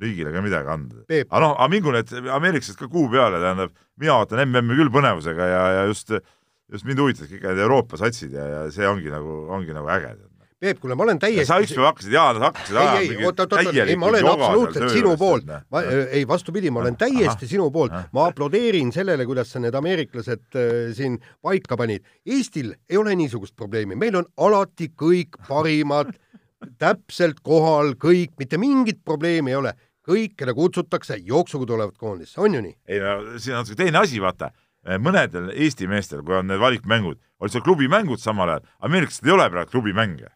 riigile 0.00 0.32
ka 0.32 0.42
midagi 0.44 0.72
anda. 0.72 1.02
aga 1.08 1.40
noh, 1.44 1.54
aga 1.56 1.68
mingu 1.72 1.92
need 1.92 2.12
ameeriklased 2.36 2.78
ka 2.80 2.88
kuu 2.88 3.08
peale, 3.12 3.40
tähendab, 3.42 3.72
mina 4.00 4.16
ootan 4.16 4.40
MM-i 4.46 4.78
küll 4.78 4.92
põnevusega 4.92 5.48
ja, 5.50 5.64
ja 5.76 5.82
just, 5.90 6.12
just 6.70 6.86
mind 6.88 7.02
huvitavad 7.02 7.32
kõik 7.32 7.46
need 7.48 7.62
Euroopa 7.66 8.00
satsid 8.00 8.34
ja, 8.36 8.46
ja 8.54 8.66
see 8.74 8.86
ongi 8.88 9.10
nagu, 9.12 9.44
ongi 9.50 9.74
nagu 9.76 9.90
äge 9.92 10.14
Peep, 10.60 10.76
kuule, 10.76 10.92
ma 10.92 11.06
olen 11.06 11.16
täiesti 11.16 11.48
sa 11.48 11.56
ükspäev 11.62 11.86
hakkasid, 11.86 12.12
Jaan, 12.12 12.36
sa 12.36 12.48
hakkasid 12.50 12.76
ei, 12.76 13.06
ei, 13.14 13.22
oot, 13.24 13.38
oot, 13.40 13.54
oot, 13.56 13.78
ei, 13.80 13.94
ma 13.96 14.10
olen 14.10 14.26
absoluutselt 14.28 14.92
sinu 14.92 15.14
poolt. 15.16 15.46
ma, 15.48 15.80
ei, 16.12 16.26
vastupidi, 16.28 16.68
ma 16.68 16.82
olen 16.82 16.98
täiesti 17.00 17.46
aha, 17.46 17.48
sinu 17.48 17.70
poolt. 17.72 17.94
ma 18.12 18.26
aplodeerin 18.28 18.92
sellele, 18.92 19.24
kuidas 19.24 19.54
sa 19.54 19.62
need 19.64 19.78
ameeriklased 19.80 20.60
äh, 20.60 20.90
siin 20.96 21.16
paika 21.40 21.80
panid. 21.80 22.04
Eestil 22.28 22.74
ei 22.90 23.00
ole 23.00 23.16
niisugust 23.16 23.56
probleemi, 23.56 23.96
meil 23.96 24.20
on 24.20 24.28
alati 24.36 24.90
kõik 24.92 25.40
parimad, 25.48 26.12
täpselt 26.76 27.40
kohal 27.40 27.94
kõik, 27.96 28.36
mitte 28.36 28.60
mingit 28.60 29.00
probleemi 29.00 29.56
ei 29.56 29.62
ole. 29.62 29.78
kõik, 30.10 30.36
keda 30.42 30.52
kutsutakse, 30.56 31.16
jooksuga 31.24 31.72
tulevad 31.72 31.96
koondisse, 31.96 32.36
on 32.40 32.54
ju 32.56 32.60
nii? 32.68 32.76
ei 32.88 33.00
no 33.00 33.38
siin 33.40 33.56
on 33.62 33.76
teine 33.78 34.04
asi, 34.04 34.20
vaata 34.20 34.52
mõnedel 34.98 35.50
Eesti 35.52 35.88
meestel, 35.90 36.22
kui 36.24 36.38
on 36.38 36.48
need 36.48 36.60
valikmängud, 36.60 37.20
olid 37.40 37.52
seal 37.52 37.64
klubimängud 37.64 38.20
samal 38.22 38.48
ajal, 38.48 38.68
ameeriklased 38.88 39.26
ei 39.26 39.34
ole 39.36 39.48
praegu 39.52 39.76
klubimänge 39.76 40.30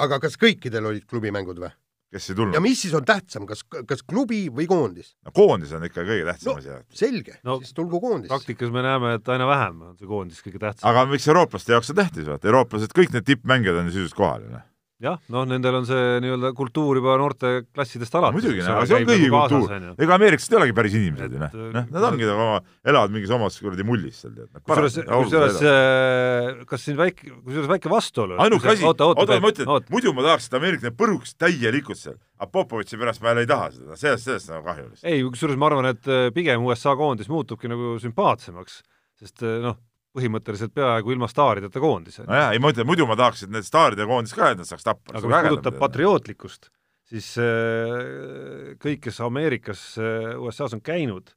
aga 0.00 0.18
kas 0.22 0.36
kõikidel 0.40 0.88
olid 0.88 1.06
klubimängud 1.08 1.60
või? 1.62 1.70
kes 2.12 2.28
ei 2.30 2.36
tulnud? 2.36 2.56
ja 2.56 2.62
mis 2.64 2.80
siis 2.84 2.94
on 2.96 3.04
tähtsam, 3.08 3.46
kas, 3.48 3.62
kas 3.88 4.02
klubi 4.04 4.44
või 4.52 4.66
koondis? 4.70 5.14
no 5.26 5.34
koondis 5.36 5.72
on 5.76 5.86
ikka 5.88 6.04
kõige 6.08 6.26
tähtsam 6.28 6.56
no, 6.56 6.60
asi. 6.60 6.98
selge 7.02 7.38
no,, 7.44 7.58
siis 7.62 7.76
tulgu 7.76 8.00
koondis. 8.02 8.32
praktikas 8.32 8.72
me 8.74 8.84
näeme, 8.84 9.16
et 9.18 9.32
aina 9.32 9.48
vähem 9.48 9.80
on 9.90 9.96
see 10.00 10.08
koondis 10.08 10.42
kõige 10.44 10.60
tähtsam. 10.62 10.88
aga 10.90 11.06
miks 11.12 11.28
eurooplaste 11.28 11.76
jaoks 11.76 11.92
on 11.92 12.00
tähtis, 12.02 12.28
vaata, 12.28 12.48
eurooplased, 12.52 12.94
kõik 12.96 13.16
need 13.16 13.28
tippmängijad 13.28 13.80
on 13.80 13.90
ju 13.90 13.96
sisuliselt 13.96 14.20
kohal 14.20 14.46
ju 14.46 14.52
noh 14.56 14.68
jah, 15.02 15.18
noh, 15.32 15.44
nendel 15.48 15.80
on 15.80 15.86
see 15.88 16.18
nii-öelda 16.22 16.52
kultuur 16.56 17.00
juba 17.00 17.16
noorteklassidest 17.20 18.14
alates. 18.18 18.36
muidugi, 18.36 18.62
aga 18.62 18.84
see 18.86 18.98
on 18.98 19.06
kõigi 19.08 19.28
nagu 19.32 19.40
kultuur. 19.50 19.96
ega 20.06 20.16
ameeriklased 20.18 20.54
ei 20.54 20.58
olegi 20.60 20.76
päris 20.78 20.96
inimesed 20.98 21.34
ju 21.34 21.42
noh, 21.42 21.56
noh, 21.74 21.88
nad 21.96 22.06
ongi 22.08 22.28
nagu 22.28 22.44
oma, 22.46 22.60
elavad 22.86 23.14
mingis 23.16 23.34
omas 23.34 23.58
kuradi 23.62 23.86
mullis 23.88 24.22
seal 24.22 24.34
tead. 24.36 24.62
kusjuures, 24.62 24.98
kusjuures 25.10 25.60
äh, 25.66 26.62
kas 26.70 26.86
siin 26.86 26.98
väike, 27.00 27.32
kusjuures 27.42 27.70
väike 27.74 27.92
vastuolu. 27.92 28.38
ainuke 28.46 28.72
asi, 28.74 28.86
oota, 28.86 29.12
ma 29.42 29.52
ütlen, 29.54 29.72
muidu 29.92 30.14
ma 30.16 30.26
tahaks, 30.28 30.48
et 30.50 30.58
ameeriklased 30.60 30.98
põruks 30.98 31.36
täielikult 31.40 32.00
seal, 32.00 32.18
aga 32.38 32.50
Popovitši 32.54 33.00
pärast 33.00 33.24
ma 33.24 33.32
jälle 33.32 33.46
ei 33.46 33.50
taha 33.50 33.70
seda, 33.74 33.98
sellest, 33.98 34.28
sellest 34.28 34.52
nagu 34.54 34.66
kahju 34.70 34.90
ei, 35.02 35.22
kusjuures 35.26 35.58
ma 35.58 35.70
arvan, 35.72 35.90
et 35.92 36.10
äh, 36.10 36.28
pigem 36.34 36.62
USA 36.68 36.94
koondis 36.98 37.30
muutubki 37.32 37.70
nagu 37.70 37.96
sümpaatsemaks, 38.02 38.82
sest 39.22 39.42
äh, 39.42 39.58
noh, 39.66 39.80
põhimõtteliselt 40.16 40.74
peaaegu 40.76 41.14
ilma 41.14 41.28
staarideta 41.30 41.80
koondis. 41.82 42.20
nojah, 42.26 42.52
ei 42.52 42.60
ma 42.62 42.72
ütlen, 42.72 42.88
muidu 42.88 43.06
ma 43.08 43.16
tahaks, 43.18 43.46
et 43.46 43.52
need 43.52 43.66
staaride 43.66 44.06
koondis 44.08 44.34
ka, 44.36 44.52
et 44.52 44.60
nad 44.60 44.68
saaks 44.68 44.86
tappa. 44.86 45.16
aga 45.16 45.28
mis 45.28 45.46
puudutab 45.48 45.78
patriootlikkust, 45.80 46.68
siis 47.12 47.30
äh, 47.40 48.74
kõik, 48.82 49.06
kes 49.08 49.22
Ameerikas, 49.24 49.86
äh, 50.00 50.32
USA-s 50.40 50.76
on 50.76 50.84
käinud, 50.84 51.32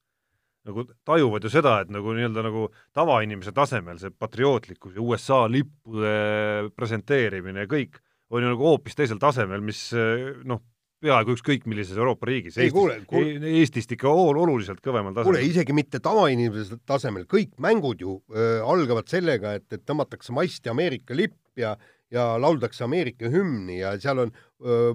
nagu 0.65 0.87
tajuvad 1.07 1.45
ju 1.45 1.51
seda, 1.53 1.77
et 1.83 1.91
nagu 1.93 2.15
nii-öelda 2.17 2.43
nagu 2.47 2.67
tavainimese 2.95 3.53
tasemel 3.55 3.99
see 4.01 4.11
patriootlikkus 4.11 4.95
ja 4.97 5.03
USA 5.05 5.43
lippude 5.51 6.15
presenteerimine 6.75 7.65
ja 7.65 7.69
kõik 7.69 8.01
on 8.33 8.41
ju 8.41 8.53
nagu 8.55 8.71
hoopis 8.71 8.97
teisel 8.97 9.21
tasemel, 9.21 9.61
mis 9.63 9.87
äh, 9.95 10.33
noh, 10.47 10.63
peaaegu 11.05 11.35
ükskõik 11.35 11.67
millises 11.69 11.97
Euroopa 11.99 12.29
riigis. 12.29 12.57
ei 12.61 12.71
kuule, 12.73 12.97
kuule, 13.09 13.37
Eestist 13.61 13.93
ikka 13.95 14.09
oluliselt 14.11 14.81
kõvemal 14.85 15.13
tasemel. 15.13 15.29
kuule, 15.29 15.43
isegi 15.45 15.75
mitte 15.77 16.01
tavainimese 16.03 16.79
tasemel, 16.87 17.27
kõik 17.31 17.53
mängud 17.61 18.01
ju 18.01 18.17
öö, 18.33 18.59
algavad 18.65 19.09
sellega, 19.11 19.55
et, 19.59 19.67
et 19.73 19.85
tõmmatakse 19.85 20.35
masti 20.35 20.71
Ameerika 20.71 21.17
lipp 21.17 21.37
ja, 21.59 21.75
ja 22.13 22.33
lauldakse 22.41 22.85
Ameerika 22.87 23.31
hümni 23.31 23.79
ja 23.81 23.95
seal 24.01 24.25
on 24.25 24.33
öö, 24.61 24.93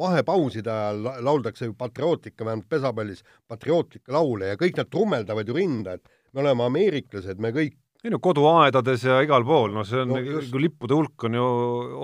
vahepauside 0.00 0.70
ajal 0.70 1.24
lauldakse 1.26 1.68
ju 1.68 1.74
patriootlikke, 1.78 2.44
vähemalt 2.44 2.68
pesapallis, 2.70 3.24
patriootlikke 3.50 4.14
laule 4.14 4.52
ja 4.52 4.58
kõik 4.60 4.78
nad 4.80 4.90
trummeldavad 4.90 5.48
ju 5.48 5.56
rinda, 5.56 5.98
et 5.98 6.18
me 6.32 6.44
oleme 6.44 6.66
ameeriklased, 6.66 7.40
me 7.42 7.52
kõik 7.54 7.76
ei 8.04 8.12
no 8.12 8.20
koduaedades 8.22 9.04
ja 9.04 9.18
igal 9.24 9.44
pool, 9.46 9.74
noh, 9.74 9.86
see 9.86 10.00
on 10.00 10.14
no, 10.14 10.20
just. 10.24 10.54
lippude 10.56 10.96
hulk 10.96 11.26
on 11.28 11.36
ju 11.36 11.48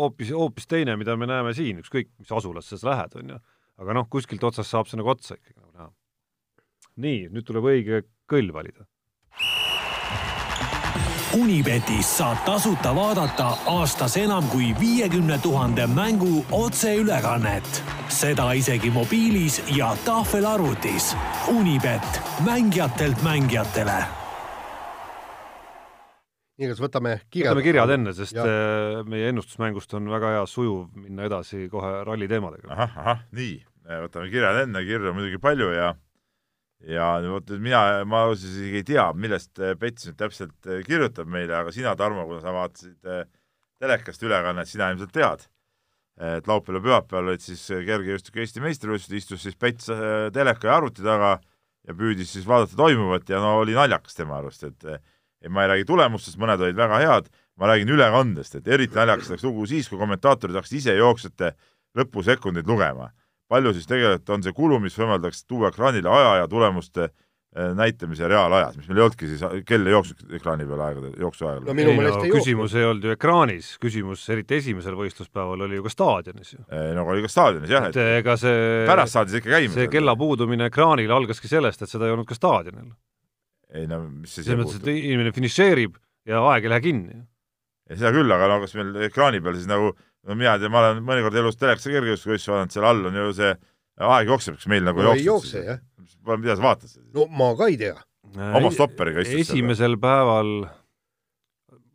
hoopis, 0.01 0.33
hoopis 0.37 0.69
teine, 0.69 0.97
mida 1.01 1.17
me 1.17 1.29
näeme 1.31 1.55
siin, 1.57 1.81
ükskõik 1.85 2.11
mis 2.21 2.33
asulasse 2.33 2.81
sa 2.81 2.91
lähed, 2.91 3.17
on 3.23 3.37
ju. 3.37 3.39
aga 3.83 3.97
noh, 4.01 4.11
kuskilt 4.13 4.45
otsast 4.45 4.73
saab 4.73 4.91
see 4.91 5.01
nagu 5.01 5.13
otsa 5.15 5.39
ikkagi 5.39 5.57
nagu 5.57 5.73
näha. 5.73 5.89
nii, 7.07 7.25
nüüd 7.33 7.49
tuleb 7.49 7.71
õige 7.73 8.05
kõll 8.29 8.53
valida. 8.53 8.89
Unibetis 11.37 12.09
saab 12.17 12.39
tasuta 12.47 12.95
vaadata 12.97 13.51
aastas 13.69 14.15
enam 14.17 14.47
kui 14.49 14.71
viiekümne 14.81 15.37
tuhande 15.45 15.85
mängu 15.87 16.45
otseülekannet. 16.53 17.83
seda 18.09 18.53
isegi 18.53 18.91
mobiilis 18.91 19.61
ja 19.77 19.97
tahvelarvutis. 20.05 21.17
Unibet, 21.53 22.23
mängijatelt 22.45 23.23
mängijatele 23.23 24.26
nii, 26.57 26.71
kas 26.73 26.81
võtame 26.81 27.15
kirjad? 27.29 27.53
võtame 27.53 27.65
kirjad 27.67 27.93
enne, 27.97 28.13
sest 28.17 28.37
ja. 28.37 28.45
Äh, 28.49 28.99
meie 29.09 29.31
ennustusmängust 29.33 29.93
on 29.99 30.09
väga 30.13 30.33
hea 30.39 30.45
sujuv 30.51 30.87
minna 30.97 31.27
edasi 31.29 31.67
kohe 31.73 32.03
ralli 32.09 32.29
teemadega. 32.31 32.71
ahah, 32.73 32.99
ahah, 33.03 33.25
nii, 33.37 33.59
võtame 34.07 34.31
kirjad 34.33 34.63
enne, 34.65 34.85
kirju 34.87 35.13
on 35.13 35.19
muidugi 35.19 35.41
palju 35.43 35.73
ja 35.75 35.95
ja 36.87 37.09
vot 37.25 37.51
mina, 37.57 37.83
ma 38.09 38.27
ausalt 38.27 38.53
isegi 38.53 38.83
ei 38.83 38.87
tea, 38.93 39.09
millest 39.17 39.61
äh, 39.61 39.75
Pets 39.81 40.09
nüüd 40.09 40.21
täpselt 40.21 40.71
äh, 40.71 40.83
kirjutab 40.87 41.29
meile, 41.33 41.57
aga 41.61 41.75
sina, 41.75 41.97
Tarmo, 41.99 42.27
kuna 42.29 42.41
sa 42.45 42.55
vaatasid 42.57 43.13
telekast 43.81 44.25
ülekannet, 44.25 44.69
sina 44.71 44.89
ilmselt 44.93 45.13
tead, 45.13 45.43
et 46.17 46.47
laupäeval 46.49 46.79
ja 46.79 46.85
pühapäeval 46.87 47.35
olid 47.35 47.43
siis 47.45 47.61
kergejõustiku 47.69 48.41
Eesti 48.41 48.63
meistrivõistlused, 48.65 49.19
istus 49.19 49.43
siis 49.45 49.59
Pets 49.61 49.91
teleka 50.33 50.71
ja 50.71 50.79
arvuti 50.79 51.05
taga 51.05 51.35
ja 51.85 51.97
püüdis 51.97 52.33
siis 52.33 52.47
vaadata 52.49 52.79
toimuvat 52.79 53.29
ja 53.29 53.41
no 53.43 53.59
oli 53.61 53.77
naljakas 53.77 54.17
tema 54.17 54.39
arust, 54.39 54.65
et 54.65 54.87
et 55.43 55.53
ma 55.53 55.65
ei 55.65 55.73
räägi 55.73 55.89
tulemustest, 55.89 56.39
mõned 56.41 56.63
olid 56.63 56.79
väga 56.79 57.03
head, 57.03 57.29
ma 57.61 57.71
räägin 57.71 57.93
ülekandest, 57.97 58.59
et 58.59 58.69
eriti 58.69 58.99
naljakas 58.99 59.31
läks 59.35 59.45
lugu 59.47 59.67
siis, 59.69 59.89
kui 59.89 60.01
kommentaatorid 60.01 60.57
hakkasid 60.59 60.81
ise 60.81 60.97
jooksvate 60.97 61.53
lõpusekundeid 61.97 62.69
lugema. 62.69 63.13
palju 63.49 63.73
siis 63.77 63.87
tegelikult 63.87 64.31
on 64.35 64.43
see 64.43 64.53
kulu, 64.53 64.81
mis 64.83 64.97
võimaldaks 64.99 65.45
tuua 65.47 65.69
ekraanile 65.71 66.11
aja 66.11 66.33
ja 66.41 66.49
tulemuste 66.51 67.05
eh, 67.07 67.69
näitamise 67.79 68.27
reaalajas, 68.29 68.75
mis 68.77 68.89
meil 68.89 68.99
ei 68.99 69.05
olnudki 69.05 69.29
siis, 69.31 69.45
kell 69.69 69.87
ei 69.87 69.95
jooksnud 69.95 70.35
ekraani 70.35 70.67
peal 70.67 70.83
aegade, 70.83 71.13
jooksuaegal. 71.21 71.63
no 71.69 71.77
ei, 71.79 71.95
no, 71.95 72.25
ei 72.25 72.33
küsimus 72.35 72.75
ei 72.75 72.89
olnud 72.89 73.07
ju 73.07 73.15
ekraanis, 73.15 73.71
küsimus 73.81 74.27
eriti 74.35 74.59
esimesel 74.59 74.99
võistluspäeval 74.99 75.63
oli 75.69 75.79
ju 75.79 75.87
ka 75.87 75.95
staadionis 75.95 76.57
ju. 76.57 76.65
no 76.99 77.07
oli 77.07 77.23
ka 77.23 77.31
staadionis 77.31 77.71
jah, 77.71 77.87
et 77.93 78.01
ega 78.19 78.37
see 78.41 78.85
pärast 78.91 79.15
saadi 79.15 79.37
see 79.37 79.45
ikka 79.45 79.55
käima. 79.55 79.75
see 79.79 79.93
kella 79.95 80.17
puudumine 80.19 80.73
ekraanil 80.73 81.15
algaski 81.21 81.53
sellest, 81.53 81.87
et 81.87 81.93
seda 81.93 82.11
ei 82.11 82.17
olnud 82.17 82.27
ka 82.27 82.37
staadionil 82.37 82.91
ei 83.77 83.89
no 83.91 84.03
mis 84.09 84.35
see 84.37 84.47
selles 84.47 84.65
mõttes, 84.65 84.83
et 84.83 84.91
inimene 84.93 85.33
finišeerib 85.37 85.97
ja 86.29 86.43
aeg 86.53 86.67
ei 86.67 86.73
lähe 86.73 86.85
kinni. 86.85 87.21
ei 87.91 87.99
seda 87.99 88.13
küll, 88.17 88.33
aga 88.33 88.49
no 88.51 88.61
kas 88.63 88.75
meil 88.79 88.95
ekraani 89.09 89.43
peal 89.45 89.59
siis 89.59 89.69
nagu, 89.71 89.93
no 90.27 90.39
mina 90.39 90.57
ei 90.57 90.65
tea, 90.65 90.73
ma 90.73 90.83
olen 90.83 91.05
mõnikord 91.07 91.39
elus 91.43 91.59
telekast 91.61 91.91
kergejõustikuvõistlusi 91.91 92.55
vaadanud, 92.55 92.75
seal 92.75 92.89
all 92.89 93.11
on 93.11 93.21
ju 93.21 93.29
see 93.37 93.53
aeg 94.07 94.33
jookseb, 94.33 94.59
kas 94.61 94.71
meil 94.73 94.87
nagu 94.87 95.03
no, 95.03 95.13
jookseb? 95.13 95.23
ei 95.23 95.29
jookse, 95.31 95.63
jah. 95.69 96.35
mida 96.35 96.57
sa 96.57 96.67
vaatad? 96.67 96.97
no 97.17 97.29
ma 97.43 97.53
ka 97.59 97.71
ei 97.73 97.79
tea. 97.81 97.95
oma 98.59 98.73
stopperiga 98.75 99.25
istud 99.25 99.45
esimesel 99.45 99.95
seal. 99.95 100.01
päeval 100.03 100.57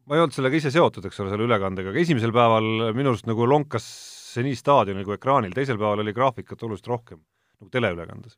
ma 0.06 0.18
ei 0.18 0.24
olnud 0.24 0.36
sellega 0.36 0.58
ise 0.58 0.72
seotud, 0.74 1.06
eks 1.08 1.22
ole, 1.24 1.34
selle 1.34 1.50
ülekandega, 1.50 1.92
aga 1.94 2.02
esimesel 2.02 2.34
päeval 2.36 2.94
minu 2.98 3.14
arust 3.14 3.28
nagu 3.30 3.48
lonkas 3.48 3.86
see 4.32 4.46
nii 4.48 4.56
staadionil 4.56 5.04
kui 5.08 5.18
ekraanil, 5.18 5.54
teisel 5.56 5.80
päeval 5.80 6.06
oli 6.06 6.16
graafikat 6.16 6.64
oluliselt 6.64 6.90
rohkem, 6.94 7.20
nagu 7.60 7.72
teleülekandes 7.74 8.38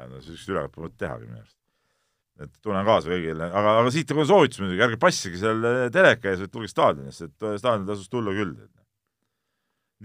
ja 0.00 0.08
no 0.08 0.18
niisugust 0.18 0.50
ülekannet 0.50 0.74
pole 0.76 0.90
tehagi 0.98 1.28
minu 1.28 1.40
arust. 1.40 1.56
et 2.40 2.52
tunnen 2.64 2.86
kaasa 2.88 3.10
kõigile, 3.12 3.50
aga, 3.52 3.76
aga 3.82 3.92
siit 3.92 4.12
nagu 4.14 4.24
soovitus 4.24 4.62
muidugi, 4.62 4.80
ärge 4.86 4.96
passige 5.00 5.36
seal 5.36 5.64
teleka 5.92 6.30
ees, 6.30 6.40
vaid 6.40 6.52
tulge 6.54 6.70
staadionisse, 6.72 7.28
et 7.28 7.46
eh, 7.46 7.56
staadionil 7.60 7.90
tasus 7.90 8.08
tulla 8.12 8.34
küll. 8.36 8.54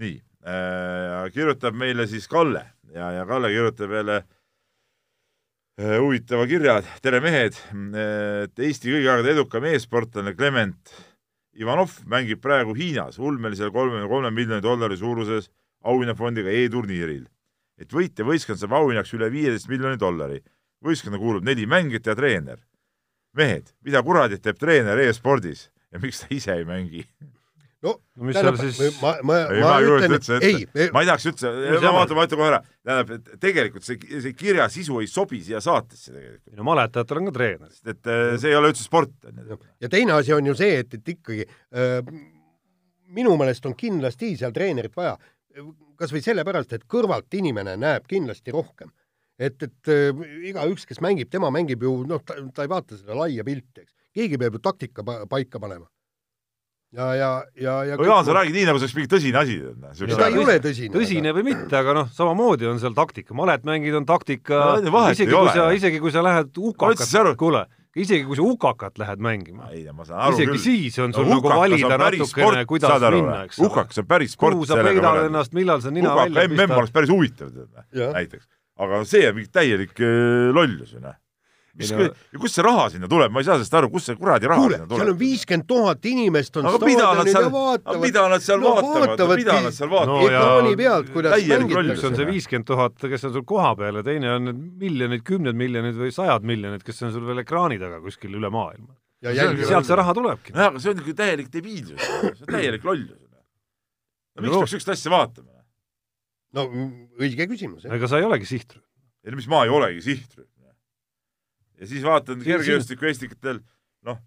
nii 0.02 0.16
äh,, 0.44 1.28
kirjutab 1.32 1.78
meile 1.80 2.04
siis 2.10 2.28
Kalle 2.28 2.66
ja, 2.92 3.12
ja 3.16 3.26
Kalle 3.28 3.48
kirjutab 3.54 3.94
jälle 3.96 4.18
äh, 4.20 5.96
huvitava 5.96 6.44
kirja, 6.50 6.80
tere 7.02 7.22
mehed, 7.24 7.56
et 7.96 8.64
Eesti 8.68 8.92
kõigi 8.92 9.08
aegade 9.12 9.32
edukam 9.32 9.64
e-sportlane 9.72 10.36
Clement 10.36 10.96
Ivanov 11.56 11.94
mängib 12.04 12.42
praegu 12.44 12.76
Hiinas 12.76 13.16
ulmelisel 13.16 13.72
kolmekümne 13.72 14.10
kolme 14.12 14.30
miljoni 14.34 14.60
dollari 14.64 14.98
suuruses 15.00 15.48
auhinnafondiga 15.88 16.52
e-turniiril 16.52 17.24
et 17.80 17.92
võitja 17.92 18.26
võistkond 18.26 18.60
saab 18.60 18.76
auhinnaks 18.78 19.14
üle 19.16 19.30
viieteist 19.32 19.68
miljoni 19.68 20.00
dollari. 20.00 20.42
võistkonda 20.84 21.18
kuulub 21.18 21.44
neli 21.44 21.66
mängijat 21.66 22.06
ja 22.06 22.14
treener. 22.14 22.58
mehed, 23.36 23.72
mida 23.84 24.02
kuradit 24.02 24.42
teeb 24.42 24.58
treener 24.58 24.98
e-spordis? 24.98 25.70
ja 25.92 25.98
miks 26.02 26.20
ta 26.20 26.26
ise 26.30 26.52
ei 26.52 26.64
mängi 26.64 27.04
no, 27.84 27.94
no 28.16 28.28
mis 28.28 28.36
seal 28.36 28.56
siis 28.60 29.00
ma, 29.00 29.14
ma, 29.26 29.38
ei, 29.52 29.60
ma, 29.62 29.68
ma 29.68 29.74
ei 29.80 29.88
ütlen, 29.88 30.14
üldse 30.16 30.38
ette 30.38 30.50
ei, 30.50 30.90
ma 30.94 31.02
ei 31.02 31.10
tahaks 31.10 31.28
üldse, 31.30 31.52
ma 31.82 31.92
vaatan, 31.98 32.18
ma 32.18 32.24
ütlen 32.26 32.40
kohe 32.40 32.48
ära, 32.50 32.60
tähendab, 32.86 33.12
et 33.16 33.42
tegelikult 33.42 33.86
see, 33.86 33.98
see 34.24 34.36
kirja 34.38 34.68
sisu 34.72 35.00
ei 35.02 35.10
sobi 35.10 35.42
siia 35.44 35.60
saatesse 35.64 36.14
tegelikult. 36.14 36.56
no 36.58 36.68
maletajatel 36.70 37.20
on 37.20 37.28
ka 37.30 37.36
treener. 37.36 37.74
sest 37.74 37.92
et 37.92 38.12
äh, 38.12 38.24
see 38.40 38.52
ei 38.52 38.58
ole 38.58 38.72
üldse 38.72 38.86
sport. 38.86 39.12
ja 39.82 39.92
teine 39.92 40.16
asi 40.16 40.34
on 40.36 40.50
ju 40.52 40.56
see, 40.58 40.80
et, 40.82 40.98
et 40.98 41.14
ikkagi 41.16 41.46
äh, 41.46 42.00
minu 43.16 43.36
meelest 43.38 43.68
on 43.68 43.76
kindlasti 43.78 44.34
seal 44.40 44.54
treenerit 44.56 44.96
vaja, 44.96 45.16
kas 45.96 46.12
või 46.14 46.22
sellepärast, 46.24 46.72
et 46.76 46.86
kõrvalt 46.90 47.32
inimene 47.38 47.76
näeb 47.80 48.06
kindlasti 48.10 48.54
rohkem. 48.54 48.92
et, 49.38 49.62
et 49.62 49.92
äh, 49.92 50.24
igaüks, 50.48 50.86
kes 50.88 51.02
mängib, 51.04 51.28
tema 51.30 51.50
mängib 51.52 51.82
ju 51.82 51.98
noh, 52.08 52.22
ta 52.24 52.64
ei 52.64 52.72
vaata 52.72 52.96
seda 52.96 53.16
laia 53.18 53.44
pilti, 53.44 53.84
eks. 53.84 53.92
keegi 54.16 54.38
peab 54.40 54.56
ju 54.56 54.64
taktika 54.64 55.04
paika 55.04 55.60
panema 55.60 55.86
ja, 56.96 57.14
ja, 57.14 57.30
ja, 57.60 57.74
ja 57.84 57.96
no 57.96 58.06
Jaan, 58.06 58.24
sa 58.24 58.34
räägid 58.36 58.56
nii, 58.56 58.66
nagu 58.68 58.80
see 58.80 58.86
oleks 58.86 58.96
mingi 58.96 59.10
tõsine 59.10 59.40
asi. 59.40 59.56
ta 60.16 60.28
ei 60.30 60.38
ole 60.40 60.56
tõsine. 60.62 60.92
tõsine 60.94 61.32
või 61.36 61.46
mitte, 61.50 61.74
aga 61.78 61.94
noh, 62.00 62.12
samamoodi 62.14 62.68
on 62.70 62.80
seal 62.82 62.94
taktika, 62.96 63.36
maletmängid 63.36 63.96
on 63.98 64.06
taktika 64.08 64.62
no,, 64.84 65.02
isegi 65.12 65.32
kui 65.32 65.52
sa, 65.52 65.68
isegi 65.76 66.00
kui 66.02 66.14
sa 66.14 66.24
lähed 66.24 66.52
ukakat, 66.56 67.36
kuule, 67.40 67.66
isegi 67.96 68.26
kui 68.28 68.38
sa 68.38 68.46
ukakat 68.46 68.98
lähed 69.00 69.22
mängima, 69.24 69.70
isegi 69.72 70.48
küll. 70.52 70.62
siis 70.62 70.98
on 71.02 71.14
sul 71.16 71.28
no, 71.28 71.38
nagu 71.38 71.52
valida 71.52 71.98
natukene, 72.00 72.64
kuidas 72.68 73.06
minna, 73.10 73.42
eks 73.48 73.60
ole. 73.60 73.70
ukakas 73.70 74.02
on 74.02 74.08
päris 74.10 74.36
sport. 74.36 74.56
kuhu 74.56 74.68
sa 74.68 74.80
peidad 74.80 75.22
ennast, 75.26 75.56
millal 75.56 75.84
sa 75.84 75.92
nina 75.94 76.12
Ukaka 76.12 76.24
välja 76.24 76.48
pistad. 76.48 76.66
MM 76.68 76.80
oleks 76.80 76.96
päris 76.96 77.12
huvitav, 77.12 77.54
näiteks. 77.92 78.48
aga 78.76 79.04
see 79.08 79.28
on 79.28 79.38
mingi 79.38 79.52
täielik 79.52 79.96
äh, 80.04 80.50
lollus 80.54 80.92
ju, 80.96 81.00
noh 81.04 81.16
mis 81.76 81.92
no..., 81.92 82.06
kust 82.40 82.56
see 82.56 82.64
raha 82.64 82.86
sinna 82.92 83.08
tuleb, 83.10 83.32
ma 83.32 83.42
ei 83.42 83.46
saa 83.46 83.58
sellest 83.58 83.74
aru, 83.76 83.90
kust 83.92 84.08
see 84.10 84.16
kuradi 84.18 84.48
raha 84.48 84.62
Kuule, 84.62 84.78
sinna 84.78 84.88
tuleb? 84.88 85.02
seal 85.02 85.12
on 85.12 85.18
viiskümmend 85.20 85.66
tuhat 85.68 86.08
inimest 86.10 86.58
on 86.60 86.68
aga 86.70 86.88
mida 86.88 87.08
nad 87.18 87.30
seal, 87.30 87.48
aga 87.76 87.96
mida 88.02 88.22
nad 88.32 88.44
seal 88.46 88.62
no, 88.62 88.72
vaatavad, 88.76 89.34
mida 89.42 89.56
nad 89.66 89.76
seal 89.76 89.90
vaatavad 89.92 90.22
no,? 90.22 90.30
ekraani 90.30 90.78
pealt, 90.80 91.10
kuidas 91.14 91.36
mängitakse. 91.50 91.96
üks 91.96 92.06
on 92.08 92.16
see 92.20 92.28
viiskümmend 92.30 92.68
tuhat, 92.70 92.96
kes 93.12 93.28
on 93.28 93.34
sul 93.36 93.44
koha 93.52 93.74
peal 93.80 94.00
ja 94.00 94.04
teine 94.06 94.32
on 94.32 94.48
need 94.48 94.62
miljonid, 94.86 95.26
kümned 95.28 95.60
miljonid 95.60 96.00
või 96.00 96.14
sajad 96.16 96.48
miljonid, 96.48 96.86
kes 96.86 97.04
on 97.04 97.14
sul 97.18 97.28
veel 97.28 97.44
ekraani 97.44 97.80
taga 97.82 98.00
kuskil 98.04 98.40
üle 98.40 98.52
maailma. 98.52 98.96
sealt 99.20 99.88
see 99.90 100.00
raha 100.00 100.16
tulebki. 100.16 100.56
nojah, 100.56 100.72
aga 100.72 100.82
see 100.82 100.94
on 100.94 101.00
niisugune 101.00 101.20
täielik 101.20 101.52
debiilsus, 101.52 102.00
see 102.00 102.48
on 102.48 102.56
täielik 102.56 102.88
lollus. 102.88 103.20
no 103.20 104.48
miks 104.48 104.56
peaks 104.56 104.72
niisugust 104.72 104.96
asja 104.96 105.12
vaatama? 105.12 105.62
no 106.56 106.68
õige 107.20 107.52
küsimus. 107.52 107.84
ega 107.84 108.08
sa 108.08 108.20
ei 108.22 108.28
olegi 108.28 108.48
sihtrühm. 108.48 108.84
ei 109.26 109.34
no 109.34 109.42
mis 109.44 109.48
ma 109.50 109.64
ei 109.66 109.72
olegi 109.76 110.04
sihtrühm 110.08 110.48
ja 111.80 111.90
siis 111.90 112.04
vaatan 112.06 112.40
kergejõustikueestikutel, 112.44 113.60
noh, 114.08 114.22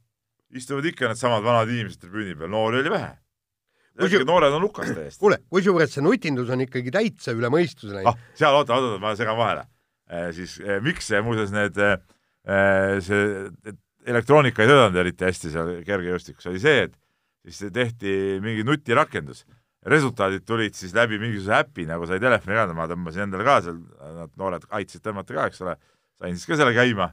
istuvad 0.55 0.87
ikka 0.91 1.09
needsamad 1.09 1.43
vanad 1.45 1.71
inimesed 1.73 2.03
tribüüni 2.03 2.37
peal, 2.37 2.51
noori 2.53 2.83
oli 2.83 2.93
vähe. 2.93 3.11
Kusi... 3.99 4.21
noored 4.23 4.55
on 4.55 4.63
hukas 4.63 4.93
täiesti. 4.95 5.19
kuule, 5.19 5.41
kusjuures 5.51 5.91
see 5.91 6.03
nutindus 6.05 6.49
on 6.53 6.63
ikkagi 6.63 6.93
täitsa 6.93 7.33
üle 7.35 7.49
mõistuse 7.51 7.97
läinud. 7.97 8.13
ah, 8.13 8.31
seal, 8.37 8.55
oota, 8.55 8.77
oota, 8.77 8.99
ma 9.01 9.11
segan 9.19 9.35
vahele 9.35 9.65
eh,. 10.07 10.29
siis 10.37 10.55
eh, 10.63 10.79
miks 10.83 11.09
see 11.11 11.19
muuseas 11.25 11.51
need 11.51 11.75
eh,, 11.83 11.97
see 13.03 13.73
elektroonika 14.07 14.63
ei 14.63 14.71
töötanud 14.71 14.99
eriti 15.03 15.27
hästi 15.27 15.51
seal 15.51 15.71
kergejõustikus, 15.87 16.47
oli 16.51 16.61
see, 16.63 16.85
et 16.87 16.95
siis 17.49 17.73
tehti 17.73 18.13
mingi 18.43 18.63
nutirakendus. 18.67 19.45
resultaadid 19.89 20.43
tulid 20.43 20.75
siis 20.75 20.91
läbi 20.95 21.19
mingisuguse 21.19 21.55
äpi, 21.55 21.85
nagu 21.87 22.07
sai 22.07 22.19
telefoni 22.19 22.55
ka, 22.55 22.65
ma 22.75 22.87
tõmbasin 22.87 23.27
endale 23.27 23.45
ka 23.47 23.59
seal, 23.63 23.77
nad 24.15 24.31
noored 24.39 24.65
aitasid 24.75 25.03
tõmmata 25.03 25.35
ka, 25.35 25.45
eks 25.47 25.61
ole, 25.63 25.75
sain 26.19 26.35
siis 26.35 26.47
ka 26.47 26.57
selle 26.59 26.73
käima 26.75 27.11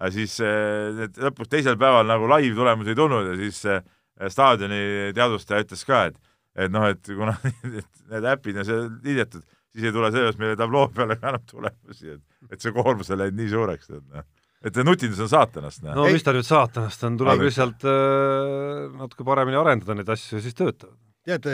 aga 0.00 0.10
siis 0.14 0.36
eh, 0.42 1.04
lõpuks 1.26 1.50
teisel 1.50 1.78
päeval 1.80 2.06
nagu 2.08 2.28
live-tulemusi 2.34 2.94
ei 2.94 2.98
tulnud 2.98 3.30
ja 3.30 3.34
siis 3.38 3.60
eh, 3.70 3.82
staadioni 4.30 5.12
teadvustaja 5.14 5.66
ütles 5.66 5.84
ka, 5.86 6.06
et 6.10 6.20
et 6.54 6.70
noh, 6.70 6.86
et 6.86 7.02
kuna 7.10 7.34
need 8.12 8.28
äpid 8.30 8.60
on 8.62 8.68
seal 8.68 8.86
liidetud, 9.02 9.42
siis 9.74 9.88
ei 9.88 9.94
tule 9.94 10.10
sellest 10.14 10.38
meile 10.38 10.58
tabloo 10.58 10.86
peale 10.94 11.18
ka 11.18 11.32
enam 11.32 11.42
tulemusi, 11.50 12.14
et, 12.14 12.22
et 12.52 12.62
see 12.62 12.74
koormus 12.74 13.10
on 13.10 13.20
läinud 13.22 13.40
nii 13.40 13.50
suureks, 13.50 13.90
et 13.90 14.04
noh, 14.14 14.28
et 14.64 14.78
nutindus 14.86 15.24
on 15.24 15.32
saatanast. 15.32 15.82
no 15.88 16.06
mis 16.14 16.24
ta 16.24 16.34
nüüd 16.36 16.46
saatanast 16.46 17.02
on, 17.08 17.18
tuleb 17.20 17.42
lihtsalt 17.48 17.84
äh, 17.90 18.86
natuke 19.00 19.26
paremini 19.26 19.58
arendada 19.60 19.98
neid 19.98 20.14
asju 20.14 20.38
ja 20.38 20.46
siis 20.46 20.56
töötavad. 20.58 20.96
tead, 21.26 21.50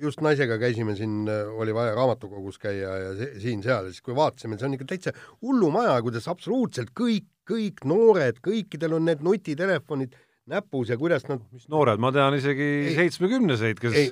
just 0.00 0.22
naisega 0.24 0.56
käisime 0.60 0.94
siin, 0.96 1.26
oli 1.60 1.74
vaja 1.76 1.96
raamatukogus 1.98 2.56
käia 2.62 2.94
ja 3.02 3.10
siin-seal 3.18 3.88
ja 3.88 3.92
siis 3.92 4.04
kui 4.04 4.16
vaatasime, 4.16 4.56
see 4.58 4.70
on 4.70 4.78
ikka 4.78 4.88
täitsa 4.94 5.12
hullumaja, 5.42 5.98
kuidas 6.06 6.30
absoluutselt 6.32 6.94
kõik, 6.96 7.28
kõik 7.50 7.84
noored, 7.90 8.40
kõikidel 8.44 8.98
on 8.98 9.08
need 9.10 9.22
nutitelefonid 9.26 10.16
näpus 10.50 10.90
ja 10.90 10.98
kuidas 10.98 11.26
nad 11.28 11.42
mis 11.52 11.68
noored, 11.70 12.00
ma 12.02 12.12
tean 12.14 12.34
isegi 12.38 12.96
seitsmekümneseid, 12.96 13.80
kes 13.82 13.96
ei, 13.96 14.10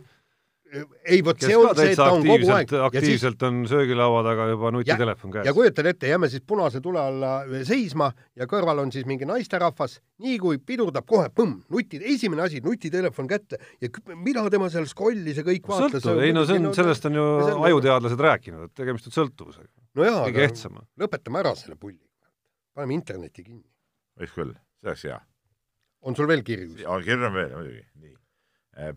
ei 1.09 1.21
vot 1.25 1.41
see 1.41 1.57
on 1.57 1.71
see, 1.77 1.93
et 1.93 1.99
ta 1.99 2.09
on 2.13 2.25
kogu 2.27 2.51
aeg 2.53 2.73
aktiivselt 2.89 3.39
siis... 3.41 3.47
on 3.49 3.61
söögilaua 3.71 4.21
taga 4.27 4.49
juba 4.51 4.73
nutitelefon 4.75 5.33
käes. 5.35 5.47
ja 5.49 5.55
kujutad 5.57 5.89
ette, 5.89 6.11
jääme 6.11 6.29
siis 6.31 6.45
punase 6.47 6.83
tule 6.85 7.01
alla 7.01 7.33
seisma 7.67 8.11
ja 8.37 8.49
kõrval 8.51 8.83
on 8.85 8.93
siis 8.93 9.07
mingi 9.09 9.29
naisterahvas, 9.29 9.99
nii 10.25 10.39
kui 10.43 10.61
pidurdab, 10.61 11.07
kohe 11.09 11.31
põmm, 11.35 11.63
nuti, 11.73 12.01
esimene 12.15 12.45
asi, 12.47 12.61
nutitelefon 12.65 13.31
kätte 13.31 13.61
ja 13.81 13.91
mida 14.17 14.45
tema 14.53 14.69
seal 14.73 14.89
scrollis 14.91 15.41
ja 15.41 15.47
kõik 15.47 15.71
vaatas. 15.73 16.07
ei 16.19 16.35
no 16.37 16.45
see 16.49 16.61
on, 16.61 16.71
sellest 16.77 17.09
on 17.09 17.19
ju 17.21 17.29
ajuteadlased 17.71 18.27
rääkinud, 18.29 18.69
et 18.69 18.77
tegemist 18.83 19.09
on 19.11 19.17
sõltuvusega. 19.17 19.73
no 19.99 20.11
jaa, 20.11 20.27
aga 20.29 20.53
lõpetame 21.01 21.45
ära 21.45 21.57
selle 21.59 21.81
pulli. 21.81 22.03
Paneme 22.79 22.95
interneti 22.95 23.43
kinni. 23.43 23.67
võiks 24.19 24.35
küll, 24.39 24.55
see 24.79 24.89
oleks 24.89 25.05
hea. 25.11 25.19
on 26.07 26.17
sul 26.17 26.31
veel 26.31 26.47
kirju? 26.47 26.79
kirju 26.79 27.29
on 27.29 27.35
veel, 27.35 27.55
muidugi, 27.59 27.85
nii. 27.99 28.17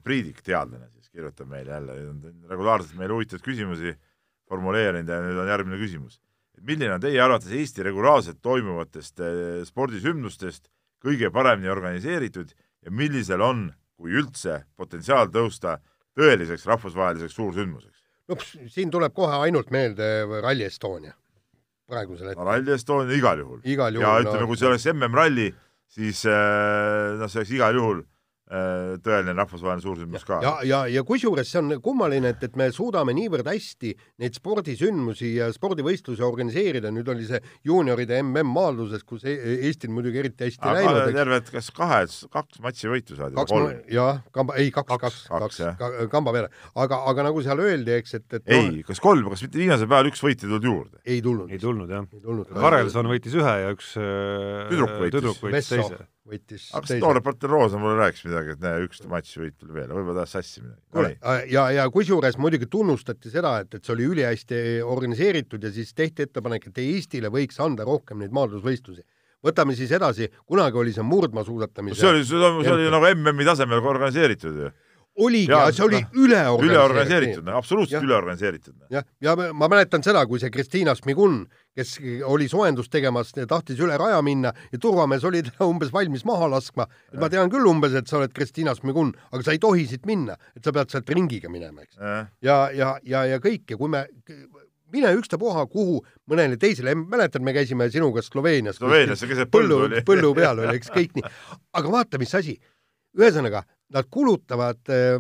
Priidik, 0.06 0.44
teadlane 0.46 0.92
kirjutab 1.12 1.50
meile 1.52 1.72
jälle, 1.76 1.96
regulaarselt 2.50 2.96
meile 3.00 3.16
huvitavaid 3.16 3.44
küsimusi 3.44 3.96
formuleerinud 4.50 5.10
ja 5.12 5.20
nüüd 5.24 5.40
on 5.44 5.50
järgmine 5.52 5.80
küsimus. 5.82 6.20
milline 6.62 6.94
on 6.94 7.02
teie 7.02 7.22
arvates 7.22 7.52
Eesti 7.58 7.84
regulaarselt 7.84 8.38
toimuvatest 8.42 9.20
eh, 9.20 9.64
spordisündmustest 9.66 10.70
kõige 11.02 11.32
paremini 11.34 11.72
organiseeritud 11.74 12.52
ja 12.86 12.92
millisel 12.92 13.42
on, 13.42 13.72
kui 13.98 14.14
üldse, 14.14 14.62
potentsiaal 14.78 15.32
tõusta 15.34 15.80
tõeliseks 16.18 16.68
rahvusvaheliseks 16.70 17.36
suursündmuseks? 17.36 18.04
no 18.30 18.38
siin 18.46 18.92
tuleb 18.94 19.14
kohe 19.14 19.42
ainult 19.48 19.72
meelde 19.74 20.12
Rally 20.42 20.70
Estonia 20.70 21.16
praegusel 21.92 22.32
hetkel 22.32 22.44
no,. 22.44 22.50
Rally 22.52 22.76
Estonia 22.78 23.18
igal 23.18 23.44
juhul. 23.44 23.60
ja 23.66 24.16
ütleme 24.24 24.48
kui 24.50 24.60
see 24.60 24.70
oleks 24.72 24.88
MM-ralli, 24.94 25.52
siis 25.92 26.24
eh, 26.30 27.20
noh, 27.20 27.30
see 27.32 27.44
oleks 27.44 27.54
igal 27.58 27.78
juhul 27.80 28.02
tõeline 28.52 29.36
rahvusvaheline 29.38 29.84
suursündmus 29.84 30.26
ka. 30.28 30.42
ja, 30.44 30.54
ja, 30.68 30.80
ja 30.92 31.04
kusjuures 31.08 31.48
see 31.48 31.62
on 31.62 31.78
kummaline, 31.84 32.34
et, 32.34 32.42
et 32.44 32.58
me 32.60 32.68
suudame 32.76 33.14
niivõrd 33.16 33.48
hästi 33.48 33.94
neid 34.20 34.36
spordisündmusi 34.36 35.30
ja 35.38 35.48
spordivõistlusi 35.56 36.26
organiseerida, 36.26 36.92
nüüd 36.92 37.08
oli 37.14 37.28
see 37.30 37.40
juunioride 37.68 38.20
MM 38.20 38.52
maadluses, 38.52 39.06
kus 39.08 39.24
e-, 39.24 39.38
Eestil 39.70 39.94
muidugi 39.96 40.20
eriti 40.24 40.50
hästi 40.50 40.68
Aga 40.68 40.76
läinud. 40.82 41.16
terved, 41.16 41.52
kas 41.56 41.72
kahes, 41.76 42.20
kaks 42.34 42.60
matši 42.66 42.92
võitu 42.92 43.20
saadi? 43.20 43.40
kaks, 43.40 43.56
jah, 43.94 44.22
kamba, 44.36 44.60
ei 44.60 44.72
kaks, 44.76 45.00
kaks, 45.00 45.24
kaks, 45.32 45.64
kaks, 45.80 46.00
kamba 46.12 46.36
peale, 46.36 46.52
aga, 46.76 47.04
aga 47.12 47.28
nagu 47.30 47.44
seal 47.46 47.64
öeldi, 47.64 47.96
eks, 48.02 48.20
et, 48.20 48.28
et 48.42 48.56
ei 48.58 48.68
no,, 48.68 48.88
kas 48.92 49.04
kolm, 49.04 49.32
kas 49.32 49.46
mitte 49.48 49.64
viimasel 49.64 49.88
päeval 49.88 50.12
üks 50.12 50.26
võit 50.28 50.42
ei 50.42 50.50
tulnud 50.50 50.72
juurde? 50.72 51.04
ei 51.06 51.24
tulnud. 51.24 51.52
ei 51.56 51.62
tulnud, 51.64 51.96
jah. 51.96 52.10
Karelson 52.52 53.12
võitis 53.16 53.40
ühe 53.40 53.60
ja 53.64 53.72
üks 53.72 53.94
äh, 53.96 54.68
tüdruk 54.74 54.98
võitis, 54.98 55.20
tüdruk 55.22 55.46
võitis 55.48 55.72
teise 55.72 56.08
võitis 56.28 56.68
aga 56.78 56.98
noor 57.02 57.18
reporter 57.18 57.50
Roosa 57.50 57.80
mulle 57.82 57.98
rääkis 57.98 58.26
midagi, 58.28 58.56
et 58.56 58.62
näe, 58.64 58.84
üks 58.86 59.02
matš 59.10 59.40
võit 59.42 59.56
tuli 59.58 59.74
veel, 59.76 59.90
võib-olla 59.90 60.22
tajas 60.22 60.36
sassi 60.38 60.62
midagi. 60.64 60.82
kuule, 60.94 61.14
ja, 61.50 61.64
ja 61.76 61.88
kusjuures 61.94 62.38
muidugi 62.42 62.70
tunnustati 62.72 63.32
seda, 63.34 63.56
et, 63.64 63.74
et 63.78 63.88
see 63.88 63.96
oli 63.96 64.06
ülihästi 64.12 64.62
organiseeritud 64.86 65.64
ja 65.66 65.74
siis 65.74 65.96
tehti 65.98 66.28
ettepanek, 66.28 66.70
et 66.70 66.84
Eestile 66.84 67.34
võiks 67.34 67.58
anda 67.64 67.88
rohkem 67.88 68.22
neid 68.22 68.36
maadlusvõistlusi. 68.38 69.02
võtame 69.42 69.74
siis 69.78 69.92
edasi, 69.98 70.30
kunagi 70.46 70.78
oli 70.78 70.94
see 70.94 71.06
murdmaasuusatamise 71.06 72.00
see 72.00 72.14
oli, 72.14 72.26
see 72.28 72.76
oli 72.76 72.92
nagu 72.94 73.10
MM-i 73.16 73.48
tasemel 73.48 73.82
organiseeritud 73.96 74.64
ju 74.66 74.72
oligi, 75.26 75.58
see 75.76 75.86
oli 75.86 76.00
üleorganiseeritud. 76.02 76.70
üleorganiseeritud, 76.70 77.50
absoluutselt 77.62 78.06
üleorganiseeritud. 78.08 78.76
jah, 78.94 79.06
ja 79.22 79.36
ma 79.54 79.70
mäletan 79.72 80.06
seda, 80.06 80.24
kui 80.30 80.42
see 80.42 80.52
Kristiina 80.54 80.96
Smigun, 80.98 81.44
kes 81.78 81.98
oli 82.28 82.50
soojendust 82.52 82.92
tegemas, 82.92 83.34
tahtis 83.36 83.80
üle 83.80 83.98
raja 84.00 84.22
minna 84.26 84.54
ja 84.72 84.82
turvamees 84.82 85.26
oli 85.28 85.44
teda 85.48 85.68
umbes 85.70 85.94
valmis 85.94 86.26
maha 86.28 86.50
laskma. 86.52 86.88
ma 87.20 87.30
tean 87.30 87.52
küll 87.54 87.68
umbes, 87.70 87.96
et 87.98 88.08
sa 88.12 88.20
oled 88.22 88.34
Kristiina 88.36 88.76
Smigun, 88.78 89.14
aga 89.32 89.44
sa 89.46 89.56
ei 89.56 89.62
tohi 89.62 89.88
siit 89.88 90.06
minna, 90.10 90.38
et 90.56 90.64
sa 90.64 90.74
pead 90.76 90.92
sealt 90.92 91.10
ringiga 91.10 91.50
minema, 91.50 91.86
eks. 91.86 92.02
ja, 92.42 92.64
ja, 92.76 92.98
ja, 93.04 93.26
ja 93.36 93.40
kõik 93.44 93.72
ja 93.72 93.80
kui 93.80 93.92
me 93.92 94.08
mine 94.92 95.12
ükstapuha 95.18 95.66
kuhu 95.72 96.02
mõnele 96.30 96.58
teisele, 96.60 96.94
mäletad, 96.96 97.44
me 97.44 97.54
käisime 97.56 97.88
sinuga 97.92 98.24
Sloveenias. 98.26 98.80
Sloveenias, 98.80 99.24
keset 99.28 99.52
põldu 99.54 99.86
oli. 99.88 100.04
põllu 100.08 100.34
peal 100.40 100.60
oli, 100.64 100.78
eks 100.80 100.92
kõik 100.94 101.16
nii. 101.18 101.34
aga 101.80 101.94
vaata, 101.98 102.22
mis 102.22 102.36
asi. 102.38 102.58
ühesõnaga, 103.18 103.66
nad 103.94 104.08
kulutavad, 104.12 104.82
äh, 104.90 105.20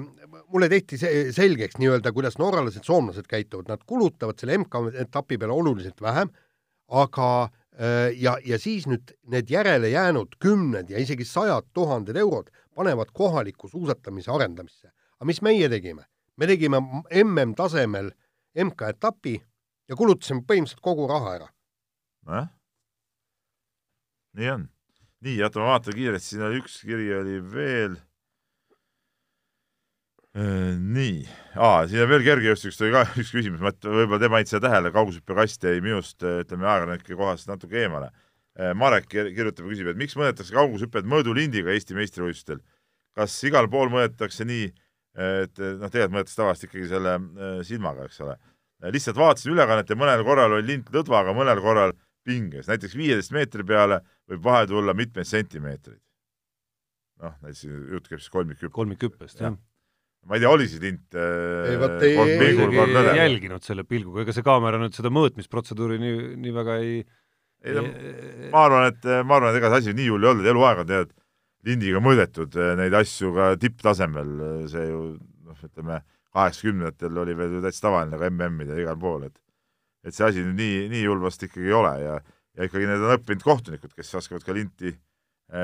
mulle 0.51 0.69
tehti 0.69 0.97
selgeks 1.35 1.79
nii-öelda, 1.79 2.13
kuidas 2.15 2.37
norralased, 2.39 2.85
soomlased 2.87 3.27
käituvad, 3.29 3.69
nad 3.71 3.83
kulutavad 3.87 4.39
selle 4.39 4.57
MK-etapi 4.61 5.37
peale 5.37 5.53
oluliselt 5.53 6.01
vähem, 6.01 6.31
aga 6.87 7.49
ja, 8.19 8.33
ja 8.43 8.57
siis 8.59 8.83
nüüd 8.85 9.13
need 9.31 9.49
järele 9.49 9.89
jäänud 9.89 10.35
kümned 10.43 10.89
ja 10.91 10.99
isegi 10.99 11.23
sajad 11.25 11.69
tuhanded 11.73 12.17
eurod 12.19 12.49
panevad 12.75 13.13
kohaliku 13.15 13.69
suusatamise 13.71 14.31
arendamisse. 14.31 14.91
aga 15.17 15.25
mis 15.25 15.41
meie 15.41 15.69
tegime? 15.69 16.03
me 16.37 16.47
tegime 16.47 16.81
MM-tasemel 17.23 18.11
MK-etapi 18.65 19.37
ja 19.89 19.97
kulutasime 19.97 20.43
põhimõtteliselt 20.47 20.83
kogu 20.83 21.07
raha 21.09 21.33
ära. 21.37 21.49
nojah, 22.27 22.47
nii 24.37 24.49
on. 24.55 24.69
nii, 25.21 25.35
oota, 25.43 25.59
ma 25.59 25.73
vaatan 25.73 25.97
kiiresti, 25.97 26.33
siin 26.33 26.45
oli 26.47 26.61
üks 26.61 26.79
kiri 26.85 27.11
oli 27.17 27.39
veel 27.53 27.99
nii, 30.79 31.25
aa, 31.59 31.87
siin 31.91 32.05
on 32.05 32.11
veel 32.11 32.23
kergejõustikust 32.23 32.83
oli 32.85 32.93
ka 32.93 33.03
üks 33.19 33.31
küsimus, 33.35 33.59
ma 33.59 33.73
võib-olla 33.83 34.19
te 34.21 34.29
panite 34.31 34.61
tähele, 34.63 34.91
kaugushüppekast 34.95 35.65
jäi 35.67 35.81
minust, 35.83 36.21
ütleme, 36.23 36.67
ajakirjanike 36.69 37.17
kohast 37.19 37.49
natuke 37.51 37.81
eemale. 37.81 38.11
Äh, 38.59 38.71
Marek 38.77 39.09
kirjutab 39.11 39.65
ja 39.65 39.73
küsib, 39.73 39.89
et 39.91 39.99
miks 39.99 40.15
mõõdetakse 40.19 40.55
kaugushüpped 40.55 41.09
mõõdulindiga 41.11 41.73
Eesti 41.75 41.97
meistrivõistlustel? 41.97 42.61
kas 43.11 43.33
igal 43.43 43.67
pool 43.67 43.89
mõõdetakse 43.91 44.45
nii, 44.47 44.69
et 45.19 45.57
noh, 45.59 45.89
tegelikult 45.91 46.13
mõõdetakse 46.13 46.37
tavaliselt 46.39 46.69
ikkagi 46.69 46.87
selle 46.93 47.15
äh, 47.19 47.57
silmaga, 47.67 48.05
eks 48.07 48.21
ole. 48.23 48.37
lihtsalt 48.95 49.19
vaatasin 49.19 49.51
ülekannet 49.51 49.91
ja 49.91 49.97
mõnel 49.99 50.23
korral 50.23 50.55
oli 50.55 50.63
lint 50.69 50.87
lõdvaga, 50.95 51.33
mõnel 51.35 51.59
korral 51.59 51.91
pinges, 52.23 52.69
näiteks 52.71 52.95
viieteist 52.95 53.35
meetri 53.35 53.67
peale 53.67 53.99
võib 54.31 54.47
vahe 54.47 54.63
tulla 54.71 54.95
mitmeid 54.95 55.27
sentimeetreid. 55.27 55.99
noh, 57.19 57.35
näiteks 57.43 57.67
jutt 57.67 58.07
käib 58.07 58.23
siis 58.23 58.31
kolmikhüppest. 58.31 58.77
kolmikhüppest, 58.79 59.43
jah 59.43 59.59
ma 60.29 60.37
ei 60.37 60.43
tea, 60.43 60.51
oli 60.51 60.67
see 60.69 60.81
tint 60.81 61.17
äh, 61.17 61.71
ei, 61.71 61.79
vot 61.81 62.03
ei, 62.05 62.13
ei 62.13 63.17
jälginud 63.17 63.65
selle 63.65 63.85
pilguga, 63.87 64.25
ega 64.25 64.35
see 64.35 64.45
kaamera 64.45 64.79
nüüd 64.81 64.95
seda 64.95 65.11
mõõtmisprotseduuri 65.13 65.97
nii, 66.01 66.21
nii 66.43 66.53
väga 66.55 66.77
ei 66.83 67.01
ei 67.61 67.75
no 67.77 67.83
ma 68.53 68.65
arvan, 68.67 68.87
et, 68.91 69.09
ma 69.25 69.37
arvan, 69.37 69.51
et 69.51 69.61
ega 69.61 69.73
see 69.73 69.83
asi 69.83 69.97
nii 69.97 70.09
hull 70.13 70.25
ei 70.25 70.31
olnud, 70.33 70.49
eluaeg 70.53 70.83
on 70.83 70.89
tead 70.91 71.13
lindiga 71.67 72.01
mõõdetud 72.05 72.57
äh, 72.57 72.73
neid 72.79 72.97
asju 73.01 73.33
ka 73.37 73.51
tipptasemel, 73.61 74.33
see 74.71 74.87
ju 74.87 75.03
noh, 75.17 75.63
ütleme 75.69 76.01
kaheksakümnendatel 76.31 77.23
oli 77.23 77.37
veel 77.37 77.57
ju 77.57 77.65
täitsa 77.65 77.87
tavaline 77.89 78.21
ka 78.21 78.29
MM-id 78.31 78.71
ja 78.71 78.81
igal 78.85 78.99
pool, 79.01 79.25
et 79.29 79.37
et 80.05 80.17
see 80.17 80.25
asi 80.25 80.45
nüüd 80.45 80.57
nii, 80.57 80.85
nii 80.93 81.07
hull 81.09 81.21
vast 81.21 81.43
ikkagi 81.45 81.69
ei 81.69 81.77
ole 81.77 81.95
ja 82.01 82.19
ja 82.57 82.67
ikkagi 82.67 82.87
need 82.89 83.03
on 83.05 83.15
õppinud 83.15 83.43
kohtunikud, 83.45 83.93
kes 83.95 84.15
oskavad 84.19 84.43
ka 84.45 84.53
linti 84.53 84.89
äh, 84.91 84.95
Äh, 84.95 85.10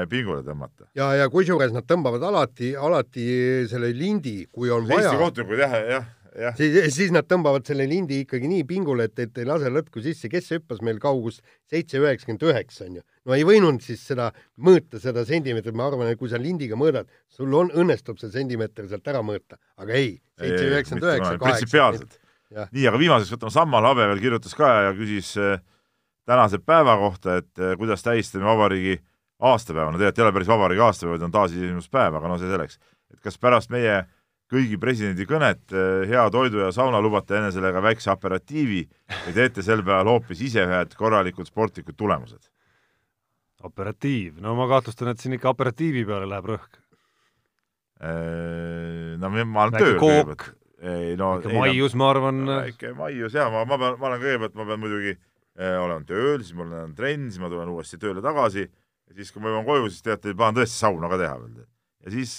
pingule 0.10 0.44
tõmmata. 0.44 0.90
ja, 0.98 1.14
ja 1.16 1.30
kusjuures 1.32 1.72
nad 1.76 1.88
tõmbavad 1.88 2.24
alati, 2.28 2.74
alati 2.76 3.28
selle 3.72 3.94
lindi, 3.96 4.42
kui 4.52 4.72
on 4.74 4.88
vaja. 4.90 5.12
Eesti 5.12 5.22
kohtunikud 5.22 5.62
jah, 5.62 5.76
jah, 5.88 6.10
jah. 6.36 6.58
siis, 6.58 6.76
siis 6.96 7.14
nad 7.16 7.28
tõmbavad 7.30 7.66
selle 7.68 7.88
lindi 7.90 8.22
ikkagi 8.26 8.50
nii 8.52 8.66
pingule, 8.68 9.08
et, 9.08 9.16
et 9.24 9.40
ei 9.40 9.48
lase 9.48 9.72
lõtku 9.72 10.04
sisse, 10.04 10.30
kes 10.32 10.52
hüppas 10.58 10.84
meil 10.86 11.00
kaugust 11.04 11.40
seitse 11.72 12.02
üheksakümmend 12.02 12.44
üheksa, 12.50 12.90
onju. 12.90 13.06
no 13.28 13.38
ei 13.38 13.48
võinud 13.48 13.80
siis 13.86 14.04
seda 14.10 14.30
mõõta, 14.60 15.00
seda 15.04 15.24
sentimeetrit, 15.28 15.78
ma 15.78 15.88
arvan, 15.88 16.12
et 16.12 16.20
kui 16.20 16.32
sa 16.32 16.42
lindiga 16.42 16.80
mõõdad, 16.80 17.08
sul 17.32 17.56
on, 17.56 17.72
õnnestub 17.72 18.20
see 18.22 18.34
sentimeeter 18.36 18.90
sealt 18.92 19.08
ära 19.08 19.24
mõõta, 19.26 19.60
aga 19.80 19.96
ei, 19.96 20.18
seitse 20.42 20.68
üheksakümmend 20.68 21.10
üheksa, 21.14 21.34
kaheksa. 21.42 22.70
nii, 22.76 22.88
aga 22.92 23.00
viimaseks 23.00 23.34
võtame, 23.38 23.56
Sammal 23.56 23.92
Habe 23.92 24.12
veel 24.12 24.24
kirjutas 24.28 24.56
ka 24.58 24.74
ja 24.90 24.96
küsis 25.00 25.34
äh, 25.40 25.62
tänase 26.28 26.60
päeva 26.60 27.00
kohta, 27.00 27.40
et 27.40 27.64
äh, 27.64 27.78
kuidas 27.80 28.04
tähistame 28.04 28.48
vabariigi 28.52 29.00
aastapäeva, 29.40 29.92
no 29.92 30.00
tegelikult 30.02 30.20
ei 30.20 30.26
ole 30.26 30.36
päris 30.36 30.52
vabariigi 30.52 30.84
aastapäev, 30.84 31.16
vaid 31.16 31.26
on 31.28 31.34
taasiseseisvumispäev, 31.36 32.20
aga 32.20 32.30
no 32.32 32.38
see 32.42 32.50
selleks. 32.52 32.80
et 33.14 33.20
kas 33.24 33.38
pärast 33.40 33.72
meie 33.72 34.02
kõigi 34.52 34.80
presidendi 34.80 35.28
kõnet 35.28 35.76
eh, 35.76 36.08
hea 36.10 36.26
toidu 36.34 36.62
ja 36.64 36.72
sauna 36.76 37.02
lubate 37.04 37.38
enne 37.38 37.52
sellega 37.56 37.82
väikse 37.84 38.12
aperatiivi 38.14 38.84
või 39.26 39.36
teete 39.36 39.64
sel 39.66 39.84
päeval 39.84 40.14
hoopis 40.16 40.42
ise 40.50 40.64
ühed 40.66 40.96
korralikud 40.98 41.50
sportlikud 41.50 41.98
tulemused? 41.98 42.50
operatiiv, 43.68 44.38
no 44.42 44.54
ma 44.56 44.68
kahtlustan, 44.70 45.10
et 45.12 45.22
siin 45.22 45.34
ikka 45.36 45.50
operatiivi 45.50 46.04
peale 46.06 46.28
läheb 46.30 46.46
rõhk. 46.46 46.78
Eh, 48.06 49.16
no 49.18 49.32
ma 49.34 49.66
olen 49.66 49.80
tööl 49.82 49.98
kõigepealt. 50.02 50.52
ei 50.78 51.16
no 51.18 51.32
väike 51.42 51.56
maius, 51.58 51.96
ma 51.98 52.12
arvan. 52.14 52.44
väike 52.52 52.94
maius 52.98 53.34
jaa, 53.34 53.50
ma, 53.54 53.66
ma 53.66 53.80
pean, 53.82 53.98
ma 53.98 54.12
olen 54.12 54.22
kõigepealt, 54.22 54.58
ma 54.58 54.68
pean 54.70 54.82
muidugi 54.82 55.16
äh,, 55.18 55.78
olen 55.82 56.06
tööl, 56.06 56.46
siis 56.46 56.54
mul 56.58 56.74
on 56.78 56.94
trenn, 56.96 57.32
siis 57.32 57.42
ma 57.42 57.50
tulen 57.50 57.74
uuesti 57.74 57.98
tööle 58.02 58.22
tagasi 58.24 58.68
ja 59.08 59.18
siis, 59.18 59.32
kui 59.34 59.44
ma 59.44 59.54
jõuan 59.54 59.66
koju, 59.68 59.90
siis 59.92 60.06
teate, 60.06 60.36
tahan 60.38 60.58
tõesti 60.58 60.78
sauna 60.78 61.10
ka 61.12 61.20
teha 61.22 61.40
veel. 61.42 61.66
ja 62.06 62.14
siis 62.14 62.36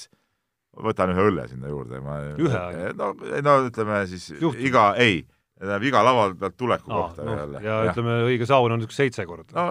võtan 0.79 1.12
ühe 1.14 1.25
õlle 1.31 1.49
sinna 1.51 1.73
juurde. 1.73 2.01
ühe 2.01 2.61
ainult? 2.61 2.99
no, 2.99 3.11
no 3.47 3.57
ütleme 3.66 4.05
siis 4.11 4.29
Juhtum. 4.37 4.61
iga, 4.71 4.85
ei, 5.01 5.23
tähendab 5.59 5.89
iga 5.91 6.05
lava 6.07 6.29
pealt 6.39 6.59
tuleku 6.61 6.93
Aa, 6.93 7.01
kohta 7.01 7.27
no, 7.27 7.39
jälle. 7.41 7.64
ja, 7.64 7.81
ja 7.83 7.93
ütleme, 7.93 8.21
õige 8.29 8.49
saun 8.51 8.75
on 8.75 8.83
niisugune 8.83 9.01
seitse 9.01 9.27
korda. 9.27 9.66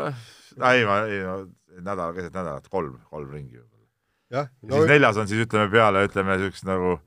no 0.58 0.74
ei, 0.74 0.86
ma, 0.88 1.00
ei 1.08 1.24
no 1.24 1.40
nädal, 1.78 2.14
keset 2.18 2.34
nädalat 2.34 2.68
kolm, 2.74 2.98
kolm 3.12 3.32
ringi 3.32 3.60
võib-olla. 3.60 3.88
jah 4.34 4.52
no,. 4.62 4.76
siis 4.76 4.92
neljas 4.94 5.22
on 5.22 5.32
siis 5.32 5.46
ütleme 5.46 5.72
peale, 5.74 6.04
ütleme 6.10 6.38
niisugust 6.38 6.68
nagu 6.68 6.98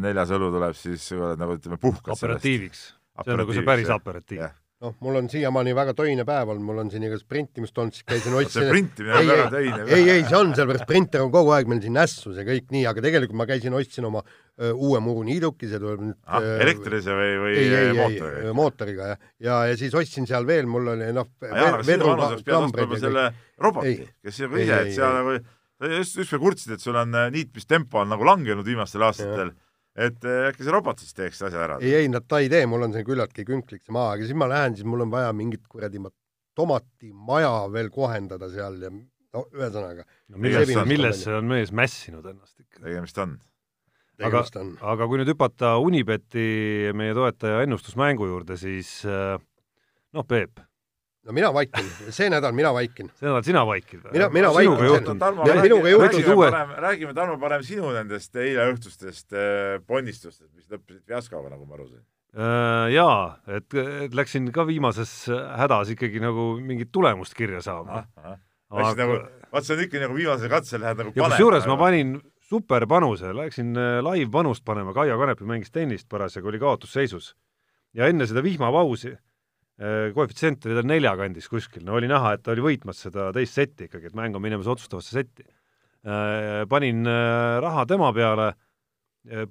neljas 0.00 0.30
õlu 0.36 0.54
tuleb 0.54 0.78
siis 0.78 1.10
nagu 1.40 1.58
ütleme 1.58 1.80
puhkad 1.80 2.14
operatiiviks. 2.14 2.86
see 3.24 3.34
on 3.34 3.42
nagu 3.42 3.56
see 3.56 3.66
päris 3.66 3.90
aperatiiv 3.92 4.46
noh, 4.80 4.94
mul 5.04 5.18
on 5.20 5.28
siiamaani 5.30 5.74
väga 5.76 5.92
töine 5.96 6.24
päev 6.28 6.52
olnud, 6.54 6.64
mul 6.64 6.80
on 6.82 6.90
siin 6.92 7.04
igas 7.04 7.22
printimist 7.28 7.76
olnud, 7.78 7.96
siis 7.96 8.06
käisin 8.08 8.36
ostsin 8.38 8.64
see 8.64 8.72
printimine 8.72 9.18
on 9.18 9.28
väga 9.28 9.46
töine. 9.52 9.80
ei, 9.86 10.06
ei, 10.14 10.24
see 10.24 10.38
on, 10.38 10.54
sellepärast 10.56 10.88
printer 10.88 11.24
on 11.24 11.32
kogu 11.34 11.52
aeg 11.56 11.68
meil 11.70 11.82
siin 11.84 11.96
nässus 11.98 12.40
ja 12.40 12.46
kõik 12.48 12.72
nii, 12.72 12.86
aga 12.88 13.04
tegelikult 13.04 13.38
ma 13.40 13.46
käisin, 13.50 13.76
ostsin 13.76 14.08
oma 14.08 14.24
öö, 14.24 14.72
uue 14.72 15.02
muruniiduki, 15.04 15.68
see 15.70 15.82
tuleb 15.82 16.04
nüüd 16.08 16.18
ah, 16.24 16.48
elektrilise 16.64 17.16
või, 17.20 17.30
või 17.44 17.54
ei, 17.58 17.70
ei, 17.76 17.94
mootoriga? 18.00 18.56
mootoriga, 18.62 19.12
jah. 19.12 19.24
ja, 19.50 19.62
ja 19.70 19.78
siis 19.80 19.96
ostsin 20.00 20.28
seal 20.30 20.48
veel, 20.48 20.68
mul 20.70 20.94
oli 20.96 21.12
noh 21.16 21.32
vedru 21.40 23.00
selle 23.00 23.30
roboti, 23.60 23.98
kes 24.24 24.44
nagu 24.46 24.62
ise, 24.64 24.84
et 24.86 24.94
seal 24.96 25.18
nagu 25.20 25.36
just, 25.36 26.16
just 26.16 26.32
veel 26.32 26.46
kurtsid, 26.48 26.76
et 26.76 26.84
sul 26.84 26.96
on 27.00 27.20
äh, 27.20 27.28
niitmistempo 27.36 28.00
on 28.00 28.14
nagu 28.16 28.24
langenud 28.28 28.64
viimastel 28.64 29.04
aastatel 29.04 29.52
ja 29.52 29.69
et 29.96 30.24
eh, 30.24 30.46
äkki 30.50 30.66
see 30.66 30.74
robot 30.74 31.02
siis 31.02 31.16
teeks 31.16 31.42
asja 31.48 31.64
ära? 31.66 31.78
ei, 31.82 31.94
ei, 32.02 32.10
nad 32.12 32.26
ta 32.30 32.40
ei 32.42 32.50
tee, 32.52 32.62
mul 32.70 32.86
on 32.86 32.94
see 32.94 33.06
küllaltki 33.06 33.46
künklik 33.48 33.84
see 33.84 33.94
maa, 33.94 34.14
aga 34.14 34.26
siis 34.26 34.38
ma 34.38 34.48
lähen, 34.50 34.78
siis 34.78 34.88
mul 34.88 35.06
on 35.06 35.12
vaja 35.12 35.32
mingit 35.36 35.66
kuradi 35.70 36.02
tomatimaja 36.58 37.52
veel 37.74 37.90
kohendada 37.94 38.50
seal 38.52 38.80
ja 38.82 38.92
no 38.94 39.44
ühesõnaga. 39.54 40.06
no 40.30 40.42
milles, 40.42 40.74
milles 40.86 41.22
see 41.26 41.36
on 41.36 41.50
mees 41.50 41.74
mässinud 41.74 42.26
ennast 42.26 42.58
ikka? 42.62 42.84
tegemist 42.84 43.20
on. 43.22 43.36
aga, 44.22 44.44
aga 44.94 45.10
kui 45.10 45.20
nüüd 45.20 45.34
hüpata 45.34 45.76
Unibeti, 45.82 46.90
meie 46.94 47.14
toetaja 47.16 47.64
ennustusmängu 47.66 48.30
juurde, 48.30 48.58
siis 48.60 49.00
eh, 49.08 49.38
noh, 50.14 50.26
Peep 50.26 50.62
no 51.26 51.34
mina 51.36 51.50
vaikin, 51.54 51.88
see 52.14 52.30
nädal 52.32 52.54
mina 52.56 52.72
vaikin. 52.74 53.10
see 53.18 53.28
nädal 53.28 53.44
sina 53.46 53.64
vaikid 53.68 54.04
või? 54.04 54.14
mina, 54.16 54.28
mina 54.34 54.52
vaikin. 54.54 54.78
minuga 55.62 55.92
juhtus. 55.92 56.30
räägime, 56.86 57.14
Tarmo, 57.16 57.36
parem 57.42 57.64
sinu 57.66 57.92
nendest 57.94 58.36
eileõhtustest 58.36 59.36
äh, 59.36 59.76
ponnistustest, 59.86 60.48
mis 60.54 60.70
lõppesid 60.72 61.04
fiaskoga, 61.10 61.52
nagu 61.52 61.66
ma 61.66 61.76
aru 61.78 61.90
sain 61.90 62.00
äh,. 62.00 62.88
Jaa, 62.94 63.20
et, 63.58 63.68
et 64.06 64.16
läksin 64.16 64.48
ka 64.54 64.64
viimases 64.68 65.12
hädas 65.30 65.92
ikkagi 65.96 66.22
nagu 66.22 66.52
mingit 66.62 66.92
tulemust 66.94 67.34
kirja 67.36 67.62
saama. 67.64 68.04
Aga... 68.70 68.92
Nagu, 68.94 69.16
vaat 69.50 69.66
see 69.66 69.74
on 69.74 69.80
ikka 69.82 70.04
nagu 70.04 70.14
viimasel 70.14 70.52
katsel 70.52 70.84
lähed 70.84 71.02
nagu 71.02 71.12
panema. 71.12 71.34
kusjuures 71.34 71.66
ma 71.66 71.76
panin 71.80 72.20
superpanuse, 72.50 73.34
läksin 73.36 73.74
äh, 73.78 73.98
live-panust 74.06 74.64
panema, 74.66 74.94
Kaia 74.96 75.18
Kanepi 75.20 75.46
mängis 75.46 75.74
tennist 75.74 76.08
parasjagu, 76.10 76.48
oli 76.48 76.62
kaotusseisus. 76.62 77.34
ja 77.94 78.06
enne 78.06 78.26
seda 78.30 78.42
vihmapausi 78.42 79.16
koefitsient 80.14 80.66
oli 80.66 80.76
tal 80.76 80.88
nelja 80.88 81.14
kandis 81.16 81.46
kuskil, 81.48 81.84
no 81.86 81.94
oli 81.96 82.08
näha, 82.10 82.34
et 82.36 82.42
ta 82.44 82.52
oli 82.52 82.64
võitmas 82.64 82.98
seda 83.06 83.30
teist 83.32 83.56
setti 83.56 83.86
ikkagi, 83.88 84.10
et 84.10 84.18
mäng 84.18 84.36
on 84.36 84.44
minemas 84.44 84.68
otsustavasse 84.68 85.14
setti. 85.16 85.46
Äh, 86.04 86.66
panin 86.68 87.08
äh, 87.08 87.56
raha 87.64 87.86
tema 87.88 88.10
peale, 88.16 88.52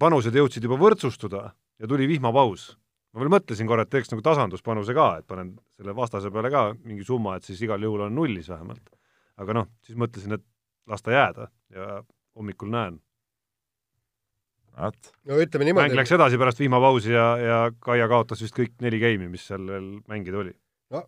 panused 0.01 0.33
jõudsid 0.33 0.65
juba 0.65 0.79
võrdsustuda 0.81 1.41
ja 1.53 1.89
tuli 1.89 2.07
vihmapaus. 2.09 2.71
ma 3.13 3.21
veel 3.21 3.31
mõtlesin 3.33 3.67
korra, 3.69 3.85
et 3.85 3.89
teeks 3.89 4.11
nagu 4.11 4.21
tasanduspanuse 4.25 4.93
ka, 4.97 5.09
et 5.19 5.27
panen 5.29 5.55
selle 5.77 5.93
vastase 5.97 6.31
peale 6.33 6.49
ka 6.53 6.63
mingi 6.83 7.05
summa, 7.05 7.35
et 7.37 7.45
siis 7.45 7.61
igal 7.65 7.81
juhul 7.81 8.05
on 8.05 8.15
nullis 8.15 8.49
vähemalt. 8.49 8.89
aga 9.37 9.53
noh, 9.53 9.67
siis 9.85 9.97
mõtlesin, 9.97 10.33
et 10.37 10.45
las 10.89 11.01
ta 11.05 11.13
jääda 11.13 11.47
ja 11.73 12.03
hommikul 12.35 12.69
näen 12.69 12.99
no 14.79 15.43
ütleme 15.43 15.67
niimoodi. 15.67 15.89
mäng 15.89 15.99
läks 15.99 16.15
edasi 16.15 16.39
pärast 16.41 16.63
vihmapausi 16.63 17.13
ja, 17.13 17.27
ja 17.41 17.61
Kaia 17.83 18.09
kaotas 18.11 18.43
vist 18.45 18.57
kõik 18.57 18.75
neli 18.83 19.01
geimi, 19.01 19.29
mis 19.31 19.45
seal 19.49 19.65
veel 19.67 19.91
mängida 20.09 20.41
oli. 20.41 20.53
no 20.93 21.05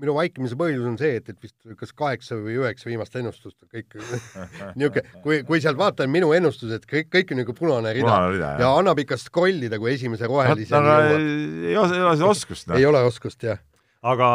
minu 0.00 0.14
vaikimise 0.16 0.56
põhjus 0.58 0.86
on 0.88 0.98
see, 1.00 1.18
et, 1.20 1.30
et 1.32 1.42
vist 1.44 1.56
kas 1.80 1.94
kaheksa 1.96 2.38
või 2.40 2.58
üheksa 2.62 2.88
viimast 2.88 3.16
ennustust, 3.20 3.58
kõik 3.68 3.98
niisugune, 4.78 5.04
kui, 5.24 5.40
kui 5.48 5.62
sealt 5.62 5.80
vaatan 5.80 6.12
minu 6.12 6.32
ennustused, 6.36 6.86
kõik, 6.90 7.10
kõik 7.12 7.34
on 7.34 7.42
niisugune 7.42 7.62
punane 7.62 7.96
rida, 7.96 8.06
punane 8.08 8.36
rida 8.36 8.52
ja 8.64 8.70
annab 8.78 9.02
ikka 9.04 9.20
scroll 9.20 9.68
ida, 9.68 9.80
kui 9.82 9.94
esimese 9.94 10.30
rohelise 10.30 10.78
aga 10.78 11.00
ei 11.10 11.76
ole, 11.76 11.90
ei 11.96 12.06
ole 12.06 12.16
seda 12.16 12.30
oskust. 12.30 12.72
ei 12.78 12.88
ole 12.88 13.04
oskust, 13.10 13.44
jah 13.46 13.60
aga 14.00 14.30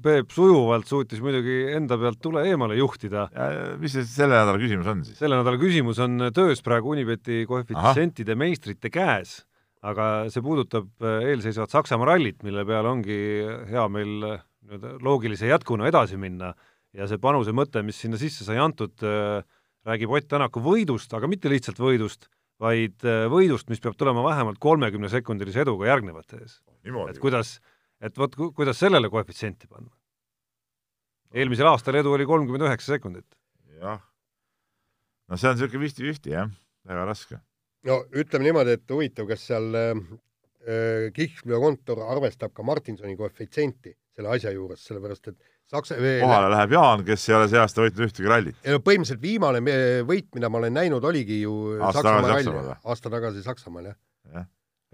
Peep 0.00 0.32
sujuvalt 0.32 0.88
suutis 0.88 1.20
muidugi 1.20 1.56
enda 1.76 1.98
pealt 2.00 2.20
tule 2.24 2.46
eemale 2.48 2.78
juhtida. 2.78 3.26
mis 3.80 3.92
see 3.92 4.06
selle 4.08 4.38
nädala 4.38 4.60
küsimus 4.60 4.88
on 4.88 5.04
siis? 5.04 5.18
selle 5.20 5.36
nädala 5.36 5.60
küsimus 5.60 6.00
on 6.00 6.30
töös 6.36 6.64
praegu 6.64 6.94
Unibeti 6.94 7.44
koefitsientide 7.48 8.36
meistrite 8.40 8.90
käes, 8.92 9.42
aga 9.84 10.30
see 10.32 10.44
puudutab 10.44 10.88
eelseisvat 11.04 11.76
Saksamaa 11.76 12.14
rallit, 12.14 12.40
mille 12.46 12.64
peale 12.68 12.88
ongi 12.88 13.20
hea 13.68 13.86
meil 13.92 14.16
nii-öelda 14.24 14.96
loogilise 15.04 15.50
jätkuna 15.50 15.88
edasi 15.90 16.16
minna 16.20 16.54
ja 16.96 17.08
see 17.08 17.20
panuse 17.20 17.52
mõte, 17.56 17.82
mis 17.84 18.00
sinna 18.00 18.18
sisse 18.20 18.46
sai 18.46 18.58
antud, 18.62 18.96
räägib 19.86 20.12
Ott 20.16 20.28
Tänaku 20.30 20.62
võidust, 20.64 21.12
aga 21.16 21.28
mitte 21.30 21.52
lihtsalt 21.52 21.78
võidust, 21.80 22.30
vaid 22.60 23.04
võidust, 23.32 23.68
mis 23.72 23.80
peab 23.80 23.96
tulema 24.00 24.24
vähemalt 24.24 24.60
kolmekümne 24.60 25.08
sekundilise 25.12 25.62
eduga 25.64 25.88
järgnevate 25.92 26.40
ees. 26.40 26.58
et 27.08 27.20
kuidas, 27.20 27.58
et 28.00 28.16
vot 28.18 28.36
ku, 28.36 28.50
kuidas 28.56 28.80
sellele 28.80 29.10
koefitsienti 29.12 29.68
panna. 29.68 29.92
eelmisel 31.34 31.68
aastal 31.70 32.00
edu 32.00 32.14
oli 32.16 32.26
kolmkümmend 32.26 32.66
üheksa 32.68 32.96
sekundit. 32.96 33.28
jah. 33.80 34.00
no 35.28 35.36
see 35.36 35.50
on 35.50 35.58
niisugune 35.58 35.86
fifty-fifty 35.86 36.34
jah, 36.34 36.50
väga 36.88 37.06
raske. 37.12 37.40
no 37.88 38.02
ütleme 38.10 38.48
niimoodi, 38.48 38.76
et 38.78 38.96
huvitav, 38.96 39.28
kas 39.30 39.46
seal 39.52 39.70
äh, 39.78 40.02
kihlveokontor 41.16 42.04
arvestab 42.08 42.52
ka 42.56 42.66
Martinsoni 42.66 43.16
koefitsienti 43.16 43.94
selle 44.16 44.36
asja 44.36 44.52
juures, 44.56 44.84
sellepärast 44.84 45.32
et 45.32 45.40
Saksa 45.70 45.94
kohale 45.94 46.48
läheb 46.50 46.72
Jaan, 46.74 47.02
kes 47.06 47.28
ei 47.28 47.34
ole 47.36 47.46
see 47.46 47.60
aasta 47.60 47.84
võitnud 47.84 48.08
ühtegi 48.08 48.26
rallit. 48.26 48.56
põhimõtteliselt 48.58 49.20
viimane 49.22 49.60
võit, 50.02 50.26
mida 50.34 50.48
ma 50.50 50.58
olen 50.58 50.74
näinud, 50.74 51.04
oligi 51.06 51.44
ju 51.44 51.52
aasta 51.78 52.00
Saksamaa 52.00 52.32
ralli, 52.32 52.78
aasta 52.82 53.12
tagasi 53.12 53.44
Saksamaal, 53.44 53.92
jah 53.92 54.00
ja. 54.34 54.44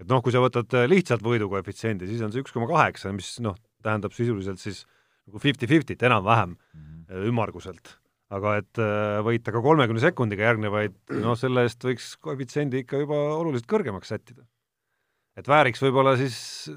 Et 0.01 0.09
noh, 0.09 0.21
kui 0.23 0.33
sa 0.33 0.41
võtad 0.43 0.73
äh, 0.77 0.87
lihtsalt 0.89 1.23
võidukoefitsiendi, 1.25 2.09
siis 2.09 2.23
on 2.25 2.33
see 2.33 2.43
üks 2.43 2.53
koma 2.55 2.69
kaheksa, 2.69 3.13
mis 3.15 3.35
noh, 3.43 3.57
tähendab 3.85 4.15
sisuliselt 4.15 4.61
siis 4.61 4.83
nagu 5.27 5.41
fifty-fifty't 5.43 6.03
enam-vähem 6.07 6.55
mm 6.55 6.83
-hmm. 6.83 7.29
ümmarguselt. 7.31 7.97
aga 8.29 8.57
et 8.59 8.79
äh, 8.83 9.21
võita 9.23 9.53
ka 9.55 9.61
kolmekümne 9.63 10.01
sekundiga 10.03 10.43
järgnevaid, 10.43 10.95
noh, 11.23 11.37
selle 11.39 11.63
eest 11.63 11.83
võiks 11.83 12.17
koefitsiendi 12.19 12.83
ikka 12.83 12.99
juba 12.99 13.15
oluliselt 13.37 13.69
kõrgemaks 13.71 14.11
sättida. 14.11 14.43
et 15.37 15.47
vääriks 15.47 15.81
võib-olla 15.81 16.17
siis 16.17 16.69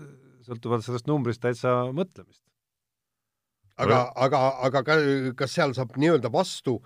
sõltuvalt 0.46 0.84
sellest 0.84 1.06
numbrist 1.06 1.40
täitsa 1.40 1.90
mõtlemist 1.92 2.42
aga, 3.76 4.12
aga, 4.16 4.38
aga 4.66 4.82
kas 5.36 5.54
seal 5.56 5.74
saab 5.74 5.96
nii-öelda 5.96 6.32
vastu, 6.32 6.78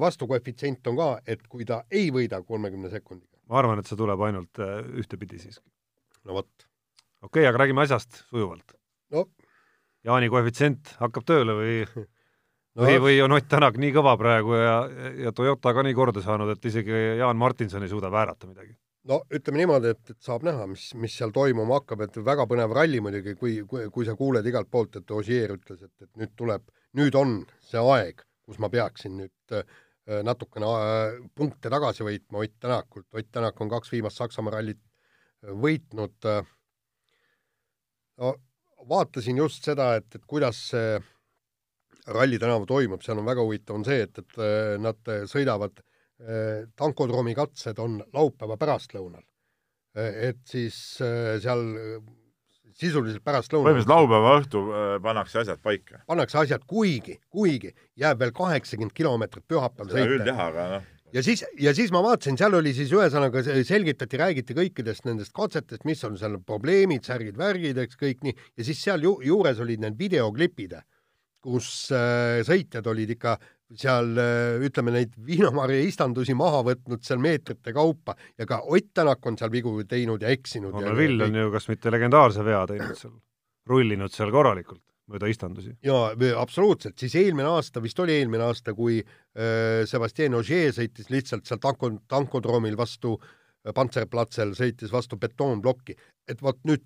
vastukoefitsient 0.00 0.86
on 0.86 0.96
ka, 0.96 1.08
et 1.26 1.46
kui 1.48 1.64
ta 1.68 1.84
ei 1.90 2.10
võida 2.10 2.42
kolmekümne 2.42 2.90
sekundiga? 2.90 3.35
Ma 3.46 3.60
arvan, 3.60 3.80
et 3.80 3.88
see 3.88 3.98
tuleb 3.98 4.22
ainult 4.26 4.62
ühtepidi 5.02 5.40
siiski. 5.42 5.66
no 6.24 6.40
vot. 6.40 6.50
okei 7.22 7.42
okay,, 7.42 7.48
aga 7.50 7.64
räägime 7.64 7.84
asjast 7.86 8.24
sujuvalt 8.30 8.76
no.. 9.14 9.28
Jaani 10.06 10.30
koefitsient 10.30 10.96
hakkab 11.00 11.26
tööle 11.26 11.54
või 11.58 11.76
no, 12.76 12.82
või, 12.84 12.98
või 13.02 13.20
on 13.24 13.36
Ott 13.36 13.48
Tänak 13.50 13.78
nii 13.82 13.92
kõva 13.96 14.16
praegu 14.20 14.58
ja, 14.58 14.80
ja 15.26 15.32
Toyota 15.36 15.74
ka 15.74 15.84
nii 15.86 15.96
korda 15.96 16.22
saanud, 16.24 16.52
et 16.54 16.68
isegi 16.70 16.98
Jaan 17.20 17.38
Martinson 17.40 17.86
ei 17.86 17.92
suuda 17.92 18.10
väärata 18.12 18.50
midagi? 18.50 18.76
no 19.06 19.20
ütleme 19.30 19.62
niimoodi, 19.62 19.92
et, 19.94 20.12
et 20.14 20.20
saab 20.22 20.44
näha, 20.46 20.66
mis, 20.70 20.88
mis 20.98 21.14
seal 21.14 21.32
toimuma 21.34 21.80
hakkab, 21.80 22.06
et 22.06 22.16
väga 22.26 22.46
põnev 22.50 22.74
ralli 22.74 23.00
muidugi, 23.02 23.36
kui, 23.38 23.60
kui, 23.70 23.86
kui 23.94 24.06
sa 24.08 24.16
kuuled 24.18 24.46
igalt 24.46 24.70
poolt, 24.70 24.98
et 25.00 25.14
Ogier 25.14 25.54
ütles, 25.54 25.82
et, 25.86 25.92
et 26.02 26.10
nüüd 26.18 26.32
tuleb, 26.38 26.64
nüüd 26.98 27.18
on 27.18 27.38
see 27.62 27.82
aeg, 27.94 28.24
kus 28.46 28.58
ma 28.62 28.70
peaksin 28.72 29.16
nüüd 29.20 29.54
äh, 29.54 29.78
natukene 30.26 30.66
äh, 30.66 31.16
punkte 31.34 31.72
tagasi 31.72 32.06
võitma 32.06 32.44
Ott 32.44 32.56
Tänakult, 32.60 33.08
Ott 33.14 33.30
Tänak 33.32 33.60
on 33.60 33.72
kaks 33.72 33.92
viimast 33.92 34.20
Saksamaa 34.22 34.58
rallit 34.58 34.82
äh, 34.82 35.50
võitnud 35.50 36.30
äh,. 36.30 36.46
no 38.22 38.36
vaatasin 38.86 39.42
just 39.42 39.64
seda, 39.66 39.94
et, 39.98 40.08
et 40.14 40.24
kuidas 40.26 40.68
see 40.70 40.98
ralli 42.06 42.38
tänavu 42.38 42.68
toimub, 42.70 43.02
seal 43.02 43.18
on 43.18 43.26
väga 43.26 43.42
huvitav, 43.42 43.80
on 43.80 43.84
see, 43.84 44.04
et, 44.06 44.18
et 44.22 44.38
äh, 44.38 44.76
nad 44.78 45.14
sõidavad 45.26 45.80
äh, 45.80 45.86
Äh, 46.16 46.64
tankodroomi 46.76 47.34
katsed 47.36 47.76
on 47.78 47.98
laupäeva 48.16 48.56
pärastlõunal. 48.56 49.20
Äh, 49.98 50.30
et 50.30 50.38
siis 50.48 50.96
äh, 51.04 51.36
seal 51.44 51.60
sisuliselt 52.76 53.24
pärastlõunal 53.24 53.70
põhimõtteliselt 53.70 53.94
laupäeva 53.94 54.34
õhtu 54.40 54.64
pannakse 55.04 55.40
asjad 55.44 55.62
paika? 55.64 56.02
pannakse 56.08 56.42
asjad, 56.42 56.66
kuigi, 56.68 57.18
kuigi 57.32 57.72
jääb 57.96 58.20
veel 58.20 58.34
kaheksakümmend 58.36 58.96
kilomeetrit 58.96 59.46
pühapäeval 59.48 59.94
sõita. 59.94 60.12
küll 60.12 60.30
jah, 60.32 60.44
aga 60.50 60.68
noh 60.74 60.92
ja 61.14 61.22
siis, 61.24 61.44
ja 61.60 61.72
siis 61.76 61.92
ma 61.94 62.02
vaatasin, 62.04 62.36
seal 62.38 62.56
oli 62.58 62.72
siis 62.76 62.92
ühesõnaga 62.94 63.42
selgitati, 63.66 64.20
räägiti 64.20 64.56
kõikidest 64.56 65.06
nendest 65.08 65.34
katsetest, 65.36 65.86
mis 65.88 66.02
on 66.06 66.18
seal 66.20 66.38
probleemid, 66.46 67.06
särgid, 67.06 67.36
värgid, 67.38 67.78
eks 67.82 67.98
kõik 68.00 68.24
nii, 68.26 68.36
ja 68.58 68.66
siis 68.66 68.82
seal 68.82 69.04
ju, 69.06 69.16
juures 69.24 69.60
olid 69.62 69.84
need 69.84 69.98
videoklipid, 70.00 70.76
kus 71.46 71.68
äh, 71.94 72.42
sõitjad 72.46 72.86
olid 72.90 73.14
ikka 73.14 73.36
seal 73.74 74.12
äh, 74.20 74.64
ütleme, 74.66 74.92
neid 74.94 75.14
viinamarja 75.26 75.82
istandusi 75.88 76.36
maha 76.38 76.62
võtnud 76.66 77.02
seal 77.06 77.18
meetrite 77.22 77.74
kaupa 77.74 78.14
ja 78.38 78.46
ka 78.46 78.60
Ott 78.62 78.92
Tänak 78.94 79.26
on 79.26 79.38
seal 79.38 79.50
vigu 79.50 79.72
teinud 79.88 80.22
ja 80.22 80.30
eksinud. 80.30 80.74
Onno 80.74 80.94
Vill 80.96 81.24
on 81.26 81.34
ju 81.34 81.50
kas 81.54 81.66
mitte 81.68 81.90
legendaarse 81.90 82.44
vea 82.46 82.62
teinud 82.70 82.98
seal, 82.98 83.16
rullinud 83.66 84.14
seal 84.14 84.30
korralikult 84.34 84.84
mööda 85.10 85.28
istandusi. 85.30 85.74
jaa, 85.86 86.10
absoluutselt, 86.40 86.96
siis 86.98 87.14
eelmine 87.18 87.48
aasta, 87.48 87.82
vist 87.82 87.98
oli 88.02 88.16
eelmine 88.18 88.46
aasta, 88.46 88.74
kui 88.74 88.98
äh, 89.00 89.82
Sebastian 89.86 90.34
Ogier 90.38 90.74
sõitis 90.74 91.10
lihtsalt 91.12 91.46
seal 91.46 91.60
tanko, 91.62 91.92
tankodroomil 92.10 92.76
vastu 92.78 93.14
äh, 93.20 93.74
Panzerplatsel, 93.74 94.54
sõitis 94.58 94.94
vastu 94.94 95.18
betoonplokki, 95.22 95.96
et 96.28 96.42
vot 96.42 96.58
nüüd 96.66 96.82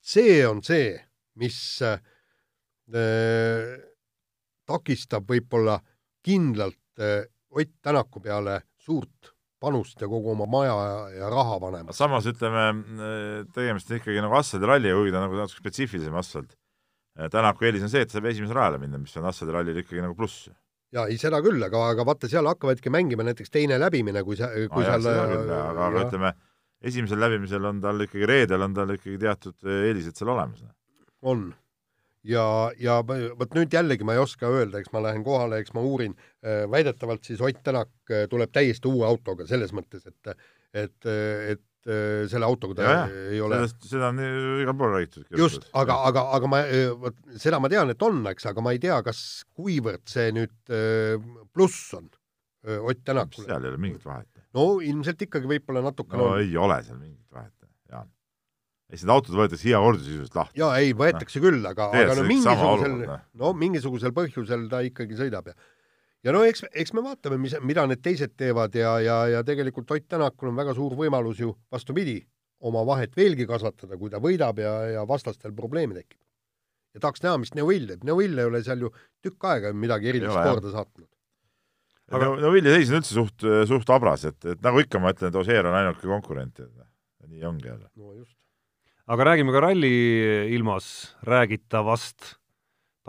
see 0.00 0.40
on 0.48 0.62
see, 0.64 0.94
mis 1.40 1.58
äh, 1.84 2.00
takistab 4.68 5.28
võib-olla 5.28 5.78
kindlalt 6.24 7.02
eh, 7.02 7.26
Ott 7.48 7.70
Tänaku 7.80 8.20
peale 8.20 8.60
suurt 8.76 9.32
panust 9.58 10.00
ja 10.00 10.08
kogu 10.08 10.34
oma 10.34 10.46
maja 10.50 10.74
ja, 10.74 10.96
ja 11.22 11.28
raha 11.32 11.58
panema. 11.62 11.94
samas 11.96 12.26
ütleme, 12.30 12.64
eh, 13.00 13.44
tegemist 13.54 13.90
on 13.90 13.98
ikkagi 13.98 14.22
nagu 14.22 14.36
asfaldiralliga, 14.38 14.96
kuigi 14.98 15.14
ta 15.14 15.22
nagu 15.24 15.38
natuke 15.38 15.62
spetsiifilisem 15.62 16.16
asfalt. 16.20 16.54
Eh, 17.18 17.30
Tänaku 17.32 17.66
eelis 17.68 17.86
on 17.86 17.92
see, 17.92 18.04
et 18.06 18.14
saab 18.14 18.28
esimesele 18.30 18.58
rajale 18.60 18.80
minna, 18.82 19.00
mis 19.02 19.16
on 19.18 19.26
asfaldirallil 19.30 19.82
ikkagi 19.82 20.04
nagu 20.04 20.16
pluss. 20.18 20.50
jaa, 20.94 21.06
ei 21.10 21.18
seda 21.20 21.40
küll, 21.44 21.60
aga, 21.64 21.82
aga 21.92 22.04
vaata, 22.08 22.30
seal 22.30 22.46
hakkavadki 22.48 22.92
mängima 22.92 23.26
näiteks 23.26 23.52
teine 23.52 23.76
läbimine, 23.80 24.22
kui 24.24 24.38
sa, 24.38 24.48
kui 24.72 24.84
ah, 24.86 24.94
seal 24.94 25.08
jah, 25.10 25.32
küll, 25.32 25.50
aga, 25.52 25.88
aga 25.88 26.04
ütleme, 26.06 26.34
esimesel 26.80 27.20
läbimisel 27.20 27.66
on 27.68 27.82
tal 27.84 28.06
ikkagi, 28.06 28.28
reedel 28.30 28.64
on 28.64 28.76
tal 28.76 28.94
ikkagi 28.94 29.18
teatud 29.20 29.72
eelised 29.82 30.16
seal 30.16 30.32
olemas. 30.36 30.62
on 31.22 31.50
ja, 32.26 32.44
ja 32.80 32.98
vot 33.06 33.54
nüüd 33.56 33.72
jällegi 33.74 34.06
ma 34.06 34.16
ei 34.16 34.22
oska 34.22 34.50
öelda, 34.50 34.80
eks 34.80 34.92
ma 34.94 35.02
lähen 35.04 35.24
kohale, 35.26 35.60
eks 35.62 35.74
ma 35.76 35.84
uurin, 35.84 36.16
äh, 36.44 36.64
väidetavalt 36.70 37.24
siis 37.28 37.40
Ott 37.44 37.62
Tänak 37.64 37.90
äh, 38.10 38.26
tuleb 38.30 38.52
täiesti 38.54 38.90
uue 38.90 39.06
autoga, 39.08 39.46
selles 39.48 39.74
mõttes, 39.76 40.06
et 40.08 40.32
et, 40.76 41.08
et 41.08 41.88
äh, 41.88 42.26
selle 42.28 42.48
autoga 42.48 42.76
ta 42.76 42.88
ja, 42.88 43.02
ei 43.32 43.40
ole 43.40 43.62
seda 43.70 44.10
on 44.10 44.20
igal 44.62 44.76
pool 44.76 44.94
räägitud. 44.96 45.26
just, 45.38 45.68
aga, 45.72 46.00
aga, 46.10 46.26
aga 46.36 46.50
ma, 46.50 46.62
vot 47.00 47.18
seda 47.40 47.60
ma 47.62 47.70
tean, 47.72 47.90
et 47.94 48.02
on, 48.04 48.20
eks, 48.32 48.48
aga 48.50 48.64
ma 48.64 48.74
ei 48.76 48.82
tea, 48.82 49.00
kas, 49.06 49.44
kuivõrd 49.56 50.04
see 50.10 50.32
nüüd 50.36 50.56
pluss 51.54 51.94
on 51.98 52.10
Ott 52.68 53.04
Tänakule. 53.06 53.46
seal 53.46 53.64
ei 53.64 53.70
ole 53.70 53.78
mingit 53.80 54.04
vahet. 54.04 54.28
no 54.52 54.64
ilmselt 54.84 55.22
ikkagi 55.24 55.48
võib-olla 55.48 55.80
natukene 55.86 56.20
no 56.20 56.32
on. 56.34 56.42
ei 56.42 56.56
ole 56.58 56.82
seal 56.84 56.98
mingit 56.98 57.32
vahet, 57.32 57.54
siis 58.88 59.04
need 59.04 59.14
autod 59.14 59.36
võetakse 59.36 59.68
iga 59.68 59.80
kord 59.84 60.00
sisuliselt 60.02 60.38
lahti. 60.38 60.60
jaa, 60.62 60.76
ei, 60.80 60.94
võetakse 60.96 61.42
küll, 61.44 61.64
aga, 61.68 61.90
aga 61.92 62.14
no 62.16 62.24
mingisugusel, 62.28 62.94
no 63.42 63.50
mingisugusel 63.56 64.14
põhjusel 64.16 64.68
ta 64.72 64.80
ikkagi 64.86 65.18
sõidab 65.18 65.50
ja 65.52 65.56
ja 66.26 66.34
no 66.34 66.42
eks, 66.46 66.64
eks 66.72 66.94
me 66.96 67.04
vaatame, 67.04 67.38
mis, 67.42 67.54
mida 67.66 67.84
need 67.90 68.02
teised 68.04 68.34
teevad 68.40 68.74
ja, 68.76 68.96
ja, 69.04 69.18
ja 69.36 69.44
tegelikult 69.46 69.90
Ott 69.94 70.08
Tänakul 70.08 70.50
on 70.50 70.56
väga 70.58 70.74
suur 70.76 70.96
võimalus 70.98 71.42
ju 71.42 71.52
vastupidi, 71.72 72.18
oma 72.68 72.82
vahet 72.86 73.14
veelgi 73.16 73.46
kasvatada, 73.46 73.98
kui 74.00 74.10
ta 74.10 74.22
võidab 74.22 74.58
ja, 74.62 74.72
ja 74.96 75.04
vastastel 75.08 75.54
probleeme 75.56 76.00
tekib. 76.00 76.18
ja 76.96 77.04
tahaks 77.04 77.22
näha, 77.22 77.36
mis 77.44 77.54
Neuvill 77.54 77.86
teeb, 77.92 78.08
Neuvill 78.08 78.40
ei 78.40 78.50
ole 78.50 78.64
seal 78.66 78.88
ju 78.88 78.92
tükk 79.22 79.46
aega 79.52 79.72
midagi 79.76 80.10
erilist 80.14 80.34
korda 80.34 80.72
saatnud. 80.72 81.10
aga 82.10 82.32
Neuvilli 82.40 82.74
seis 82.74 82.90
on 82.90 83.02
üldse 83.02 83.20
suht, 83.20 83.48
suht 83.68 83.94
habras, 83.94 84.24
et, 84.32 84.40
et 84.56 84.64
nagu 84.64 84.80
ikka 84.82 84.98
ma 85.02 85.14
ütlen, 85.14 85.30
et 85.30 85.40
Ožeer 85.44 85.68
on 85.68 85.76
ainuke 85.76 86.08
konkurent, 86.08 86.58
et 86.64 87.28
nii 87.28 87.44
ongi 87.44 87.68
jälle. 87.68 87.90
no 87.94 88.16
just 88.16 88.34
aga 89.08 89.24
räägime 89.24 89.52
ka 89.52 89.60
ralli 89.60 89.90
ilmas 90.52 91.16
räägitavast 91.24 92.34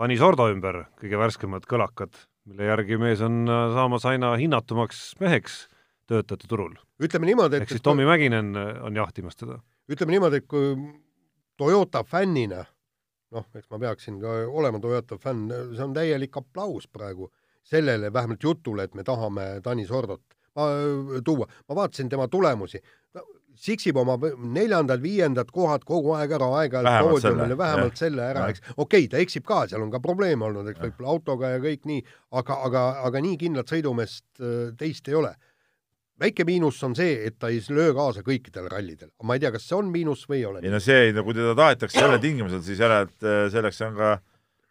Tanis 0.00 0.22
Ordo 0.24 0.46
ümber 0.48 0.86
kõige 0.96 1.18
värskemad 1.20 1.66
kõlakad, 1.68 2.14
mille 2.48 2.70
järgi 2.70 2.96
mees 3.00 3.20
on 3.20 3.42
äh, 3.44 3.66
saamas 3.74 4.06
aina 4.08 4.32
hinnatumaks 4.40 5.02
meheks 5.20 5.66
töötajate 6.08 6.48
turul. 6.48 6.78
ütleme 7.04 7.28
niimoodi, 7.28 7.58
et 7.58 7.66
ehk 7.66 7.74
siis 7.74 7.84
Tommy 7.84 8.08
Mäkinen 8.08 8.56
äh, 8.56 8.70
on 8.80 8.96
jahtimas 8.96 9.36
teda. 9.36 9.58
ütleme 9.92 10.16
niimoodi, 10.16 10.40
et 10.40 10.48
kui 10.48 10.72
Toyota 11.60 12.00
fännina, 12.04 12.64
noh, 13.36 13.44
eks 13.54 13.68
ma 13.68 13.82
peaksin 13.84 14.16
ka 14.24 14.40
olema 14.48 14.80
Toyota 14.80 15.20
fänn, 15.20 15.52
see 15.76 15.84
on 15.84 15.92
täielik 15.92 16.40
aplaus 16.40 16.88
praegu 16.88 17.28
sellele 17.60 18.08
vähemalt 18.12 18.42
jutule, 18.42 18.88
et 18.88 18.96
me 18.96 19.04
tahame 19.04 19.50
Tanis 19.62 19.92
Ordot 19.92 20.24
ma, 20.56 20.72
äh, 20.72 21.20
tuua. 21.24 21.44
ma 21.68 21.76
vaatasin 21.76 22.08
tema 22.08 22.28
tulemusi, 22.28 22.80
siksib 23.58 23.98
oma 24.00 24.16
neljandad-viiendad 24.20 25.50
kohad 25.54 25.84
kogu 25.88 26.14
aeg 26.16 26.32
ära, 26.36 26.48
aeg-ajalt 26.60 27.08
poodiumile, 27.08 27.58
vähemalt 27.58 27.94
jah. 27.94 28.00
selle 28.04 28.24
ära, 28.24 28.46
eks. 28.52 28.64
okei 28.76 29.04
okay,, 29.06 29.10
ta 29.12 29.20
eksib 29.22 29.46
ka, 29.48 29.62
seal 29.70 29.84
on 29.84 29.92
ka 29.92 30.00
probleeme 30.04 30.46
olnud, 30.48 30.70
eks 30.70 30.82
võib-olla 30.84 31.14
autoga 31.14 31.52
ja 31.54 31.62
kõik 31.62 31.86
nii, 31.90 32.02
aga, 32.40 32.58
aga, 32.68 32.84
aga 33.10 33.22
nii 33.26 33.38
kindlat 33.40 33.72
sõidumeest 33.72 34.26
äh, 34.40 34.72
teist 34.80 35.08
ei 35.10 35.18
ole. 35.20 35.34
väike 36.20 36.44
miinus 36.44 36.82
on 36.84 36.94
see, 36.96 37.14
et 37.26 37.38
ta 37.40 37.48
ei 37.48 37.62
löö 37.72 37.94
kaasa 37.96 38.24
kõikidel 38.24 38.68
rallidel. 38.68 39.10
ma 39.22 39.36
ei 39.36 39.44
tea, 39.44 39.52
kas 39.52 39.68
see 39.68 39.76
on 39.76 39.92
miinus 39.92 40.26
või 40.28 40.40
ei 40.40 40.48
ole. 40.48 40.64
ei 40.64 40.72
no 40.72 40.80
see, 40.80 41.12
no 41.12 41.24
kui 41.24 41.36
teda 41.36 41.54
tahetakse 41.54 42.00
selle 42.00 42.18
tingimusel, 42.26 42.62
siis 42.64 42.80
järelikult 42.80 43.28
äh, 43.28 43.46
selleks 43.52 43.80
on 43.88 43.96
ka 43.96 44.18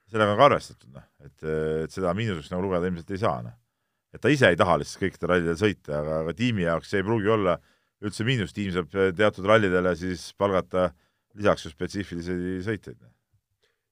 sellega 0.10 0.34
on 0.34 0.40
ka 0.40 0.46
arvestatud, 0.50 0.94
noh, 0.96 1.06
et, 1.26 1.50
et 1.86 1.94
seda 1.94 2.14
miinuseks 2.18 2.50
nagu 2.54 2.66
lugeda 2.66 2.90
ilmselt 2.90 3.12
ei 3.14 3.22
saa, 3.22 3.42
noh. 3.46 3.54
et 4.14 4.22
ta 4.22 4.32
ise 4.34 4.50
ei 4.50 4.58
taha 4.58 4.80
lihtsalt 4.82 5.04
kõikidel 5.04 5.34
rallidel 5.34 5.60
sõita, 5.60 6.00
aga, 6.00 6.22
aga 6.24 6.34
tiimi 6.38 6.66
jaoks 6.66 6.90
see 6.90 7.04
ei 7.04 7.06
pruugi 7.06 7.30
olla 7.36 7.60
üldse 8.06 8.26
miinus, 8.28 8.54
tiim 8.56 8.72
saab 8.76 8.92
teatud 9.18 9.48
rallidele 9.48 9.94
siis 10.00 10.30
palgata 10.40 10.90
lisaks 11.40 11.68
ju 11.68 11.72
spetsiifilisi 11.74 12.60
sõitjaid. 12.66 13.00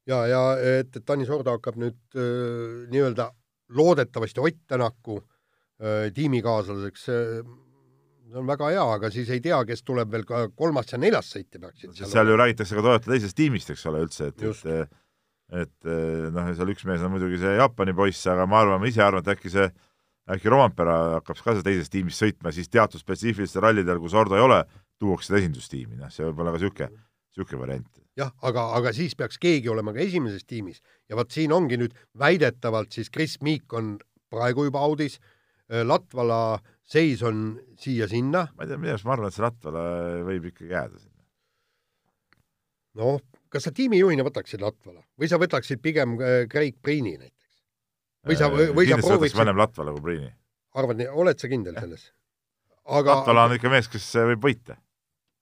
ja, 0.10 0.22
ja 0.32 0.41
et, 0.58 0.95
et 0.95 1.05
Tanis 1.05 1.32
Ordo 1.34 1.58
hakkab 1.58 1.80
nüüd 1.82 1.99
äh, 2.16 2.86
nii-öelda 2.93 3.30
loodetavasti 3.78 4.43
Ott 4.43 4.62
Tänaku 4.68 5.20
äh, 5.20 6.08
tiimikaaslaseks, 6.16 7.08
see 7.08 8.38
on 8.38 8.47
väga 8.47 8.72
hea, 8.74 8.86
aga 8.97 9.12
siis 9.12 9.30
ei 9.32 9.43
tea, 9.43 9.60
kes 9.68 9.84
tuleb 9.88 10.12
veel 10.12 10.24
ka 10.28 10.47
kolmas 10.55 10.91
ja 10.91 10.99
neljas 10.99 11.34
sõitja 11.36 11.62
peaksid 11.64 11.93
seal 11.95 12.12
seal 12.12 12.32
ju 12.32 12.39
räägitakse 12.39 12.80
ka 12.80 12.86
Toyota 12.86 13.12
teisest 13.12 13.38
tiimist, 13.38 13.70
eks 13.72 13.86
ole, 13.91 14.05
üldse, 14.08 14.32
et, 14.32 14.47
et 14.47 14.97
et 15.47 15.88
noh, 16.36 16.49
seal 16.55 16.74
üks 16.74 16.84
mees 16.88 17.03
on 17.05 17.14
muidugi 17.14 17.39
see 17.39 17.53
Jaapani 17.55 17.93
poiss, 17.95 18.26
aga 18.28 18.43
ma 18.49 18.64
arvan, 18.64 18.82
ma 18.84 18.89
ise 18.89 19.03
arvan, 19.03 19.24
et 19.24 19.32
äkki 19.32 19.51
see, 19.53 19.70
äkki 20.34 20.51
Rompera 20.51 20.97
hakkab 21.17 21.39
ka 21.43 21.55
teises 21.63 21.91
tiimis 21.91 22.19
sõitma, 22.19 22.51
siis 22.55 22.69
teatud 22.71 23.01
spetsiifilistel 23.01 23.63
rallidel, 23.63 24.01
kus 24.03 24.15
Ordo 24.17 24.38
ei 24.38 24.43
ole, 24.43 24.63
tuuakse 24.99 25.34
ta 25.34 25.39
esindustiimi, 25.39 25.97
noh, 25.99 26.11
see 26.13 26.25
võib 26.28 26.43
olla 26.43 26.53
ka 26.55 26.61
niisugune, 26.61 26.89
niisugune 27.32 27.61
variant. 27.61 28.03
jah, 28.17 28.34
aga, 28.49 28.67
aga 28.80 28.93
siis 28.97 29.15
peaks 29.15 29.39
keegi 29.41 29.69
olema 29.69 29.93
ka 29.93 30.01
esimeses 30.03 30.45
tiimis 30.49 30.82
ja 31.09 31.19
vot 31.19 31.32
siin 31.32 31.53
ongi 31.53 31.78
nüüd 31.80 31.95
väidetavalt 32.17 32.95
siis 32.97 33.11
Chris 33.13 33.38
Meek 33.45 33.73
on 33.78 33.97
praegu 34.34 34.67
juba 34.67 34.82
Audis, 34.84 35.19
Latvala 35.67 36.59
seis 36.88 37.21
on 37.28 37.59
siia-sinna. 37.80 38.47
ma 38.55 38.63
ei 38.63 38.71
tea, 38.71 38.80
minu 38.80 38.93
arust 38.95 39.07
ma 39.07 39.15
arvan, 39.17 39.30
et 39.30 39.36
see 39.36 39.45
Latvala 39.45 39.86
võib 40.28 40.49
ikkagi 40.51 40.73
jääda 40.73 41.01
sinna. 41.01 41.23
noh, 43.03 43.21
kas 43.53 43.67
sa 43.67 43.73
tiimijuhina 43.75 44.25
võtaksid 44.28 44.63
Latvala 44.63 45.03
või 45.19 45.30
sa 45.30 45.39
võtaksid 45.41 45.84
pigem 45.84 46.17
äh, 46.17 46.45
Craig 46.51 46.80
Priini 46.82 47.17
näiteks? 47.17 47.37
Või 48.28 48.39
sa, 48.39 48.49
või, 48.51 48.88
sa 48.89 48.99
prooviksid 49.01 49.39
vanem 49.39 49.59
Latvala 49.59 49.93
kui 49.95 50.03
Priini. 50.05 50.32
arvad 50.78 51.01
nii, 51.01 51.09
oled 51.23 51.39
sa 51.39 51.49
kindel 51.51 51.78
selles? 51.80 52.09
aga 52.99 53.19
Latvala 53.19 53.47
on 53.49 53.57
ikka 53.57 53.71
mees, 53.73 53.89
kes 53.91 54.07
võib 54.34 54.47
võita. 54.49 54.78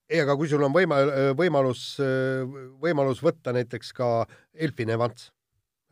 ei, 0.10 0.20
aga 0.24 0.38
kui 0.40 0.50
sul 0.52 0.64
on 0.66 0.74
võima-, 0.76 1.02
võimalus, 1.38 1.86
võimalus 2.82 3.24
võtta 3.26 3.56
näiteks 3.56 3.94
ka 3.98 4.12
Elfin 4.54 4.94
Evans 4.98 5.32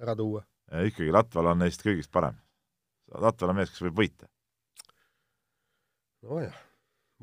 ära 0.01 0.17
tuua. 0.19 0.43
ikkagi 0.89 1.13
Latvala 1.13 1.55
on 1.55 1.65
neist 1.65 1.85
kõigist 1.85 2.11
parem. 2.11 2.37
Latvala 3.13 3.53
on 3.53 3.61
mees, 3.61 3.73
kes 3.73 3.85
võib 3.85 4.05
võita. 4.05 4.29
nojah 6.23 6.61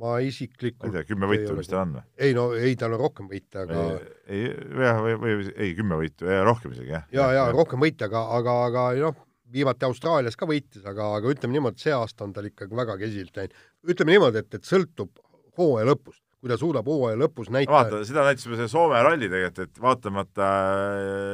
ma 0.01 0.17
isiklikult 0.25 0.81
ma 0.81 0.89
ei 0.89 0.95
tea, 0.97 1.09
kümme 1.11 1.29
võitu 1.29 1.57
vist 1.59 1.73
tal 1.73 1.83
on 1.83 1.97
või? 1.99 2.05
ei 2.25 2.37
no 2.37 2.47
ei, 2.57 2.77
tal 2.81 2.95
on 2.97 3.03
rohkem 3.03 3.29
võite, 3.31 3.65
aga 3.65 3.83
ei, 4.31 4.47
jah, 4.81 5.01
või, 5.05 5.17
või 5.21 5.35
ei, 5.51 5.75
kümme 5.77 5.99
võitu, 6.01 6.29
rohkem 6.47 6.75
isegi, 6.77 6.95
jah. 6.95 7.05
ja, 7.13 7.27
ja, 7.35 7.43
ja 7.43 7.57
rohkem 7.57 7.83
võite, 7.83 8.07
aga, 8.09 8.23
aga, 8.39 8.57
aga 8.69 8.87
noh, 9.01 9.19
viimati 9.53 9.87
Austraalias 9.89 10.39
ka 10.39 10.49
võitis, 10.49 10.85
aga, 10.87 11.13
aga 11.19 11.33
ütleme 11.33 11.57
niimoodi, 11.57 11.83
see 11.83 11.95
aasta 11.95 12.27
on 12.27 12.35
tal 12.37 12.49
ikkagi 12.49 12.77
väga 12.77 12.97
kesilt 13.01 13.37
läinud. 13.37 13.57
ütleme 13.95 14.17
niimoodi, 14.17 14.45
et, 14.45 14.59
et 14.59 14.69
sõltub 14.69 15.23
hooaja 15.59 15.89
lõpust, 15.91 16.23
kui 16.41 16.53
ta 16.53 16.59
suudab 16.61 16.89
hooaja 16.89 17.19
lõpus 17.21 17.51
näita 17.53 17.73
vaata, 17.73 18.05
seda 18.09 18.25
näitas 18.29 18.47
juba 18.47 18.61
see 18.61 18.71
Soome 18.73 19.03
ralli 19.05 19.29
tegelikult, 19.29 19.67
et 19.67 19.83
vaatamata 19.83 20.53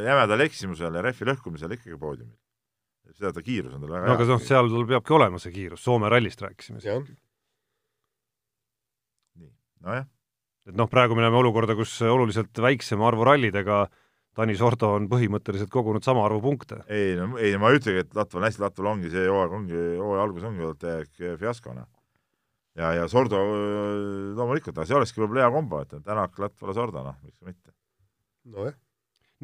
jämedal 0.07 0.47
eksimusel 0.47 0.99
ja 0.99 1.05
rehvi 1.05 1.31
lõhkumisel 1.31 1.77
ikkagi 1.77 2.01
poodiumil. 2.01 2.37
seda 3.17 3.33
ta 3.33 3.45
kiirus 3.45 3.77
on 3.77 3.85
tal 3.85 3.93
väga 3.93 4.03
no, 4.03 4.11
hea. 4.11 4.19
aga 4.19 4.33
noh, 4.33 4.43
seal 4.49 4.73
tal 4.73 4.91
peabki 4.91 5.17
olema 5.17 5.41
see 5.43 5.55
kiirus, 5.55 5.85
Soome 5.85 6.11
rallist 6.13 6.43
rääkisime 6.43 6.83
siin 6.85 7.07
nojah. 9.87 10.09
et 10.67 10.77
noh, 10.77 10.91
praegu 10.91 11.17
me 11.17 11.25
näeme 11.25 11.39
olukorda, 11.39 11.77
kus 11.79 11.95
oluliselt 12.03 12.59
väiksema 12.63 13.07
arvu 13.09 13.27
rallidega 13.29 13.87
Tanis 14.37 14.61
Ordo 14.65 14.93
on 14.99 15.07
põhimõtteliselt 15.09 15.71
kogunud 15.73 16.05
sama 16.05 16.27
arvu 16.27 16.43
punkte. 16.45 16.83
ei 16.93 17.15
no, 17.19 17.31
ei 17.41 17.55
no 17.55 17.63
ma 17.63 17.73
ei 17.73 17.81
ütlegi, 17.81 18.05
et 18.05 18.17
Latval, 18.17 18.49
hästi 18.49 18.65
Latval 18.65 18.91
ongi 18.93 19.13
see 19.13 19.25
hooaeg 19.29 19.55
ongi, 19.61 19.85
hooaja 20.01 20.27
algus 20.27 20.49
ongi 20.49 20.67
olnud 20.67 20.81
täielik 20.83 21.41
fiasko, 21.41 21.77
noh. 21.77 21.89
ja, 22.77 22.93
ja 23.01 23.07
Sordo 23.13 23.41
loomulikult, 24.37 24.77
aga 24.77 24.89
see 24.89 24.99
olekski 24.99 25.25
võib-olla 25.25 25.47
hea 25.47 25.55
kombo, 25.55 25.81
et 25.87 25.97
Tänak, 25.97 26.37
Latval 26.43 26.73
ja 26.75 26.77
Sordo, 26.81 27.07
noh, 27.07 27.17
miks 27.25 27.41
mitte. 27.47 27.73
nojah. 28.53 28.77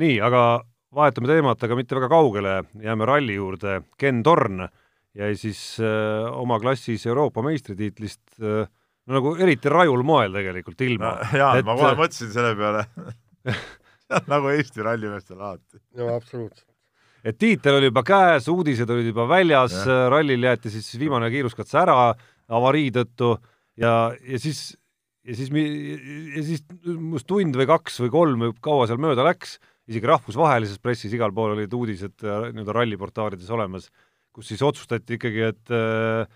nii, 0.03 0.21
aga 0.29 0.45
vahetame 0.93 1.33
teemat, 1.33 1.65
aga 1.65 1.79
mitte 1.79 1.97
väga 1.97 2.13
kaugele, 2.13 2.55
jääme 2.85 3.09
ralli 3.09 3.41
juurde, 3.41 3.81
Ken 3.99 4.21
Torn 4.27 4.67
jäi 5.17 5.35
siis 5.37 5.61
äh, 5.81 6.29
oma 6.37 6.59
klassis 6.61 7.05
Euroopa 7.07 7.45
meistritiitlist 7.45 8.23
äh, 8.41 8.69
no 9.07 9.19
nagu 9.19 9.35
eriti 9.41 9.73
rajul 9.73 10.05
moel 10.07 10.35
tegelikult 10.37 10.85
ilma 10.87 11.17
no,. 11.19 11.31
jaa 11.37 11.53
et..., 11.59 11.67
ma 11.67 11.77
kohe 11.79 11.95
mõtlesin 11.99 12.33
selle 12.33 12.55
peale 12.59 12.87
nagu 14.33 14.53
Eesti 14.53 14.85
rallimeestel 14.85 15.41
alati. 15.41 15.81
no 15.99 16.13
absoluutselt. 16.17 16.69
et 17.25 17.39
tiitel 17.39 17.79
oli 17.79 17.91
juba 17.91 18.05
käes, 18.07 18.49
uudised 18.53 18.91
olid 18.91 19.11
juba 19.13 19.27
väljas, 19.31 19.79
rallil 20.13 20.49
jäeti 20.49 20.73
siis 20.75 20.93
viimane 21.01 21.31
kiiruskatse 21.33 21.83
ära 21.83 21.99
avarii 22.53 22.93
tõttu 22.95 23.35
ja, 23.81 24.13
ja 24.13 24.41
siis, 24.43 24.73
ja 25.27 25.37
siis, 25.39 25.53
ja 25.53 26.47
siis 26.47 26.65
must 26.85 27.29
tund 27.31 27.57
või 27.59 27.69
kaks 27.71 28.01
või 28.05 28.15
kolm 28.15 28.47
või 28.47 28.57
kaua 28.65 28.89
seal 28.91 29.01
mööda 29.03 29.27
läks, 29.27 29.59
isegi 29.91 30.09
rahvusvahelises 30.11 30.83
pressis 30.83 31.15
igal 31.15 31.35
pool 31.35 31.57
olid 31.57 31.73
uudised 31.75 32.19
nii-öelda 32.23 32.77
ralliportaalides 32.77 33.51
olemas, 33.55 33.89
kus 34.33 34.49
siis 34.53 34.63
otsustati 34.65 35.19
ikkagi, 35.19 35.51
et 35.53 35.75
äh, 35.75 36.27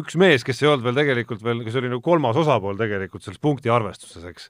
üks 0.00 0.16
mees, 0.18 0.44
kes 0.46 0.62
ei 0.62 0.70
olnud 0.70 0.84
veel 0.86 0.98
tegelikult 0.98 1.42
veel, 1.44 1.62
kes 1.66 1.78
oli 1.78 1.90
nagu 1.92 2.02
kolmas 2.04 2.38
osapool 2.40 2.78
tegelikult 2.78 3.24
selles 3.24 3.42
punkti 3.42 3.70
arvestuses, 3.72 4.24
eks, 4.30 4.48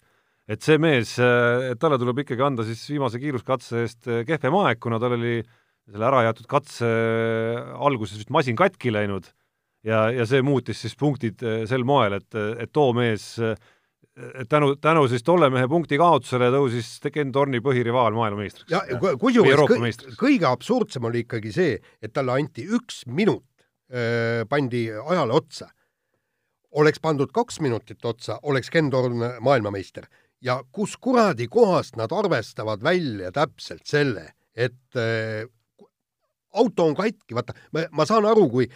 et 0.48 0.64
see 0.64 0.80
mees, 0.82 1.14
et 1.18 1.80
talle 1.80 1.98
tuleb 2.00 2.24
ikkagi 2.24 2.44
anda 2.44 2.66
siis 2.66 2.82
viimase 2.92 3.20
kiiruskatse 3.22 3.84
eest 3.84 4.10
kehvem 4.28 4.58
aeg, 4.60 4.80
kuna 4.82 4.98
tal 5.00 5.16
oli 5.16 5.38
selle 5.84 6.08
ära 6.08 6.24
jäetud 6.26 6.48
katse 6.48 6.88
alguses 7.76 8.20
vist 8.20 8.32
masin 8.32 8.56
katki 8.56 8.92
läinud 8.92 9.28
ja, 9.84 10.08
ja 10.12 10.26
see 10.28 10.42
muutis 10.44 10.80
siis 10.84 10.96
punktid 11.00 11.44
sel 11.68 11.84
moel, 11.88 12.18
et, 12.20 12.36
et 12.60 12.72
too 12.72 12.92
mees 12.96 13.34
tänu, 14.48 14.74
tänu 14.80 15.06
siis 15.10 15.24
tolle 15.26 15.50
mehe 15.52 15.68
punkti 15.70 15.98
kaotusele 16.00 16.50
tõusis 16.54 16.90
Ken 17.12 17.32
Torni 17.34 17.60
põhirivaal 17.64 18.14
maailmameistriks. 18.16 18.70
ja 18.70 18.84
kusjuures 19.20 19.98
kõige 20.20 20.48
absurdsem 20.48 21.08
oli 21.10 21.24
ikkagi 21.24 21.52
see, 21.54 21.78
et 22.02 22.14
talle 22.14 22.38
anti 22.38 22.66
üks 22.68 23.04
minut 23.06 23.44
pandi 24.48 24.88
ajale 24.90 25.32
otsa. 25.36 25.68
oleks 26.74 26.98
pandud 27.00 27.30
kaks 27.30 27.60
minutit 27.60 28.04
otsa, 28.04 28.38
oleks 28.42 28.70
Ken 28.70 28.90
Torn 28.90 29.20
maailmameister. 29.40 30.08
Ja 30.44 30.60
kus 30.72 30.96
kuradi 31.00 31.48
kohast 31.48 31.96
nad 31.96 32.12
arvestavad 32.12 32.82
välja 32.84 33.32
täpselt 33.32 33.86
selle, 33.88 34.30
et 34.54 34.98
äh, 35.00 35.46
auto 36.54 36.86
on 36.86 36.94
katki, 36.94 37.34
vaata, 37.34 37.54
ma 37.92 38.06
saan 38.06 38.26
aru, 38.28 38.46
kui 38.52 38.66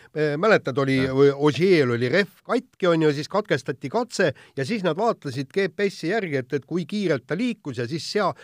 mäletad, 0.41 0.79
oli, 0.83 0.99
Ogier 1.35 1.93
oli 1.95 2.11
rehv 2.11 2.41
katki, 2.47 2.89
on 2.91 3.07
ju, 3.07 3.12
siis 3.14 3.31
katkestati 3.31 3.91
katse 3.93 4.33
ja 4.57 4.66
siis 4.66 4.83
nad 4.87 4.99
vaatasid 4.99 5.53
GPS-i 5.55 6.12
järgi, 6.12 6.41
et, 6.43 6.59
et 6.59 6.66
kui 6.66 6.87
kiirelt 6.89 7.27
ta 7.29 7.39
liikus 7.39 7.79
ja 7.79 7.87
siis 7.89 8.07
seal, 8.11 8.35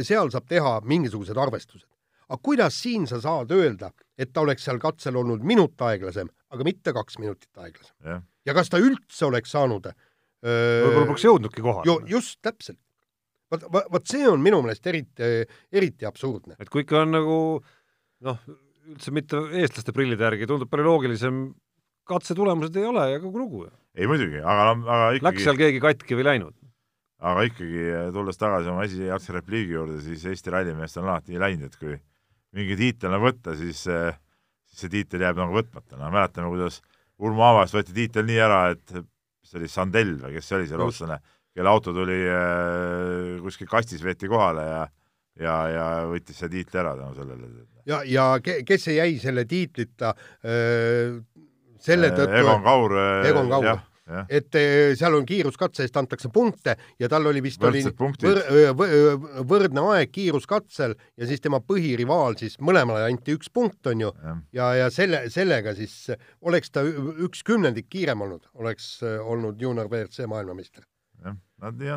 seal 0.00 0.32
saab 0.32 0.48
teha 0.48 0.78
mingisugused 0.88 1.36
arvestused. 1.36 1.88
Aga 2.28 2.40
kuidas 2.44 2.76
siin 2.82 3.06
sa 3.08 3.20
saad 3.24 3.52
öelda, 3.56 3.90
et 4.18 4.32
ta 4.32 4.42
oleks 4.44 4.66
seal 4.68 4.80
katsel 4.80 5.16
olnud 5.16 5.44
minut 5.44 5.80
aeglasem, 5.84 6.28
aga 6.52 6.64
mitte 6.64 6.92
kaks 6.92 7.16
minutit 7.20 7.60
aeglasem? 7.60 8.24
Ja 8.48 8.54
kas 8.56 8.68
ta 8.72 8.80
üldse 8.80 9.28
oleks 9.28 9.52
saanud 9.52 9.88
võib-olla 10.44 11.08
poleks 11.08 11.26
jõudnudki 11.26 11.64
kohale. 11.64 11.98
just, 12.10 12.38
täpselt. 12.44 12.78
vot, 13.50 13.64
vot 13.72 14.06
see 14.06 14.26
on 14.28 14.42
minu 14.44 14.60
meelest 14.62 14.86
eriti, 14.86 15.30
eriti 15.72 16.08
absurdne. 16.08 16.56
et 16.58 16.70
kui 16.70 16.84
ikka 16.84 17.02
on 17.04 17.14
nagu 17.16 17.38
noh, 18.26 18.44
üldse 18.88 19.14
mitte 19.14 19.40
eestlaste 19.60 19.94
prillide 19.96 20.24
järgi, 20.24 20.48
tundub 20.48 20.70
palju 20.70 20.86
loogilisem, 20.86 21.42
katse 22.08 22.36
tulemused 22.38 22.76
ei 22.78 22.86
ole 22.88 23.10
ja 23.14 23.20
kogu 23.22 23.42
lugu. 23.42 23.66
ei 23.98 24.08
muidugi, 24.10 24.40
aga, 24.40 24.70
aga 24.76 25.10
ikkagi 25.18 25.28
Läks 25.28 25.48
seal 25.48 25.60
keegi 25.60 25.82
katki 25.84 26.18
või 26.18 26.28
läinud? 26.30 26.54
aga 27.18 27.44
ikkagi, 27.48 27.82
tulles 28.14 28.38
tagasi 28.38 28.70
oma 28.70 28.86
esialgse 28.86 29.34
repliigi 29.34 29.74
juurde, 29.74 29.98
siis 30.04 30.22
Eesti 30.30 30.54
rallimeestel 30.54 31.02
on 31.02 31.12
alati 31.12 31.34
nii 31.34 31.42
läinud, 31.42 31.72
et 31.72 31.80
kui 31.80 31.96
mingi 32.54 32.78
tiitel 32.78 33.16
on 33.16 33.24
võtta, 33.24 33.56
siis, 33.58 33.82
siis 33.82 34.84
see 34.84 34.92
tiitel 34.92 35.26
jääb 35.26 35.40
nagu 35.40 35.56
võtmata, 35.56 35.98
noh 35.98 36.12
mäletame, 36.14 36.50
kuidas 36.52 36.78
Urmo 37.18 37.42
Avast 37.42 37.74
võeti 37.74 37.96
tiitel 37.96 38.28
nii 38.28 38.38
ära, 38.38 38.60
et 38.76 38.94
see 39.50 39.60
oli 39.62 39.72
Sandell 39.72 40.14
või 40.22 40.36
kes 40.36 40.48
see 40.48 40.58
oli, 40.58 40.68
see 40.70 40.78
rootslane, 40.78 41.18
kelle 41.56 41.72
auto 41.72 41.94
tuli 41.96 42.20
äh, 42.28 43.36
kuskil 43.44 43.70
kastis 43.70 44.04
veeti 44.04 44.30
kohale 44.30 44.68
ja 44.68 44.86
ja, 45.38 45.56
ja 45.70 45.84
võttis 46.10 46.38
see 46.40 46.50
tiitli 46.50 46.80
ära 46.80 46.96
tänu 46.98 47.14
sellele. 47.14 47.66
ja, 47.86 48.00
ja 48.06 48.30
kes 48.42 48.88
jäi 48.90 49.18
selle 49.22 49.44
tiitlita 49.48 50.14
äh, 50.42 51.18
selle 51.78 52.10
tõttu 52.14 52.40
Egon 52.40 52.64
Kaur, 52.66 52.96
Egon 53.28 53.52
Kaur, 53.52 53.84
et 54.28 54.58
eh, 54.58 54.94
seal 54.98 55.14
on 55.16 55.26
kiiruskatse 55.28 55.84
eest 55.84 55.96
antakse 56.00 56.30
punkte 56.32 56.76
ja 57.00 57.08
tal 57.10 57.28
oli 57.28 57.42
vist 57.44 57.62
Võrdsed 57.62 58.00
oli 58.00 58.34
võr, 58.34 58.40
võr, 58.78 59.40
võrdne 59.48 59.84
aeg 59.94 60.12
kiiruskatsel 60.14 60.94
ja 60.96 61.28
siis 61.28 61.42
tema 61.44 61.60
põhirivaal 61.64 62.38
siis 62.40 62.58
mõlemale 62.64 63.04
anti 63.08 63.36
üks 63.36 63.50
punkt, 63.52 63.80
on 63.90 64.06
ju, 64.06 64.12
ja, 64.56 64.70
ja, 64.78 64.90
selle, 64.94 65.26
sellega 65.32 65.74
siis 65.78 66.08
oleks 66.40 66.72
ta 66.72 66.84
üks 66.84 67.44
kümnendik 67.46 67.90
kiirem 67.92 68.24
olnud, 68.24 68.48
oleks 68.58 68.98
olnud 69.04 69.60
juunior 69.60 69.90
WRC 69.90 70.28
maailmameister. 70.30 70.86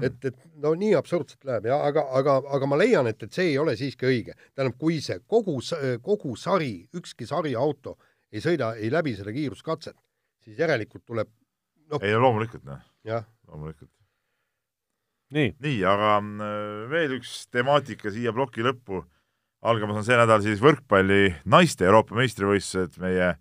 et, 0.01 0.23
et 0.25 0.37
no 0.63 0.73
nii 0.75 0.95
absurdselt 0.97 1.45
läheb 1.45 1.67
ja 1.69 1.81
aga, 1.85 2.07
aga, 2.17 2.39
aga 2.57 2.69
ma 2.69 2.79
leian, 2.81 3.07
et, 3.07 3.23
et 3.23 3.33
see 3.33 3.51
ei 3.53 3.59
ole 3.61 3.75
siiski 3.79 4.09
õige. 4.09 4.37
tähendab, 4.55 4.79
kui 4.81 4.99
see 5.01 5.19
kogu, 5.27 5.59
kogu 6.01 6.35
sari, 6.35 6.73
ükski 6.97 7.29
sariauto 7.29 7.97
ei 8.31 8.41
sõida, 8.41 8.73
ei 8.79 8.89
läbi 8.91 9.13
seda 9.15 9.33
kiiruskatset, 9.35 9.95
siis 10.41 10.59
järelikult 10.59 11.05
tuleb 11.05 11.29
noh. 11.91 12.03
ei 12.03 12.15
no 12.15 12.23
loomulikult 12.25 12.63
noh. 12.67 12.81
loomulikult. 13.49 13.91
nii, 15.35 15.55
nii, 15.63 15.79
aga 15.87 16.17
äh, 16.19 16.53
veel 16.91 17.17
üks 17.19 17.45
temaatika 17.53 18.13
siia 18.13 18.33
ploki 18.35 18.65
lõppu. 18.65 19.03
algamas 19.61 20.01
on 20.01 20.07
see 20.07 20.17
nädal 20.17 20.43
siis 20.43 20.61
võrkpalli 20.63 21.35
naiste 21.45 21.85
Euroopa 21.85 22.17
meistrivõistlused, 22.17 22.97
meie 23.03 23.35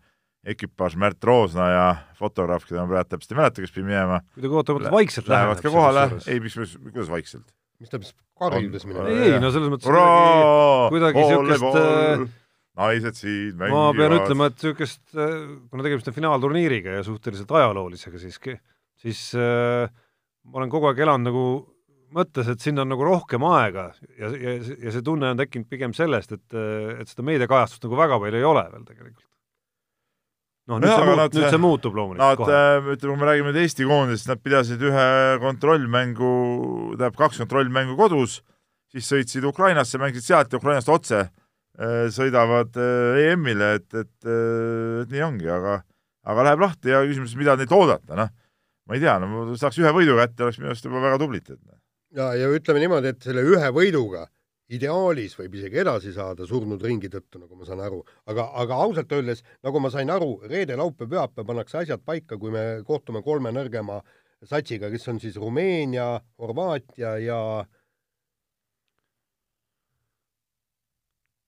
ekipaaž 0.51 0.97
Märt 0.97 1.25
Roosna 1.25 1.69
ja 1.69 1.87
fotograaf, 2.17 2.65
keda 2.65 2.85
ma 2.85 2.95
praegu 2.95 3.13
täpselt 3.13 3.35
ei 3.35 3.41
mäleta, 3.41 3.65
kes 3.65 3.73
pidi 3.75 3.89
minema. 3.89 4.21
kuidagi 4.35 4.61
ootamatult 4.61 4.95
vaikselt 4.95 5.29
lähevad 5.29 5.61
ka 5.61 5.73
kohale, 5.73 6.05
ei, 6.27 6.41
mis, 6.41 6.57
kuidas 6.57 7.11
vaikselt? 7.13 7.49
mis 7.81 7.93
tähendab, 7.93 8.17
karjudes 8.41 8.87
minema? 8.89 9.09
ei, 9.13 9.37
no 9.43 9.53
selles 9.53 9.73
mõttes 9.73 9.89
kuidagi, 9.89 10.93
kuidagi 10.95 11.27
niisugust 11.27 11.81
äh, 11.81 12.40
naised 12.79 13.19
siin 13.19 13.57
mängivad. 13.59 13.75
ma 13.75 13.97
pean 13.97 14.15
ütlema, 14.19 14.51
et 14.51 14.63
niisugust, 14.63 15.03
äh, 15.17 15.35
kuna 15.73 15.87
tegemist 15.87 16.11
on 16.11 16.17
finaalturniiriga 16.17 17.01
ja 17.01 17.07
suhteliselt 17.07 17.51
ajaloolisega 17.51 18.21
siiski, 18.23 18.57
siis 19.01 19.31
äh, 19.39 19.91
ma 20.47 20.61
olen 20.61 20.73
kogu 20.73 20.91
aeg 20.91 21.03
elanud 21.03 21.31
nagu 21.31 21.45
mõttes, 22.15 22.49
et 22.51 22.63
sinna 22.63 22.85
on 22.85 22.91
nagu 22.91 23.07
rohkem 23.07 23.45
aega 23.47 23.91
ja, 24.19 24.31
ja, 24.35 24.55
ja 24.59 24.95
see 24.95 25.03
tunne 25.07 25.31
on 25.31 25.41
tekkinud 25.41 25.71
pigem 25.71 25.93
sellest, 25.95 26.33
et, 26.35 26.47
et 26.99 27.11
seda 27.11 27.27
meediakajastust 27.27 27.87
nagu 27.87 27.99
väga 27.99 28.19
palju 28.23 28.41
ei 28.41 28.47
ole 28.47 28.65
veel 28.73 28.87
tegelikult 28.87 29.27
noh, 30.71 30.79
nüüd, 30.79 30.91
see, 30.91 31.11
muut, 31.11 31.37
nüüd 31.37 31.51
see 31.51 31.63
muutub 31.63 31.99
loomulikult 31.99 32.43
kohe. 32.43 32.55
Äh, 32.55 32.89
ütleme, 32.95 33.15
kui 33.15 33.21
me 33.23 33.29
räägime 33.31 33.51
nüüd 33.51 33.61
Eesti 33.65 33.87
koondisest, 33.91 34.31
nad 34.31 34.43
pidasid 34.43 34.83
ühe 34.87 35.11
kontrollmängu, 35.43 36.33
tähendab 36.95 37.19
kaks 37.19 37.43
kontrollmängu 37.43 37.99
kodus, 37.99 38.41
siis 38.91 39.11
sõitsid 39.11 39.47
Ukrainasse, 39.47 39.99
mängisid 40.03 40.31
sealt 40.31 40.55
ja 40.55 40.59
Ukrainast 40.63 40.91
otse 40.91 41.25
äh, 41.25 41.31
sõidavad 42.13 42.77
äh, 42.77 43.31
EM-ile, 43.31 43.75
et, 43.81 43.89
et, 43.95 44.17
et 44.27 45.15
nii 45.15 45.23
ongi, 45.25 45.49
aga 45.49 45.81
aga 46.31 46.45
läheb 46.47 46.65
lahti 46.65 46.93
ja 46.93 47.01
küsimus, 47.07 47.37
mida 47.39 47.57
neilt 47.57 47.73
oodata, 47.73 48.17
noh. 48.19 48.33
ma 48.87 48.97
ei 48.97 49.03
tea, 49.03 49.17
no 49.23 49.47
saaks 49.59 49.79
ühe 49.81 49.93
võidu 49.95 50.19
kätte, 50.19 50.45
oleks 50.45 50.61
minu 50.61 50.73
arust 50.73 50.85
juba 50.87 51.03
väga 51.03 51.21
tublit. 51.23 51.49
ja, 52.17 52.33
ja 52.37 52.51
ütleme 52.53 52.83
niimoodi, 52.83 53.15
et 53.15 53.25
selle 53.25 53.45
ühe 53.47 53.73
võiduga 53.75 54.27
ideaalis 54.71 55.35
võib 55.39 55.57
isegi 55.59 55.81
edasi 55.83 56.13
saada 56.15 56.47
surnud 56.47 56.83
ringi 56.85 57.11
tõttu, 57.11 57.41
nagu 57.43 57.59
ma 57.59 57.67
saan 57.67 57.83
aru, 57.83 58.05
aga, 58.31 58.47
aga 58.63 58.79
ausalt 58.85 59.13
öeldes, 59.17 59.43
nagu 59.67 59.83
ma 59.83 59.91
sain 59.91 60.11
aru, 60.15 60.37
reede, 60.47 60.77
laupäev, 60.79 61.11
pühapäev 61.11 61.49
pannakse 61.49 61.81
asjad 61.83 62.05
paika, 62.07 62.39
kui 62.39 62.55
me 62.55 62.65
kohtume 62.87 63.25
kolme 63.27 63.51
nõrgema 63.55 63.99
satsiga, 64.47 64.91
kes 64.93 65.09
on 65.11 65.19
siis 65.21 65.37
Rumeenia, 65.41 66.13
Horvaatia 66.39 67.17
ja 67.25 67.41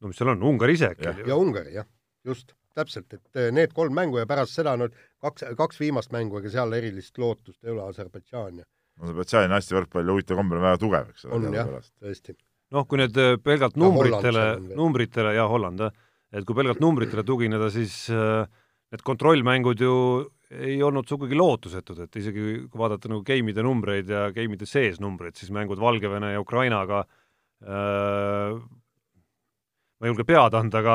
no 0.02 0.10
mis 0.10 0.18
seal 0.18 0.32
on, 0.34 0.42
Ungari 0.52 0.76
ise 0.78 0.92
äkki? 0.92 1.14
ja 1.28 1.38
Ungari, 1.38 1.76
jah, 1.78 1.88
just, 2.26 2.54
täpselt, 2.76 3.08
et 3.14 3.40
eh, 3.40 3.50
need 3.54 3.74
kolm 3.76 3.94
mängu 3.96 4.20
ja 4.20 4.28
pärast 4.28 4.56
seda 4.58 4.74
nüüd 4.80 4.94
kaks, 5.22 5.46
kaks 5.58 5.80
viimast 5.82 6.12
mängu, 6.14 6.40
ega 6.40 6.52
seal 6.52 6.72
erilist 6.76 7.20
lootust 7.22 7.60
ei 7.64 7.74
ole, 7.74 7.84
Aserbaidžaan 7.88 8.62
ja 8.62 8.68
Aserbaidžaani 9.02 9.52
naiste 9.52 9.76
võrkpall 9.76 10.10
huvitaval 10.12 10.42
kombel 10.42 10.60
on 10.60 10.66
väga 10.68 10.80
tugev, 10.82 11.12
eks 11.12 11.28
ole. 11.28 11.38
on 11.38 11.56
jah, 11.56 11.70
tõesti. 12.02 12.36
Noh, 12.72 12.86
kui 12.88 13.00
need 13.00 13.16
äh, 13.20 13.36
pelgalt 13.44 13.76
numbritele, 13.80 14.44
numbritele 14.72 15.34
ja 15.36 15.46
Holland, 15.48 15.84
et 16.32 16.46
kui 16.48 16.56
pelgalt 16.56 16.80
numbritele 16.80 17.24
tugineda, 17.28 17.68
siis 17.72 18.04
äh, 18.12 18.44
need 18.92 19.04
kontrollmängud 19.04 19.80
ju 19.84 19.96
ei 20.52 20.76
olnud 20.84 21.08
sugugi 21.08 21.36
lootusetud, 21.36 22.02
et 22.04 22.20
isegi 22.20 22.42
kui 22.68 22.80
vaadata 22.80 23.08
nagu 23.08 23.24
game'ide 23.24 23.64
numbreid 23.64 24.10
ja 24.12 24.26
game'ide 24.36 24.68
sees 24.68 25.00
numbreid, 25.00 25.36
siis 25.40 25.52
mängud 25.54 25.80
Valgevene 25.80 26.34
ja 26.34 26.40
Ukrainaga 26.44 27.02
äh, 27.64 28.56
ma 30.02 30.08
ei 30.08 30.10
julge 30.10 30.24
pead 30.26 30.56
anda, 30.58 30.80
aga 30.82 30.94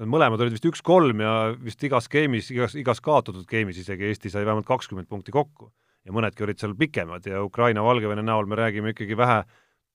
need 0.00 0.08
mõlemad 0.08 0.40
olid 0.40 0.54
vist 0.56 0.64
üks-kolm 0.70 1.20
ja 1.20 1.32
vist 1.60 1.82
igas 1.84 2.08
game'is, 2.08 2.48
igas, 2.54 2.72
igas 2.80 3.02
kaotatud 3.04 3.44
game'is 3.50 3.82
isegi 3.82 4.08
Eesti 4.08 4.32
sai 4.32 4.46
vähemalt 4.48 4.64
kakskümmend 4.64 5.08
punkti 5.10 5.34
kokku. 5.36 5.68
ja 6.08 6.14
mõnedki 6.16 6.40
olid 6.46 6.56
seal 6.56 6.72
pikemad 6.72 7.26
ja 7.28 7.42
Ukraina-Valgevene 7.44 8.22
näol 8.24 8.46
me 8.48 8.56
räägime 8.56 8.94
ikkagi 8.94 9.16
vähe 9.18 9.42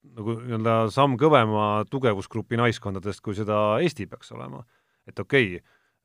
nagu 0.04 0.36
nii-öelda 0.44 0.76
samm 0.94 1.18
kõvema 1.18 1.88
tugevusgrupi 1.90 2.60
naiskondadest, 2.60 3.24
kui 3.26 3.34
seda 3.34 3.80
Eesti 3.82 4.06
peaks 4.06 4.30
olema. 4.38 4.62
et 5.08 5.20
okei 5.20 5.56
okay,, 5.58 5.64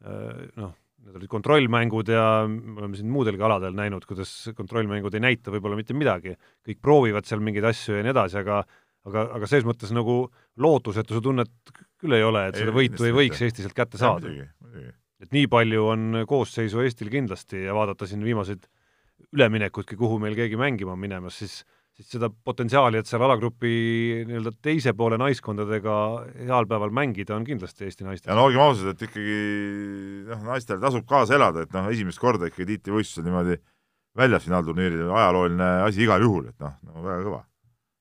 äh, 0.08 0.46
noh, 0.56 0.72
need 1.04 1.20
olid 1.20 1.30
kontrollmängud 1.30 2.08
ja 2.08 2.24
me 2.48 2.80
oleme 2.80 2.96
siin 2.96 3.12
muudelgi 3.12 3.44
aladel 3.44 3.76
näinud, 3.76 4.08
kuidas 4.08 4.32
kontrollmängud 4.56 5.14
ei 5.14 5.26
näita 5.28 5.52
võib-olla 5.52 5.76
mitte 5.76 5.92
midagi, 5.92 6.32
kõik 6.64 6.80
proovivad 6.80 7.28
seal 7.28 7.44
mingeid 7.44 7.68
asju 7.68 8.00
ja 8.00 8.06
nii 8.06 8.16
edasi, 8.16 8.40
aga 8.40 8.62
aga, 9.08 9.26
aga 9.38 9.50
selles 9.50 9.66
mõttes 9.68 9.92
nagu 9.96 10.20
lootusetuse 10.60 11.22
tunnet 11.24 11.74
küll 11.98 12.14
ei 12.16 12.24
ole, 12.26 12.48
et 12.50 12.58
ei, 12.58 12.64
seda 12.64 12.74
võitu 12.76 13.08
ei 13.08 13.16
võiks 13.16 13.42
Eesti 13.44 13.64
sealt 13.64 13.76
kätte 13.76 14.00
saada. 14.00 14.30
et 15.18 15.32
nii 15.34 15.48
palju 15.50 15.88
on 15.94 16.22
koosseisu 16.30 16.84
Eestil 16.84 17.10
kindlasti 17.12 17.64
ja 17.64 17.74
vaadata 17.76 18.06
siin 18.06 18.22
viimaseid 18.24 18.68
üleminekutki, 19.34 19.98
kuhu 19.98 20.20
meil 20.22 20.36
keegi 20.38 20.56
mängima 20.60 20.94
on 20.94 21.02
minemas, 21.02 21.40
siis 21.42 21.62
siis 21.98 22.12
seda 22.14 22.28
potentsiaali, 22.30 23.00
et 23.00 23.08
seal 23.10 23.22
alagrupi 23.26 23.70
nii-öelda 24.28 24.52
teise 24.62 24.92
poole 24.94 25.18
naiskondadega 25.18 25.94
heal 26.46 26.68
päeval 26.70 26.92
mängida, 26.94 27.34
on 27.34 27.46
kindlasti 27.46 27.88
Eesti 27.88 28.06
naistel. 28.06 28.30
ja 28.30 28.36
no 28.38 28.46
olgem 28.46 28.62
ausad, 28.62 28.92
et 28.92 29.02
ikkagi 29.08 29.38
noh, 30.28 30.44
naistel 30.46 30.78
tasub 30.82 31.08
kaasa 31.10 31.34
elada, 31.34 31.66
et 31.66 31.74
noh, 31.74 31.88
esimest 31.90 32.22
korda 32.22 32.50
ikkagi 32.50 32.68
tiitlivõistlusel 32.70 33.26
niimoodi 33.26 33.58
väljas 34.18 34.46
finaalturniiril, 34.46 35.10
ajalooline 35.10 35.70
asi 35.88 36.04
igal 36.06 36.22
juhul, 36.22 36.52
et 36.52 36.62
noh, 36.62 36.78
no 36.86 37.02
väga 37.02 37.24
kõva. 37.26 37.42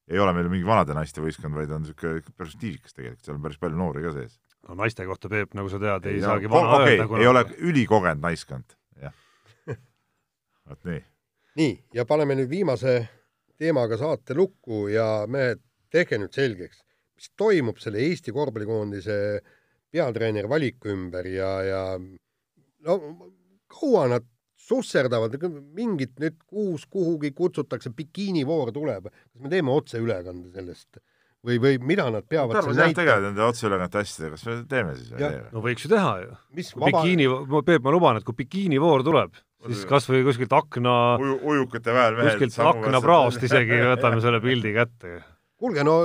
Ei 0.08 0.20
ole 0.20 0.34
meil 0.36 0.50
mingi 0.52 0.68
vanade 0.68 0.96
naiste 0.96 1.22
võistkond, 1.24 1.56
vaid 1.58 1.72
on 1.76 1.84
niisugune 1.84 2.24
perspektiivikas 2.38 2.96
tegelikult, 2.96 3.26
seal 3.26 3.36
on 3.36 3.44
päris 3.44 3.60
palju 3.62 3.80
noori 3.80 4.06
ka 4.06 4.14
sees. 4.16 4.40
no 4.68 4.78
naiste 4.80 5.06
kohta, 5.08 5.30
Peep, 5.32 5.54
nagu 5.58 5.72
sa 5.72 5.80
tead, 5.82 6.08
ei, 6.08 6.20
ei 6.20 6.26
saagi 6.26 6.52
vana 6.52 6.80
okay, 6.80 6.96
öelda 6.96 7.08
kuna... 7.12 7.22
ei 7.22 7.30
ole 7.32 7.44
ülikogenud 7.72 8.24
naiskond, 8.24 8.78
jah. 9.04 9.16
vot 10.70 10.90
nii. 10.90 11.02
nii, 11.62 11.74
ja 12.00 12.08
paneme 12.10 12.38
nüüd 12.40 12.52
viimase 12.52 12.98
teemaga 13.58 14.00
saate 14.00 14.38
lukku 14.38 14.86
ja 14.94 15.26
mehed, 15.32 15.64
tehke 15.92 16.20
nüüd 16.22 16.36
selgeks, 16.36 16.84
mis 17.18 17.32
toimub 17.40 17.80
selle 17.82 18.04
Eesti 18.06 18.32
korvpallikoondise 18.36 19.18
peatreeneri 19.92 20.50
valiku 20.52 20.92
ümber 20.94 21.28
ja, 21.32 21.52
ja 21.66 21.84
no 21.98 22.98
kaua 23.72 24.08
nad 24.12 24.28
susserdavad, 24.68 25.38
mingit 25.76 26.18
nüüd 26.22 26.40
kuus 26.46 26.86
kuhugi 26.92 27.32
kutsutakse, 27.36 27.94
bikiinivoor 27.96 28.74
tuleb, 28.76 29.08
kas 29.12 29.44
me 29.44 29.52
teeme 29.54 29.72
otseülekande 29.76 30.52
sellest 30.56 31.00
või, 31.46 31.58
või 31.62 31.80
mida 31.94 32.08
nad 32.12 32.28
peavad 32.28 32.58
seal 32.60 32.74
näitama? 32.74 33.00
tegeleda 33.00 33.30
nende 33.30 33.46
otseülekannete 33.48 34.02
asjadega, 34.04 34.36
kas 34.36 34.46
me 34.48 34.58
teeme 34.72 34.96
siis 34.98 35.12
või 35.12 35.24
ei 35.24 35.36
tee? 35.36 35.44
no 35.54 35.64
võiks 35.64 35.86
ju 35.86 35.92
teha 35.94 36.14
ju. 36.24 36.38
Vaba... 36.76 36.88
bikiini, 36.90 37.28
Peep, 37.68 37.84
ma 37.86 37.94
luban, 37.96 38.20
et 38.20 38.28
kui 38.28 38.38
bikiinivoor 38.44 39.06
tuleb, 39.08 39.36
siis 39.68 39.88
kas 39.90 40.08
või 40.12 40.24
kuskilt 40.28 40.54
akna 40.58 40.96
Uju, 41.22 41.40
ujukate 41.54 41.96
vahel 41.96 42.20
mehed 42.20 42.42
kuskilt 42.42 42.72
aknapraost 42.74 43.48
isegi 43.48 43.82
võtame 43.94 44.24
selle 44.24 44.42
pildi 44.44 44.74
kätte. 44.76 45.20
kuulge, 45.58 45.86
no 45.88 46.00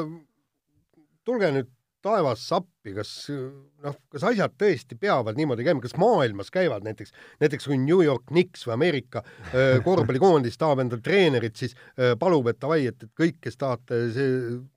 tulge 1.27 1.53
nüüd 1.59 1.71
taevas 2.03 2.45
appi, 2.57 2.95
kas 2.97 3.11
noh, 3.31 3.97
kas 4.13 4.27
asjad 4.33 4.55
tõesti 4.59 4.99
peavad 5.01 5.39
niimoodi 5.39 5.67
käima, 5.67 5.83
kas 5.85 5.95
maailmas 6.01 6.51
käivad 6.55 6.85
näiteks, 6.87 7.15
näiteks 7.43 7.69
kui 7.71 7.79
New 7.81 8.03
York 8.05 8.27
Knicks 8.31 8.67
või 8.67 8.77
Ameerika 8.79 9.23
korvpallikoondis 9.87 10.59
tahab 10.61 10.83
endale 10.85 11.05
treenerit, 11.05 11.57
siis 11.59 11.77
palub, 12.21 12.51
et 12.51 12.61
davai, 12.63 12.83
et, 12.91 13.07
et 13.07 13.15
kõik, 13.19 13.39
kes 13.47 13.59
tahate, 13.61 14.03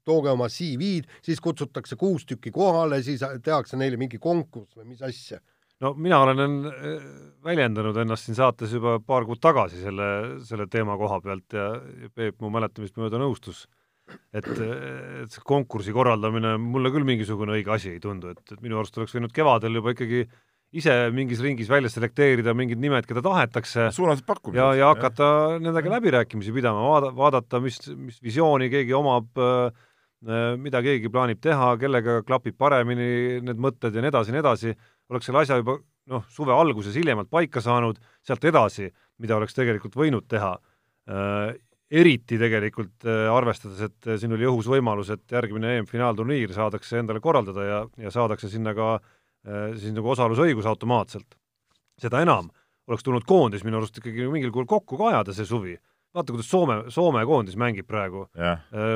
tooge 0.05 0.31
oma 0.31 0.49
CV-d, 0.51 1.09
siis 1.25 1.41
kutsutakse 1.43 1.97
kuus 1.99 2.27
tükki 2.29 2.53
kohale, 2.55 3.01
siis 3.05 3.25
tehakse 3.43 3.79
neile 3.79 3.99
mingi 4.01 4.21
konkurss 4.21 4.77
või 4.77 4.93
mis 4.93 5.03
asja. 5.05 5.41
No 5.83 5.91
mina 5.99 6.21
olen 6.23 6.69
väljendanud 7.43 7.97
ennast 7.99 8.29
siin 8.29 8.37
saates 8.37 8.71
juba 8.71 8.95
paar 9.03 9.25
kuud 9.27 9.41
tagasi 9.43 9.81
selle, 9.83 10.07
selle 10.47 10.69
teema 10.71 10.95
koha 10.99 11.19
pealt 11.23 11.55
ja, 11.57 11.65
ja 12.05 12.11
Peep 12.15 12.39
mu 12.39 12.51
mäletamist 12.53 12.95
mööda 13.01 13.19
nõustus, 13.19 13.65
et, 14.33 14.47
et 14.47 15.31
see 15.33 15.45
konkursi 15.45 15.93
korraldamine 15.95 16.55
mulle 16.61 16.91
küll 16.93 17.07
mingisugune 17.07 17.55
õige 17.57 17.73
asi 17.75 17.93
ei 17.95 18.01
tundu, 18.03 18.33
et, 18.35 18.43
et 18.51 18.61
minu 18.61 18.79
arust 18.79 18.97
oleks 18.99 19.15
võinud 19.15 19.33
kevadel 19.35 19.79
juba 19.79 19.95
ikkagi 19.95 20.25
ise 20.75 20.93
mingis 21.15 21.41
ringis 21.43 21.69
välja 21.71 21.89
selekteerida 21.91 22.53
mingid 22.57 22.81
nimed, 22.81 23.07
keda 23.07 23.23
tahetakse 23.23 23.89
suunatud 23.95 24.25
pakkumine. 24.27 24.59
ja, 24.59 24.69
ja 24.81 24.91
hakata 24.91 25.27
jah. 25.27 25.57
nendega 25.63 25.93
läbirääkimisi 25.95 26.53
pidama, 26.55 26.83
vaada, 26.89 27.11
vaadata, 27.15 27.61
mis, 27.63 27.79
mis 27.95 28.19
visiooni 28.23 28.69
keegi 28.73 28.95
omab, 28.97 29.29
äh, 29.39 29.85
mida 30.59 30.81
keegi 30.83 31.11
plaanib 31.13 31.41
teha, 31.43 31.75
kellega 31.81 32.21
klapib 32.27 32.57
paremini 32.57 33.41
need 33.45 33.61
mõtted 33.61 33.95
ja 33.95 34.03
nii 34.03 34.11
edasi 34.11 34.33
ja 34.33 34.37
nii 34.37 34.43
edasi 34.43 34.75
oleks 35.13 35.29
selle 35.29 35.43
asja 35.43 35.59
juba 35.61 35.77
noh, 36.11 36.25
suve 36.33 36.53
alguses 36.53 36.95
hiljemalt 36.97 37.29
paika 37.31 37.61
saanud, 37.63 37.99
sealt 38.25 38.43
edasi, 38.45 38.89
mida 39.21 39.37
oleks 39.37 39.55
tegelikult 39.57 39.95
võinud 39.97 40.27
teha 40.29 40.55
äh,, 40.55 41.55
eriti 41.91 42.39
tegelikult 42.41 43.05
äh, 43.05 43.25
arvestades, 43.29 43.81
et 43.85 44.09
äh, 44.09 44.19
siin 44.21 44.33
oli 44.35 44.47
õhus 44.49 44.69
võimalus, 44.69 45.11
et 45.13 45.25
järgmine 45.31 45.77
EM-finaalturniir 45.79 46.53
saadakse 46.55 47.01
endale 47.01 47.21
korraldada 47.21 47.65
ja, 47.65 47.81
ja 48.01 48.13
saadakse 48.13 48.49
sinna 48.49 48.73
ka 48.77 48.95
äh, 48.97 49.75
siis 49.77 49.93
nagu 49.93 50.09
osalusõigus 50.15 50.65
automaatselt. 50.69 51.37
seda 52.01 52.21
enam 52.25 52.49
oleks 52.89 53.03
tulnud 53.05 53.25
koondis 53.25 53.63
minu 53.63 53.77
arust 53.79 53.97
ikkagi 54.01 54.25
mingil 54.29 54.51
kujul 54.53 54.65
kokku 54.69 54.97
ka 54.97 55.11
ajada 55.11 55.33
see 55.33 55.45
suvi. 55.45 55.75
vaata, 56.15 56.31
kuidas 56.31 56.49
Soome, 56.49 56.75
Soome 56.89 57.21
koondis 57.25 57.55
mängib 57.59 57.87
praegu. 57.87 58.25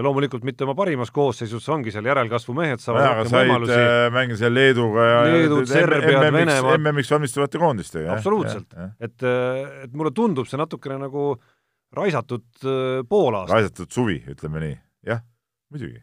loomulikult 0.01 0.43
mitte 0.43 0.63
oma 0.63 0.75
parimas 0.75 1.11
koosseisus, 1.11 1.69
ongi 1.69 1.91
seal 1.91 2.05
järelkasvu 2.05 2.53
mehed, 2.55 2.79
saavad 2.79 3.05
rohkem 3.05 3.33
võimalusi. 3.37 3.79
mängida 4.15 4.37
seal 4.39 4.53
Leeduga 4.53 5.05
ja 5.05 5.23
Leedud, 5.27 5.65
Serbiad, 5.67 6.31
Venemaad. 6.31 6.79
MM-iks 6.79 7.11
valmistuvate 7.11 7.61
koondistega. 7.61 8.13
absoluutselt, 8.13 8.73
et, 8.99 9.29
et 9.83 9.93
mulle 9.93 10.13
tundub 10.15 10.47
see 10.47 10.57
natukene 10.57 10.97
nagu 11.05 11.35
raisatud 11.95 12.45
poolaasta. 13.09 13.55
raisatud 13.55 13.91
suvi, 13.93 14.19
ütleme 14.29 14.63
nii, 14.65 14.77
jah, 15.09 15.23
muidugi, 15.73 16.01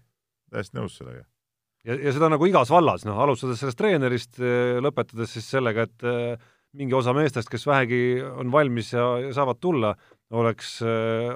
täiesti 0.51 0.79
nõus 0.79 0.99
sellega 0.99 1.25
ja, 1.87 1.95
ja 1.95 2.13
seda 2.15 2.31
nagu 2.33 2.49
igas 2.49 2.71
vallas, 2.73 3.07
noh, 3.07 3.19
alustades 3.23 3.63
sellest 3.63 3.79
treenerist, 3.79 4.41
lõpetades 4.83 5.37
siis 5.37 5.49
sellega, 5.55 5.87
et 5.87 6.07
mingi 6.77 6.97
osa 6.97 7.15
meestest, 7.17 7.49
kes 7.51 7.65
vähegi 7.69 8.01
on 8.27 8.51
valmis 8.53 8.93
ja, 8.93 9.05
ja 9.23 9.35
saavad 9.37 9.61
tulla, 9.63 9.95
oleks, 10.37 10.81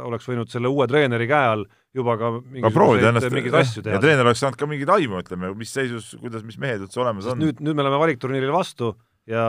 oleks 0.04 0.26
võinud 0.28 0.50
selle 0.50 0.70
uue 0.70 0.88
treeneri 0.90 1.28
käe 1.30 1.52
all 1.54 1.64
juba 1.96 2.16
ka 2.18 2.32
mingisuguseid 2.38 3.34
mingeid 3.34 3.56
asju 3.60 3.84
teha. 3.84 3.96
ja 3.96 4.02
treener 4.02 4.26
oleks 4.26 4.42
saanud 4.42 4.58
ka 4.58 4.68
mingit 4.70 4.90
aimu, 4.90 5.22
ütleme, 5.22 5.52
mis 5.58 5.72
seisus, 5.74 6.12
kuidas, 6.20 6.44
mis 6.46 6.58
mehed 6.60 6.84
üldse 6.84 7.00
olemas 7.02 7.26
Sest 7.26 7.36
on. 7.36 7.44
nüüd, 7.44 7.62
nüüd 7.62 7.78
me 7.78 7.86
oleme 7.86 8.02
valikturniiril 8.02 8.52
vastu 8.54 8.92
ja 9.30 9.44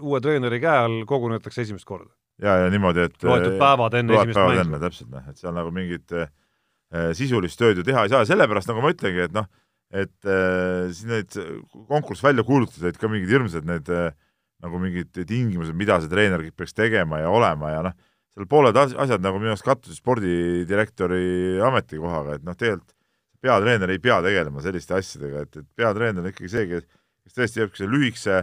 uue 0.00 0.20
treeneri 0.24 0.60
käe 0.62 0.84
all 0.86 0.98
kogunetakse 1.08 1.64
esimest 1.66 1.88
korda. 1.88 2.10
Ja, 2.40 2.56
ja 2.64 2.70
niimoodi, 2.72 3.08
et 3.08 3.26
loetud 3.26 3.58
päevad 3.60 3.98
enne 3.98 4.16
esimest 4.18 4.40
mängu. 4.40 4.80
täpselt, 4.82 5.10
noh, 5.12 5.26
et 5.28 5.40
seal 5.40 5.56
nagu 5.56 5.72
mingit 5.74 6.14
äh, 6.16 6.30
sisulist 7.18 7.60
tööd 7.60 7.80
ju 7.80 7.86
teha 7.86 8.06
ei 8.06 8.12
saa, 8.12 8.24
sellepärast 8.28 8.70
nagu 8.70 8.84
ma 8.84 8.92
ütlengi, 8.94 9.26
et 9.26 9.36
noh, 9.36 9.48
et 9.92 10.28
äh, 10.28 10.88
siin 10.96 11.12
neid 11.12 11.36
konkurss 11.90 12.24
välja 12.24 12.44
kuulutades 12.48 12.86
olid 12.86 13.00
ka 13.00 13.10
mingid 13.12 13.34
hirmsad 13.34 13.68
need 13.68 13.90
äh, 13.92 14.10
nagu 14.62 14.80
mingid 14.80 15.10
tingimused, 15.12 15.74
mida 15.76 15.98
see 16.00 16.10
treener 16.12 16.44
peaks 16.56 16.76
tegema 16.78 17.20
ja 17.20 17.30
olema 17.34 17.74
ja 17.74 17.84
noh, 17.88 17.98
seal 18.32 18.48
pooled 18.48 18.78
asjad 18.78 19.20
nagu 19.20 19.40
minu 19.40 19.52
arust 19.52 19.66
kattusid 19.66 19.98
spordidirektori 20.00 21.60
ametikohaga, 21.66 22.38
et 22.38 22.46
noh, 22.46 22.56
tegelikult 22.56 22.96
peatreener 23.42 23.90
ei 23.90 23.98
pea 24.02 24.20
tegelema 24.22 24.62
selliste 24.62 24.94
asjadega, 24.96 25.44
et, 25.44 25.56
et 25.58 25.68
peatreener 25.76 26.22
on 26.22 26.30
ikkagi 26.30 26.50
see, 26.52 26.68
kes, 26.70 26.86
kes 27.26 27.38
tõesti 27.38 27.62
peab 27.62 27.78
selle 27.78 27.96
lühikese 27.96 28.36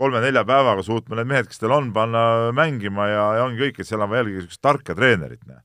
kolme-nelja 0.00 0.44
päevaga 0.48 0.84
suutma 0.86 1.18
need 1.18 1.28
mehed, 1.32 1.50
kes 1.50 1.60
tal 1.60 1.76
on, 1.76 1.90
panna 1.96 2.22
mängima 2.56 3.08
ja, 3.10 3.26
ja 3.38 3.48
ongi 3.48 3.66
kõik, 3.66 3.82
et 3.82 3.88
seal 3.88 4.04
on 4.04 4.16
jällegi 4.16 4.40
niisugust 4.40 4.62
tarka 4.64 4.96
treenerit, 4.96 5.44
noh 5.48 5.60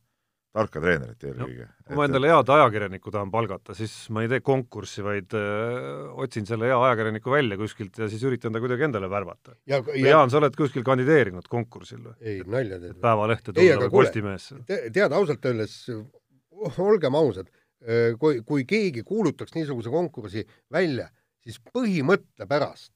tarka 0.55 0.81
treenerit 0.81 1.23
eelkõige 1.27 1.65
no,. 1.65 1.73
kui 1.89 1.97
ma 1.99 2.05
endale 2.07 2.29
head 2.31 2.51
ajakirjanikku 2.55 3.11
tahan 3.13 3.31
palgata, 3.33 3.75
siis 3.77 3.93
ma 4.15 4.23
ei 4.23 4.31
tee 4.31 4.41
konkurssi, 4.45 5.03
vaid 5.05 5.35
öö, 5.35 6.05
otsin 6.23 6.47
selle 6.47 6.69
hea 6.69 6.77
ajakirjaniku 6.87 7.33
välja 7.33 7.57
kuskilt 7.59 7.99
ja 7.99 8.07
siis 8.11 8.23
üritan 8.27 8.55
ta 8.55 8.61
kuidagi 8.63 8.87
endale 8.87 9.09
värvata. 9.11 9.57
Ja... 9.69 9.81
Jaan, 9.99 10.31
sa 10.31 10.39
oled 10.39 10.55
kuskil 10.57 10.85
kandideerinud 10.87 11.49
konkursil 11.51 12.01
või? 12.05 12.15
ei, 12.21 12.39
nalja 12.47 12.79
teed. 12.81 12.97
päevalehte 13.03 13.55
tulla 13.55 13.91
Postimehesse 13.91 14.61
te,? 14.69 14.79
tead, 14.95 15.15
ausalt 15.15 15.51
öeldes, 15.51 15.77
olgem 16.79 17.19
ausad, 17.19 17.51
kui, 18.21 18.39
kui 18.47 18.67
keegi 18.69 19.03
kuulutaks 19.07 19.57
niisuguse 19.57 19.91
konkursi 19.91 20.45
välja, 20.71 21.09
siis 21.43 21.59
põhimõtte 21.73 22.47
pärast 22.49 22.94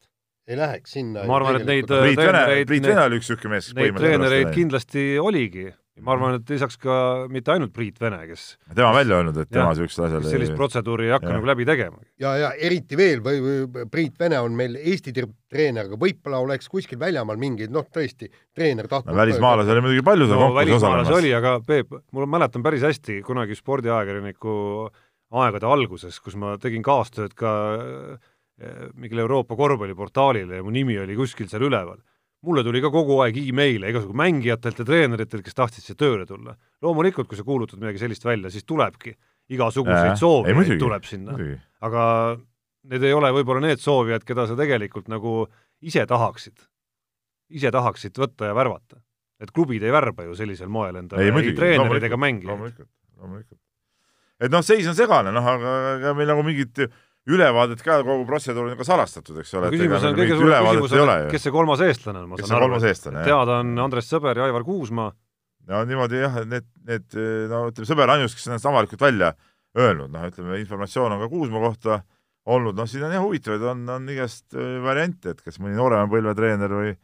ei 0.50 0.58
läheks 0.58 0.96
sinna 0.98 1.26
ma 1.30 1.38
arvan, 1.38 1.60
et 1.60 1.68
neid 1.68 1.90
Priit 1.90 2.24
Vene, 2.24 2.42
Priit 2.70 2.88
Vene 2.90 3.06
oli 3.06 3.20
üks 3.20 3.30
niisugune 3.30 3.56
mees, 3.56 3.70
kes 3.70 3.78
neid 3.78 4.00
treenereid 4.00 4.50
kindlasti 4.56 5.12
oligi. 5.22 5.70
Ma 6.00 6.14
arvan, 6.14 6.38
et 6.38 6.48
lisaks 6.48 6.78
ka 6.80 6.94
mitte 7.28 7.52
ainult 7.52 7.74
Priit 7.76 7.98
Vene, 8.00 8.22
kes 8.30 8.44
tema 8.72 8.94
välja 8.96 9.18
öelnud, 9.20 9.36
et 9.42 9.50
tema 9.52 9.74
niisugusel 9.74 10.06
asjal 10.08 10.28
sellist 10.32 10.56
protseduuri 10.56 11.10
ei 11.10 11.12
hakka 11.12 11.34
nagu 11.34 11.50
läbi 11.50 11.68
tegema. 11.68 12.00
ja, 12.24 12.32
ja 12.40 12.52
eriti 12.56 12.98
veel 13.00 13.20
või, 13.26 13.42
või 13.44 13.84
Priit 13.92 14.16
Vene 14.22 14.40
on 14.40 14.56
meil 14.56 14.78
Eesti 14.80 15.12
treener, 15.18 15.90
aga 15.90 16.00
võib-olla 16.00 16.40
oleks 16.46 16.72
kuskil 16.72 17.02
väljamaal 17.02 17.42
mingi 17.42 17.68
noh, 17.68 17.84
tõesti, 17.92 18.32
treener 18.56 18.88
tahtnud 18.88 19.12
no, 19.12 19.20
välismaalasi 19.20 19.76
oli 19.76 19.86
muidugi 19.86 20.08
palju 20.08 20.30
seal 20.30 20.40
no, 20.40 20.48
konkursis 20.48 20.80
osalemas. 20.80 21.14
oli, 21.20 21.36
aga 21.36 21.54
Peep, 21.68 21.94
mul 22.16 22.32
mäletan 22.32 22.64
päris 22.64 22.88
hästi 22.88 23.20
kunagi 23.28 23.60
spordiajakirjaniku 23.60 24.56
aegade 25.44 25.68
alguses, 25.68 26.18
kus 26.24 26.40
ma 26.40 26.56
tegin 26.62 26.86
kaastööd 26.86 27.36
ka 27.38 27.56
eh, 27.76 28.30
mingile 28.94 29.24
Euroopa 29.24 29.56
korvpalliportaalile 29.56 30.60
ja 30.60 30.64
mu 30.64 30.72
nimi 30.76 30.98
oli 31.00 31.16
kuskil 31.16 31.48
seal 31.48 31.64
üleval 31.68 32.00
mulle 32.46 32.64
tuli 32.64 32.82
ka 32.84 32.92
kogu 32.94 33.20
aeg 33.24 33.38
email'e 33.42 33.92
igasugu 33.92 34.16
mängijatelt 34.18 34.80
ja 34.80 34.86
treeneritelt, 34.88 35.44
kes 35.44 35.58
tahtsid 35.58 35.86
siia 35.86 36.00
tööle 36.00 36.26
tulla. 36.28 36.56
loomulikult, 36.82 37.28
kui 37.28 37.40
sa 37.40 37.44
kuulutad 37.44 37.82
midagi 37.82 38.00
sellist 38.00 38.26
välja, 38.26 38.52
siis 38.54 38.68
tulebki 38.68 39.16
igasuguseid 39.56 40.20
soovijaid 40.20 40.80
tuleb 40.80 41.08
sinna. 41.08 41.36
aga 41.82 42.04
need 42.90 43.04
ei 43.04 43.14
ole 43.14 43.32
võib-olla 43.36 43.64
need 43.68 43.84
soovijad, 43.84 44.24
keda 44.28 44.48
sa 44.48 44.58
tegelikult 44.60 45.10
nagu 45.12 45.42
ise 45.82 46.06
tahaksid, 46.08 46.56
ise 47.56 47.72
tahaksid 47.72 48.20
võtta 48.20 48.52
ja 48.52 48.56
värvata. 48.56 49.02
et 49.40 49.52
klubid 49.56 49.84
ei 49.84 49.92
värba 49.92 50.26
ju 50.28 50.36
sellisel 50.36 50.68
moel 50.68 50.96
endale 51.00 51.24
ei, 51.24 51.32
ei 51.32 51.56
treenereid 51.56 52.04
ega 52.04 52.18
mängijaid. 52.18 52.48
loomulikult, 52.54 52.92
loomulikult. 53.18 53.60
et 54.40 54.52
noh, 54.52 54.64
seis 54.64 54.88
on 54.88 54.96
segane, 54.96 55.32
noh, 55.36 55.44
aga 55.44 55.76
ega 55.98 56.16
meil 56.16 56.32
nagu 56.32 56.44
mingit 56.44 56.88
ülevaadet 57.30 57.82
ka, 57.86 58.00
kogu 58.06 58.26
protseduur 58.28 58.72
on 58.72 58.78
ka 58.80 58.88
salastatud, 58.88 59.38
eks 59.42 59.54
ole. 59.60 59.72
küsimus 59.74 60.06
on, 60.08 60.18
kõige 60.18 60.38
suurem 60.40 60.70
küsimus 60.70 60.96
on, 60.98 61.12
kes 61.34 61.46
see 61.46 61.54
kolmas 61.54 61.84
eestlane 61.86 62.24
on, 62.24 62.30
ma 62.32 62.40
saan 62.42 62.58
aru. 62.58 62.80
teada 63.22 63.60
on 63.60 63.74
Andres 63.86 64.10
Sõber 64.10 64.42
ja 64.42 64.48
Aivar 64.50 64.66
Kuusmaa. 64.68 65.12
no 65.70 65.84
niimoodi 65.86 66.24
jah, 66.24 66.40
need, 66.50 66.66
need 66.90 67.20
no 67.52 67.68
ütleme, 67.70 67.90
Sõber 67.90 68.16
ainus, 68.16 68.38
kes 68.38 68.48
on 68.48 68.56
ennast 68.56 68.70
avalikult 68.72 69.06
välja 69.06 69.34
öelnud, 69.78 70.10
noh, 70.14 70.26
ütleme, 70.32 70.58
informatsioon 70.64 71.14
on 71.14 71.22
ka 71.22 71.30
Kuusmaa 71.30 71.62
kohta 71.68 72.00
olnud, 72.50 72.78
noh, 72.78 72.90
siin 72.90 73.06
on 73.06 73.14
jah 73.14 73.24
huvitavaid, 73.24 73.68
on, 73.74 73.86
on 73.94 74.10
igast 74.10 74.58
äh, 74.58 74.80
variante, 74.84 75.36
et 75.36 75.46
kas 75.46 75.60
mõni 75.62 75.78
noorema 75.78 76.10
põlve 76.10 76.34
treener 76.38 76.74
või, 76.74 76.96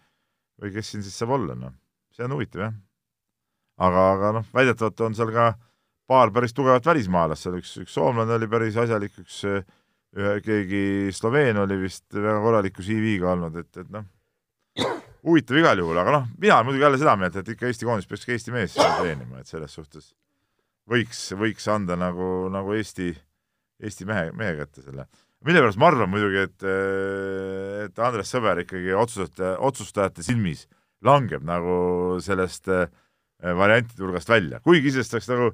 või 0.61 0.73
kes 0.73 0.93
siin 0.93 1.05
siis 1.05 1.17
saab 1.19 1.35
olla, 1.37 1.57
noh. 1.59 1.75
see 2.15 2.25
on 2.25 2.33
huvitav, 2.37 2.65
jah. 2.65 2.75
aga, 3.85 4.09
aga 4.15 4.35
noh, 4.39 4.51
väidetavalt 4.55 5.05
on 5.05 5.17
seal 5.17 5.33
ka 5.35 5.51
paar 6.09 6.31
päris 6.33 6.53
tugevat 6.55 6.85
välismaalast, 6.85 7.45
seal 7.45 7.59
üks, 7.59 7.75
üks 7.83 7.93
soomlane 7.97 8.37
oli 8.37 8.49
päris 8.49 8.77
asjalik, 8.81 9.13
üks 9.21 9.43
äh, 9.49 9.61
ühe, 10.15 10.35
keegi 10.45 10.83
Sloveen 11.15 11.59
oli 11.63 11.79
vist 11.81 12.07
väga 12.15 12.37
korraliku 12.43 12.83
CV-ga 12.85 13.33
olnud, 13.33 13.57
et, 13.59 13.71
et 13.83 13.89
noh, 13.91 14.05
huvitav 15.25 15.59
igal 15.59 15.81
juhul, 15.81 15.97
aga 15.99 16.13
noh, 16.19 16.29
mina 16.39 16.59
olen 16.59 16.69
muidugi 16.69 16.85
jälle 16.85 17.01
seda 17.01 17.15
meelt, 17.19 17.35
et 17.39 17.51
ikka 17.55 17.67
Eesti 17.69 17.87
koondis 17.87 18.07
peaks 18.09 18.25
ka 18.27 18.35
Eesti 18.35 18.53
mees 18.55 18.77
treenima, 18.77 19.41
et 19.41 19.51
selles 19.51 19.75
suhtes 19.75 20.13
võiks, 20.89 21.21
võiks 21.39 21.67
anda 21.71 21.97
nagu, 21.99 22.47
nagu 22.53 22.75
Eesti, 22.77 23.11
Eesti 23.83 24.07
mehe, 24.09 24.29
mehe 24.37 24.55
kätte 24.61 24.85
selle. 24.85 25.07
mille 25.45 25.61
pärast 25.61 25.81
ma 25.81 25.89
arvan 25.91 26.09
muidugi, 26.09 26.45
et, 26.47 26.67
et 27.85 27.99
Andres 28.01 28.31
Sõber 28.31 28.63
ikkagi 28.63 28.93
otsustajate, 28.97 29.57
otsustajate 29.67 30.25
silmis 30.25 30.65
langeb 31.05 31.43
nagu 31.45 32.17
sellest 32.23 32.69
eh, 32.73 32.87
variantide 33.43 34.05
hulgast 34.05 34.29
välja, 34.29 34.61
kuigi 34.63 34.89
iseenesest 34.89 35.17
oleks 35.17 35.31
nagu 35.33 35.49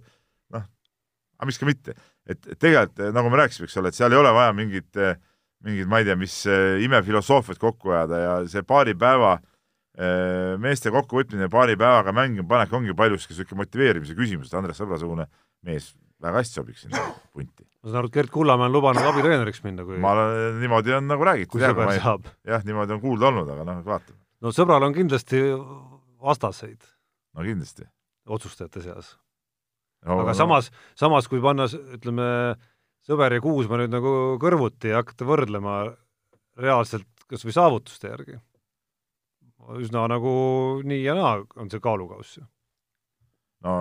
noh, 0.55 0.67
aga 1.39 1.49
miks 1.49 1.59
ka 1.59 1.67
mitte 1.67 1.95
et 2.29 2.49
tegelikult 2.59 3.13
nagu 3.15 3.31
me 3.31 3.41
rääkisime, 3.41 3.69
eks 3.69 3.77
ole, 3.81 3.91
et 3.91 3.97
seal 3.97 4.13
ei 4.13 4.19
ole 4.21 4.33
vaja 4.35 4.53
mingit, 4.53 4.99
mingit, 5.65 5.87
ma 5.89 6.01
ei 6.01 6.07
tea, 6.07 6.17
mis 6.19 6.35
imefilosoofiat 6.85 7.61
kokku 7.61 7.95
ajada 7.95 8.21
ja 8.21 8.35
see 8.51 8.65
paari 8.67 8.93
päeva 8.99 9.37
eh, 9.97 10.53
meeste 10.61 10.93
kokkuvõtmine 10.93 11.49
paari 11.51 11.77
päevaga 11.79 12.13
mängima 12.15 12.47
panek 12.53 12.77
ongi 12.77 12.95
paljuski 12.97 13.33
niisugune 13.33 13.63
motiveerimise 13.63 14.17
küsimus, 14.17 14.51
et 14.51 14.59
Andres 14.59 14.79
Sõbrasugune 14.81 15.27
mees 15.65 15.91
väga 16.21 16.41
hästi 16.41 16.59
sobiks 16.59 16.85
sinna 16.85 17.01
punti. 17.33 17.65
ma 17.81 17.89
saan 17.89 18.01
aru, 18.01 18.11
et 18.11 18.17
Gerd 18.19 18.33
Kullamäe 18.33 18.69
on 18.69 18.75
lubanud 18.75 19.07
abitreeneriks 19.11 19.63
minna, 19.65 19.85
kui 19.87 19.97
ma 20.01 20.13
olen, 20.15 20.59
niimoodi 20.61 20.93
on 20.97 21.09
nagu 21.09 21.25
räägitud. 21.25 21.63
sõber 21.63 21.95
saab. 21.97 22.29
jah, 22.47 22.65
niimoodi 22.67 22.97
on 22.97 23.01
kuulda 23.01 23.31
olnud, 23.31 23.49
aga 23.55 23.65
noh, 23.67 23.81
vaatame. 23.87 24.19
no 24.45 24.53
sõbral 24.55 24.85
on 24.87 24.95
kindlasti 24.97 25.41
vastaseid. 26.21 26.85
no 27.33 27.45
kindlasti. 27.47 27.89
otsustajate 28.29 28.85
seas 28.85 29.15
no, 30.07 30.21
aga 30.23 30.35
samas, 30.37 30.71
samas 30.99 31.29
kui 31.31 31.41
panna, 31.43 31.69
ütleme, 31.97 32.27
Sõber 33.01 33.33
ja 33.33 33.41
Kuusma 33.41 33.79
nüüd 33.79 33.89
nagu 33.89 34.11
kõrvuti 34.41 34.91
ja 34.91 34.99
hakata 34.99 35.25
võrdlema 35.25 35.79
reaalselt 36.61 37.07
kas 37.31 37.45
või 37.47 37.55
saavutuste 37.55 38.11
järgi, 38.11 38.35
üsna 39.81 40.03
nagu 40.11 40.33
nii 40.85 40.99
ja 41.05 41.15
naa 41.17 41.39
on 41.57 41.71
see 41.71 41.81
kaalukauss 41.81 42.37
ju. 42.37 42.45
no 43.65 43.73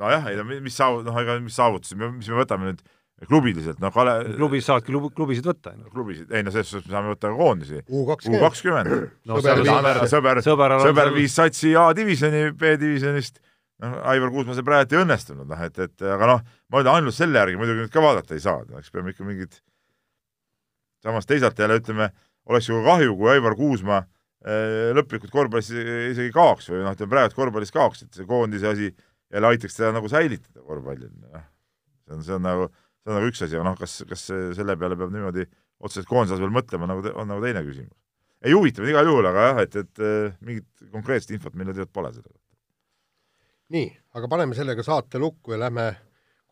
nojah, 0.00 0.26
ei 0.32 0.40
no 0.40 0.46
mis 0.48 0.74
saav-, 0.74 1.04
noh, 1.06 1.20
ega 1.22 1.38
mis 1.44 1.54
saavutusi, 1.58 1.98
mis 2.00 2.30
me 2.32 2.40
võtame 2.40 2.72
nüüd 2.72 2.82
klubiliselt, 3.28 3.78
noh 3.82 3.92
Kale 3.94 4.16
klubis 4.34 4.66
saadki 4.66 4.90
klubi, 4.90 5.12
klubisid 5.14 5.46
võtta, 5.46 5.76
on 5.76 5.84
ju. 5.84 5.92
klubisid, 5.94 6.32
ei 6.34 6.42
no 6.42 6.50
selles 6.54 6.72
suhtes 6.72 6.88
me 6.88 6.96
saame 6.96 7.12
võtta 7.12 7.30
ka 7.30 7.38
koondisi. 7.38 7.82
U 8.34 8.40
kakskümmend. 8.42 8.94
no 9.30 9.38
sõber, 9.38 10.02
sõber, 10.10 10.42
sõber, 10.42 10.76
sõber 10.82 11.12
viis 11.14 11.36
satsi 11.38 11.76
A-divisjoni 11.78 12.48
B-divisjonist 12.58 13.38
noh, 13.82 13.98
Aivar 14.08 14.32
Kuusma 14.32 14.56
see 14.56 14.66
praegu 14.66 14.96
ei 14.96 15.02
õnnestunud, 15.02 15.48
noh 15.50 15.62
et, 15.66 15.78
et 15.82 16.04
aga 16.14 16.28
noh, 16.30 16.42
ma 16.70 16.82
ütlen 16.82 16.98
ainult 16.98 17.16
selle 17.16 17.40
järgi 17.40 17.58
muidugi 17.60 17.84
nüüd 17.84 17.94
ka 17.94 18.02
vaadata 18.04 18.36
ei 18.36 18.42
saa, 18.44 18.62
eks 18.78 18.92
peame 18.94 19.14
ikka 19.14 19.26
mingid, 19.26 19.58
samas 21.04 21.28
teisalt 21.28 21.58
jälle 21.58 21.80
ütleme, 21.80 22.10
oleks 22.50 22.68
ju 22.70 22.82
kahju, 22.86 23.16
kui 23.18 23.32
Aivar 23.34 23.56
Kuusma 23.58 24.02
äh, 24.02 24.92
lõplikult 24.96 25.34
korvpallis 25.34 25.72
isegi 25.74 26.30
kaoks 26.34 26.70
või 26.72 26.84
noh, 26.84 26.94
ütleme 26.96 27.14
praegu 27.14 27.38
korvpallis 27.38 27.74
kaoks, 27.74 28.04
et 28.06 28.20
see 28.20 28.28
koondise 28.28 28.70
asi 28.70 28.92
jälle 28.92 29.50
aitaks 29.50 29.78
teda 29.78 29.90
nagu 29.96 30.10
säilitada 30.12 30.62
korvpallil, 30.62 31.10
noh. 31.24 31.48
see 32.06 32.16
on, 32.18 32.22
see 32.28 32.38
on 32.38 32.46
nagu, 32.46 32.70
see 33.02 33.10
on 33.12 33.18
nagu 33.18 33.32
üks 33.32 33.42
asi, 33.42 33.58
aga 33.58 33.66
noh, 33.72 33.80
kas, 33.80 33.98
kas 34.08 34.28
selle 34.30 34.78
peale 34.78 34.98
peab 35.00 35.14
niimoodi 35.14 35.48
otseselt 35.82 36.06
koondise 36.10 36.38
asemel 36.38 36.54
mõtlema, 36.54 36.86
nagu, 36.90 37.02
on 37.18 37.30
nagu 37.30 37.42
teine 37.42 37.64
küsimus. 37.66 37.98
ei 38.42 38.54
huvitav 38.54 38.86
igal 38.86 39.06
juhul, 39.06 39.26
aga 39.26 39.48
jah, 39.48 39.60
et, 39.66 39.76
et 39.82 40.06
mingit 40.42 40.90
konkreetset 40.94 41.34
infot 41.34 41.54
meil 41.54 41.72
tegelikult 41.72 41.94
pole 41.98 42.14
selle 42.14 42.28
kohta 42.28 42.51
nii, 43.72 43.88
aga 44.18 44.28
paneme 44.28 44.56
sellega 44.56 44.84
saate 44.86 45.20
lukku 45.22 45.54
ja 45.54 45.60
lähme 45.64 45.86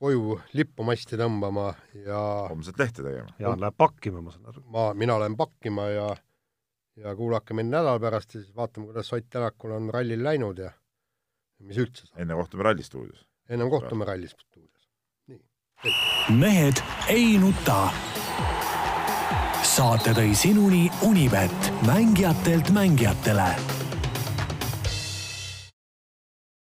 koju 0.01 0.39
lippumasti 0.57 1.19
tõmbama 1.21 1.71
ja 2.07 2.21
homset 2.49 2.79
lehte 2.81 3.05
tegema. 3.05 3.35
Jaan 3.39 3.61
läheb 3.61 3.77
pakkima, 3.77 4.23
ma 4.25 4.33
saan 4.33 4.49
aru. 4.53 4.63
ma, 4.73 4.91
mina 4.97 5.19
lähen 5.21 5.37
pakkima 5.37 5.89
ja 5.93 6.11
ja 7.01 7.17
kuulake 7.17 7.55
mind 7.55 7.73
nädala 7.73 8.01
pärast 8.01 8.35
ja 8.35 8.41
siis 8.41 8.57
vaatame, 8.57 8.87
kuidas 8.87 9.13
Ott 9.13 9.31
Tänakul 9.31 9.71
on 9.71 9.91
rallil 9.95 10.25
läinud 10.25 10.59
ja 10.59 10.71
mis 11.61 11.79
üldse 11.79 12.07
saab. 12.07 12.21
enne 12.21 12.35
kohtume 12.35 12.63
Ralli 12.63 12.83
stuudios. 12.83 13.27
ennem 13.49 13.71
kohtume 13.71 14.05
Ralli 14.05 14.29
stuudios. 14.29 14.89
nii. 15.27 15.41
mehed 16.39 16.83
ei 17.09 17.39
nuta. 17.39 17.91
saate 19.63 20.17
tõi 20.17 20.35
sinuni 20.35 20.89
Unibet, 21.03 21.73
mängijatelt 21.87 22.71
mängijatele 22.71 23.80